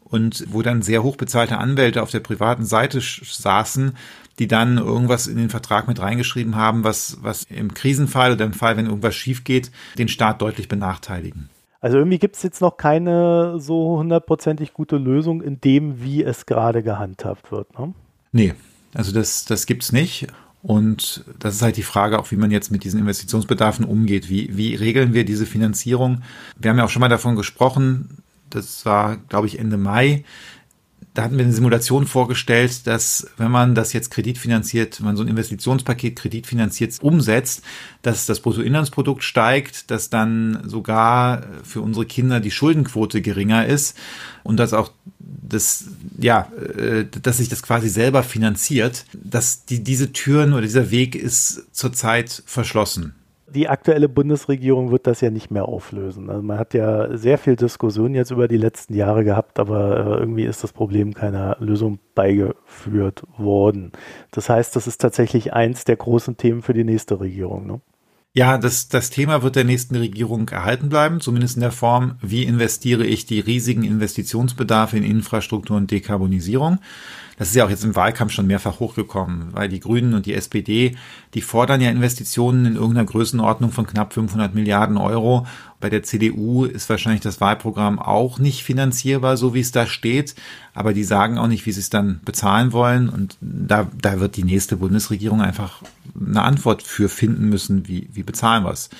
und 0.03 0.45
wo 0.49 0.63
dann 0.63 0.83
sehr 0.83 1.05
hochbezahlte 1.05 1.59
Anwälte 1.59 2.03
auf 2.03 2.11
der 2.11 2.21
privaten 2.21 2.65
Seite 2.65 3.01
saßen, 3.01 3.93
die 4.41 4.49
dann 4.49 4.79
irgendwas 4.79 5.29
in 5.29 5.37
den 5.37 5.51
Vertrag 5.51 5.87
mit 5.87 6.01
reingeschrieben 6.01 6.57
haben, 6.57 6.83
was, 6.83 7.19
was 7.21 7.45
im 7.45 7.75
Krisenfall 7.75 8.33
oder 8.33 8.47
im 8.47 8.53
Fall, 8.53 8.77
wenn 8.77 8.87
irgendwas 8.87 9.15
schief 9.15 9.45
geht, 9.45 9.71
den 9.97 10.09
Staat 10.09 10.43
deutlich 10.43 10.67
benachteiligen. 10.67 11.49
Also 11.81 11.97
irgendwie 11.97 12.19
gibt 12.19 12.37
es 12.37 12.43
jetzt 12.43 12.61
noch 12.61 12.77
keine 12.77 13.59
so 13.59 13.99
hundertprozentig 13.99 14.75
gute 14.75 14.97
Lösung 14.97 15.41
in 15.43 15.61
dem, 15.61 16.03
wie 16.03 16.23
es 16.23 16.47
gerade 16.47 16.83
gehandhabt 16.83 17.51
wird. 17.51 17.79
Ne? 17.79 17.95
Nee, 18.33 18.55
also 18.95 19.13
das, 19.13 19.45
das 19.47 19.67
gibt 19.67 19.83
es 19.83 19.93
nicht. 19.93 20.27
Und 20.63 21.25
das 21.39 21.55
ist 21.55 21.63
halt 21.63 21.79
die 21.79 21.83
Frage 21.83 22.19
auch, 22.19 22.31
wie 22.31 22.37
man 22.37 22.51
jetzt 22.51 22.71
mit 22.71 22.85
diesen 22.85 23.01
Investitionsbedarfen 23.01 23.87
umgeht. 23.87 24.29
Wie, 24.29 24.57
wie 24.59 24.75
regeln 24.75 25.15
wir 25.15 25.25
diese 25.25 25.47
Finanzierung? 25.47 26.23
Wir 26.59 26.71
haben 26.71 26.77
ja 26.77 26.85
auch 26.85 26.91
schon 26.91 27.01
mal 27.01 27.09
davon 27.09 27.35
gesprochen, 27.35 28.23
das 28.51 28.85
war, 28.85 29.17
glaube 29.17 29.47
ich, 29.47 29.59
Ende 29.59 29.79
Mai, 29.79 30.25
da 31.15 31.23
hatten 31.25 31.37
wir 31.37 31.45
eine 31.45 31.53
Simulation 31.53 32.07
vorgestellt, 32.07 32.87
dass 32.87 33.27
wenn 33.37 33.51
man 33.51 33.75
das 33.75 33.93
jetzt 33.93 34.11
kreditfinanziert, 34.11 35.01
wenn 35.01 35.07
man 35.07 35.17
so 35.17 35.23
ein 35.23 35.29
Investitionspaket 35.29 36.17
kreditfinanziert 36.17 37.03
umsetzt, 37.03 37.63
dass 38.03 38.27
das 38.27 38.41
Bruttoinlandsprodukt 38.41 39.25
steigt, 39.25 39.91
dass 39.91 40.09
dann 40.09 40.63
sogar 40.65 41.43
für 41.65 41.81
unsere 41.81 42.07
Kinder 42.07 42.39
die 42.39 42.53
Schuldenquote 42.53 43.23
geringer 43.23 43.67
ist 43.67 43.97
und 44.45 44.59
dass 44.59 44.73
auch 44.73 44.93
das, 45.19 45.87
ja, 46.19 46.51
äh, 46.77 47.05
dass 47.23 47.39
sich 47.39 47.49
das 47.49 47.63
quasi 47.63 47.89
selber 47.89 48.23
finanziert, 48.23 49.05
dass 49.13 49.65
die, 49.65 49.83
diese 49.83 50.13
Türen 50.13 50.53
oder 50.53 50.63
dieser 50.63 50.93
Weg 50.93 51.17
ist 51.17 51.67
zurzeit 51.73 52.43
verschlossen 52.47 53.15
die 53.55 53.69
aktuelle 53.69 54.09
Bundesregierung 54.09 54.91
wird 54.91 55.07
das 55.07 55.21
ja 55.21 55.31
nicht 55.31 55.51
mehr 55.51 55.67
auflösen. 55.67 56.31
Also 56.31 56.43
man 56.43 56.59
hat 56.59 56.75
ja 56.75 57.17
sehr 57.17 57.39
viel 57.39 57.57
Diskussion 57.57 58.15
jetzt 58.15 58.31
über 58.31 58.49
die 58.49 58.57
letzten 58.57 58.95
Jahre 58.95 59.25
gehabt, 59.25 59.59
aber 59.59 59.97
äh, 59.97 60.21
irgendwie 60.21 60.45
ist 60.45 60.65
das 60.65 60.73
Problem 60.73 61.15
keiner 61.15 61.57
Lösung 61.61 61.99
beigeführt 62.15 63.25
worden. 63.37 63.93
Das 64.31 64.49
heißt, 64.49 64.75
das 64.77 64.87
ist 64.87 65.01
tatsächlich 65.01 65.53
eins 65.53 65.85
der 65.85 65.97
großen 65.97 66.37
Themen 66.37 66.63
für 66.63 66.75
die 66.75 66.85
nächste 66.85 67.21
Regierung. 67.21 67.67
Ne? 67.67 67.81
Ja, 68.33 68.59
das, 68.59 68.89
das 68.89 69.11
Thema 69.11 69.43
wird 69.43 69.57
der 69.57 69.65
nächsten 69.65 69.97
Regierung 69.97 70.49
erhalten 70.49 70.89
bleiben, 70.89 71.21
zumindest 71.21 71.57
in 71.57 71.63
der 71.63 71.73
Form, 71.73 72.15
wie 72.21 72.45
investiere 72.45 73.05
ich 73.05 73.27
die 73.27 73.41
riesigen 73.41 73.83
Investitionsbedarfe 73.83 74.97
in 74.97 75.03
Infrastruktur 75.03 75.77
und 75.77 75.91
Dekarbonisierung. 75.91 76.79
Das 77.41 77.49
ist 77.49 77.55
ja 77.55 77.65
auch 77.65 77.71
jetzt 77.71 77.85
im 77.85 77.97
Wahlkampf 77.97 78.33
schon 78.33 78.47
mehrfach 78.47 78.81
hochgekommen, 78.81 79.55
weil 79.55 79.71
die 79.71 79.81
Grünen 79.81 80.13
und 80.13 80.27
die 80.27 80.35
SPD, 80.35 80.95
die 81.33 81.41
fordern 81.41 81.81
ja 81.81 81.89
Investitionen 81.89 82.67
in 82.67 82.75
irgendeiner 82.75 83.07
Größenordnung 83.07 83.73
von 83.73 83.87
knapp 83.87 84.13
500 84.13 84.55
Milliarden 84.55 84.99
Euro. 84.99 85.47
Bei 85.81 85.89
der 85.89 86.03
CDU 86.03 86.67
ist 86.67 86.91
wahrscheinlich 86.91 87.23
das 87.23 87.41
Wahlprogramm 87.41 87.99
auch 87.99 88.39
nicht 88.39 88.63
finanzierbar, 88.63 89.39
so 89.39 89.55
wie 89.55 89.61
es 89.61 89.73
da 89.73 89.87
steht. 89.87 90.35
Aber 90.75 90.93
die 90.93 91.03
sagen 91.03 91.39
auch 91.39 91.47
nicht, 91.47 91.65
wie 91.65 91.73
sie 91.73 91.81
es 91.81 91.89
dann 91.89 92.21
bezahlen 92.27 92.75
wollen. 92.75 93.09
Und 93.09 93.39
da, 93.41 93.89
da 93.99 94.21
wird 94.21 94.37
die 94.37 94.45
nächste 94.45 94.77
Bundesregierung 94.77 95.41
einfach 95.41 95.81
eine 96.15 96.43
Antwort 96.43 96.83
für 96.83 97.09
finden 97.09 97.49
müssen, 97.49 97.89
wie, 97.89 98.11
wie 98.13 98.23
bezahlen 98.23 98.65
wir 98.65 98.73
es. 98.73 98.91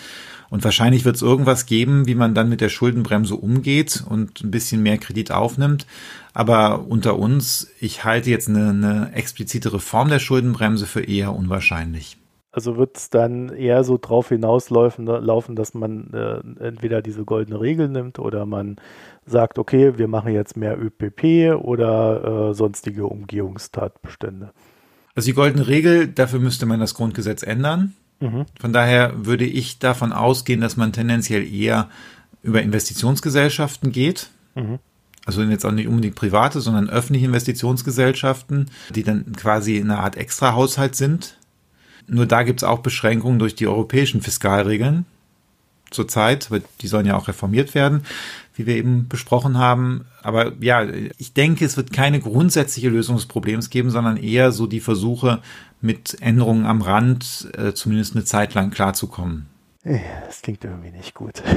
Und 0.51 0.65
wahrscheinlich 0.65 1.05
wird 1.05 1.17
es 1.17 1.23
irgendwas 1.23 1.65
geben, 1.65 2.07
wie 2.07 2.17
man 2.17 2.35
dann 2.35 2.49
mit 2.49 2.61
der 2.61 2.69
Schuldenbremse 2.69 3.37
umgeht 3.37 4.05
und 4.09 4.43
ein 4.43 4.51
bisschen 4.51 4.83
mehr 4.83 4.99
Kredit 4.99 5.31
aufnimmt. 5.31 5.87
Aber 6.35 6.87
unter 6.89 7.19
uns, 7.19 7.71
ich 7.81 8.05
halte 8.05 8.31
jetzt 8.31 8.49
eine, 8.49 8.71
eine 8.71 9.13
explizite 9.15 9.73
Reform 9.73 10.09
der 10.09 10.19
Schuldenbremse 10.19 10.87
für 10.87 11.03
eher 11.03 11.35
unwahrscheinlich. 11.35 12.17
Also 12.53 12.77
wird 12.77 12.97
es 12.97 13.11
dann 13.11 13.51
eher 13.51 13.85
so 13.85 13.97
drauf 13.97 14.31
hinauslaufen, 14.31 15.07
laufen, 15.07 15.55
dass 15.55 15.73
man 15.73 16.11
äh, 16.13 16.65
entweder 16.65 17.01
diese 17.01 17.25
goldene 17.25 17.61
Regel 17.61 17.89
nimmt 17.89 18.19
oder 18.19 18.45
man 18.45 18.77
sagt, 19.25 19.57
okay, 19.57 19.99
wir 19.99 20.09
machen 20.09 20.35
jetzt 20.35 20.57
mehr 20.57 20.77
ÖPP 20.77 21.63
oder 21.63 22.51
äh, 22.51 22.55
sonstige 22.55 23.07
Umgehungstatbestände. 23.07 24.51
Also 25.15 25.27
die 25.27 25.35
goldene 25.35 25.69
Regel, 25.69 26.09
dafür 26.09 26.41
müsste 26.41 26.67
man 26.67 26.81
das 26.81 26.95
Grundgesetz 26.95 27.45
ändern. 27.45 27.95
Mhm. 28.21 28.47
Von 28.61 28.73
daher 28.73 29.27
würde 29.27 29.45
ich 29.45 29.79
davon 29.79 30.13
ausgehen, 30.13 30.61
dass 30.61 30.77
man 30.77 30.93
tendenziell 30.93 31.47
eher 31.51 31.89
über 32.43 32.63
Investitionsgesellschaften 32.63 33.93
geht. 33.93 34.31
Mhm. 34.55 34.79
Also 35.27 35.43
jetzt 35.43 35.67
auch 35.67 35.73
nicht 35.73 35.89
unbedingt 35.89 36.15
private, 36.15 36.61
sondern 36.61 36.89
öffentliche 36.89 37.27
Investitionsgesellschaften, 37.27 38.71
die 38.95 39.03
dann 39.03 39.33
quasi 39.37 39.79
eine 39.79 39.99
Art 39.99 40.17
Extrahaushalt 40.17 40.97
sind 40.97 41.37
nur 42.11 42.27
da 42.27 42.43
gibt 42.43 42.61
es 42.61 42.65
auch 42.65 42.81
Beschränkungen 42.81 43.39
durch 43.39 43.55
die 43.55 43.69
europäischen 43.69 44.21
Fiskalregeln 44.21 45.07
zurzeit, 45.91 46.49
die 46.81 46.87
sollen 46.87 47.07
ja 47.07 47.17
auch 47.17 47.29
reformiert 47.29 47.75
werden, 47.75 48.05
wie 48.55 48.67
wir 48.67 48.77
eben 48.77 49.09
besprochen 49.09 49.59
haben. 49.59 50.07
Aber 50.23 50.53
ja, 50.61 50.85
ich 51.19 51.33
denke, 51.33 51.65
es 51.65 51.77
wird 51.77 51.93
keine 51.93 52.21
grundsätzliche 52.21 52.89
Lösung 52.89 53.17
des 53.17 53.27
Problems 53.27 53.71
geben, 53.71 53.91
sondern 53.91 54.17
eher 54.17 54.53
so 54.53 54.67
die 54.67 54.81
Versuche, 54.81 55.41
mit 55.81 56.19
Änderungen 56.21 56.67
am 56.67 56.83
Rand 56.83 57.49
äh, 57.57 57.73
zumindest 57.73 58.15
eine 58.15 58.25
Zeit 58.25 58.53
lang 58.53 58.71
klarzukommen. 58.71 59.47
Das 60.27 60.43
klingt 60.43 60.63
irgendwie 60.65 60.91
nicht 60.91 61.15
gut. 61.15 61.43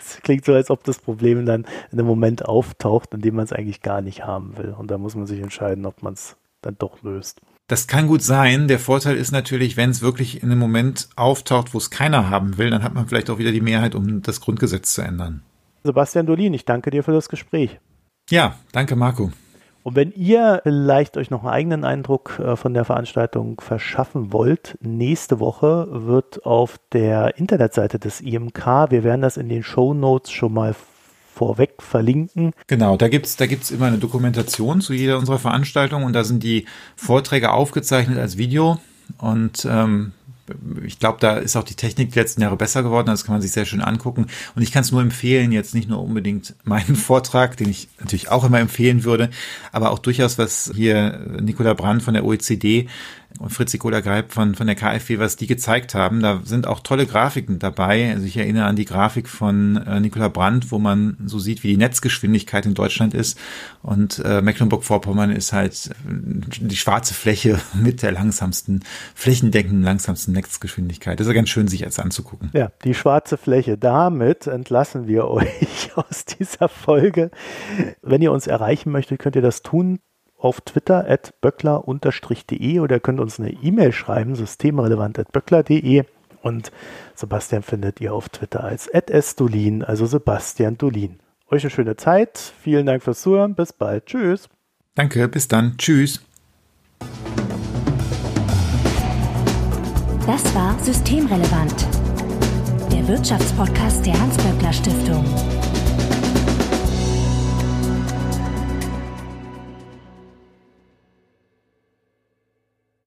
Es 0.00 0.22
klingt 0.22 0.44
so, 0.44 0.54
als 0.54 0.70
ob 0.70 0.84
das 0.84 1.00
Problem 1.00 1.44
dann 1.44 1.66
in 1.90 1.98
einem 1.98 2.06
Moment 2.06 2.46
auftaucht, 2.46 3.12
in 3.12 3.20
dem 3.20 3.34
man 3.34 3.44
es 3.44 3.52
eigentlich 3.52 3.82
gar 3.82 4.00
nicht 4.00 4.24
haben 4.24 4.56
will. 4.56 4.74
Und 4.78 4.90
da 4.90 4.96
muss 4.96 5.14
man 5.14 5.26
sich 5.26 5.40
entscheiden, 5.40 5.84
ob 5.86 6.02
man 6.02 6.14
es 6.14 6.36
dann 6.62 6.76
doch 6.78 7.02
löst. 7.02 7.40
Das 7.68 7.86
kann 7.86 8.06
gut 8.06 8.22
sein. 8.22 8.66
Der 8.66 8.78
Vorteil 8.78 9.16
ist 9.16 9.30
natürlich, 9.30 9.76
wenn 9.76 9.90
es 9.90 10.00
wirklich 10.00 10.42
in 10.42 10.50
einem 10.50 10.58
Moment 10.58 11.10
auftaucht, 11.16 11.74
wo 11.74 11.78
es 11.78 11.90
keiner 11.90 12.30
haben 12.30 12.56
will, 12.56 12.70
dann 12.70 12.82
hat 12.82 12.94
man 12.94 13.06
vielleicht 13.06 13.28
auch 13.28 13.38
wieder 13.38 13.52
die 13.52 13.60
Mehrheit, 13.60 13.94
um 13.94 14.22
das 14.22 14.40
Grundgesetz 14.40 14.94
zu 14.94 15.02
ändern. 15.02 15.42
Sebastian 15.84 16.24
Dolin, 16.24 16.54
ich 16.54 16.64
danke 16.64 16.90
dir 16.90 17.04
für 17.04 17.12
das 17.12 17.28
Gespräch. 17.28 17.78
Ja, 18.30 18.56
danke 18.72 18.96
Marco. 18.96 19.30
Und 19.82 19.96
wenn 19.96 20.12
ihr 20.12 20.60
vielleicht 20.64 21.18
euch 21.18 21.30
noch 21.30 21.44
einen 21.44 21.52
eigenen 21.52 21.84
Eindruck 21.84 22.38
äh, 22.38 22.56
von 22.56 22.72
der 22.72 22.86
Veranstaltung 22.86 23.60
verschaffen 23.60 24.32
wollt, 24.32 24.78
nächste 24.80 25.38
Woche 25.38 25.88
wird 25.90 26.46
auf 26.46 26.78
der 26.92 27.36
Internetseite 27.38 27.98
des 27.98 28.22
IMK, 28.22 28.90
wir 28.90 29.04
werden 29.04 29.22
das 29.22 29.36
in 29.36 29.48
den 29.50 29.62
Show 29.62 29.92
Notes 29.92 30.30
schon 30.30 30.54
mal 30.54 30.74
vorweg 31.38 31.74
verlinken. 31.78 32.52
Genau, 32.66 32.96
da 32.96 33.08
gibt's 33.08 33.36
da 33.36 33.46
gibt's 33.46 33.70
immer 33.70 33.86
eine 33.86 33.98
Dokumentation 33.98 34.80
zu 34.80 34.92
jeder 34.92 35.18
unserer 35.18 35.38
Veranstaltungen 35.38 36.04
und 36.04 36.12
da 36.12 36.24
sind 36.24 36.42
die 36.42 36.66
Vorträge 36.96 37.52
aufgezeichnet 37.52 38.18
als 38.18 38.36
Video 38.36 38.80
und 39.18 39.66
ähm, 39.70 40.12
ich 40.82 40.98
glaube, 40.98 41.18
da 41.20 41.36
ist 41.36 41.56
auch 41.56 41.64
die 41.64 41.74
Technik 41.74 42.12
die 42.12 42.18
letzten 42.18 42.40
Jahre 42.40 42.56
besser 42.56 42.82
geworden. 42.82 43.06
Das 43.06 43.24
kann 43.24 43.34
man 43.34 43.42
sich 43.42 43.52
sehr 43.52 43.66
schön 43.66 43.82
angucken. 43.82 44.26
Und 44.54 44.62
ich 44.62 44.72
kann 44.72 44.82
es 44.82 44.90
nur 44.90 45.02
empfehlen, 45.02 45.52
jetzt 45.52 45.74
nicht 45.74 45.88
nur 45.88 46.02
unbedingt 46.02 46.54
meinen 46.64 46.96
Vortrag, 47.08 47.56
den 47.56 47.68
ich 47.68 47.88
natürlich 48.00 48.30
auch 48.30 48.44
immer 48.44 48.58
empfehlen 48.58 49.04
würde, 49.04 49.30
aber 49.72 49.90
auch 49.90 49.98
durchaus, 49.98 50.38
was 50.38 50.72
hier 50.74 51.20
Nicola 51.40 51.74
Brandt 51.74 52.02
von 52.02 52.14
der 52.14 52.24
OECD 52.24 52.88
und 53.38 53.50
Fritzi 53.50 53.78
Kohler-Greib 53.78 54.32
von, 54.32 54.54
von 54.54 54.66
der 54.66 54.74
KfW, 54.74 55.18
was 55.18 55.36
die 55.36 55.46
gezeigt 55.46 55.94
haben. 55.94 56.20
Da 56.20 56.40
sind 56.44 56.66
auch 56.66 56.80
tolle 56.80 57.06
Grafiken 57.06 57.58
dabei. 57.58 58.10
Also 58.10 58.26
ich 58.26 58.36
erinnere 58.36 58.64
an 58.64 58.74
die 58.74 58.84
Grafik 58.84 59.28
von 59.28 59.76
äh, 59.76 60.00
Nicola 60.00 60.28
Brandt, 60.28 60.72
wo 60.72 60.78
man 60.78 61.16
so 61.26 61.38
sieht, 61.38 61.62
wie 61.62 61.68
die 61.68 61.76
Netzgeschwindigkeit 61.76 62.66
in 62.66 62.74
Deutschland 62.74 63.14
ist. 63.14 63.38
Und 63.82 64.20
äh, 64.24 64.42
Mecklenburg-Vorpommern 64.42 65.30
ist 65.30 65.52
halt 65.52 65.90
die 66.04 66.76
schwarze 66.76 67.14
Fläche 67.14 67.60
mit 67.74 68.02
der 68.02 68.12
langsamsten, 68.12 68.82
flächendeckenden 69.14 69.82
langsamsten 69.82 70.32
Netzgeschwindigkeit. 70.32 71.20
Das 71.20 71.26
ist 71.26 71.30
ja 71.30 71.36
ganz 71.36 71.50
schön, 71.50 71.68
sich 71.68 71.80
jetzt 71.80 72.00
anzugucken. 72.00 72.50
Ja, 72.54 72.72
die 72.82 72.94
schwarze 72.94 73.36
Fläche. 73.36 73.78
Damit 73.78 74.46
entlassen 74.46 75.06
wir 75.06 75.28
euch 75.28 75.92
aus 75.94 76.24
dieser 76.24 76.68
Folge. 76.68 77.30
Wenn 78.02 78.22
ihr 78.22 78.32
uns 78.32 78.46
erreichen 78.46 78.90
möchtet, 78.90 79.20
könnt 79.20 79.36
ihr 79.36 79.42
das 79.42 79.62
tun 79.62 80.00
auf 80.38 80.60
Twitter 80.60 81.08
at 81.08 81.34
böckler-de 81.40 82.80
oder 82.80 83.00
könnt 83.00 83.20
uns 83.20 83.38
eine 83.40 83.50
E-Mail 83.50 83.92
schreiben, 83.92 84.36
systemrelevant 84.36 85.18
at 85.18 85.32
böckler.de 85.32 86.04
und 86.42 86.70
Sebastian 87.14 87.62
findet 87.62 88.00
ihr 88.00 88.14
auf 88.14 88.28
Twitter 88.28 88.62
als 88.62 88.92
at 88.94 89.10
sdolin, 89.10 89.82
also 89.82 90.06
Sebastian 90.06 90.78
Dolin. 90.78 91.18
Euch 91.50 91.62
eine 91.64 91.70
schöne 91.70 91.96
Zeit, 91.96 92.52
vielen 92.60 92.86
Dank 92.86 93.02
fürs 93.02 93.22
Zuhören, 93.22 93.54
bis 93.54 93.72
bald, 93.72 94.06
tschüss. 94.06 94.48
Danke, 94.94 95.28
bis 95.28 95.48
dann, 95.48 95.76
tschüss. 95.78 96.20
Das 100.26 100.54
war 100.54 100.78
Systemrelevant, 100.80 101.86
der 102.92 103.08
Wirtschaftspodcast 103.08 104.04
der 104.04 104.20
Hans-Böckler 104.20 104.72
Stiftung. 104.72 105.24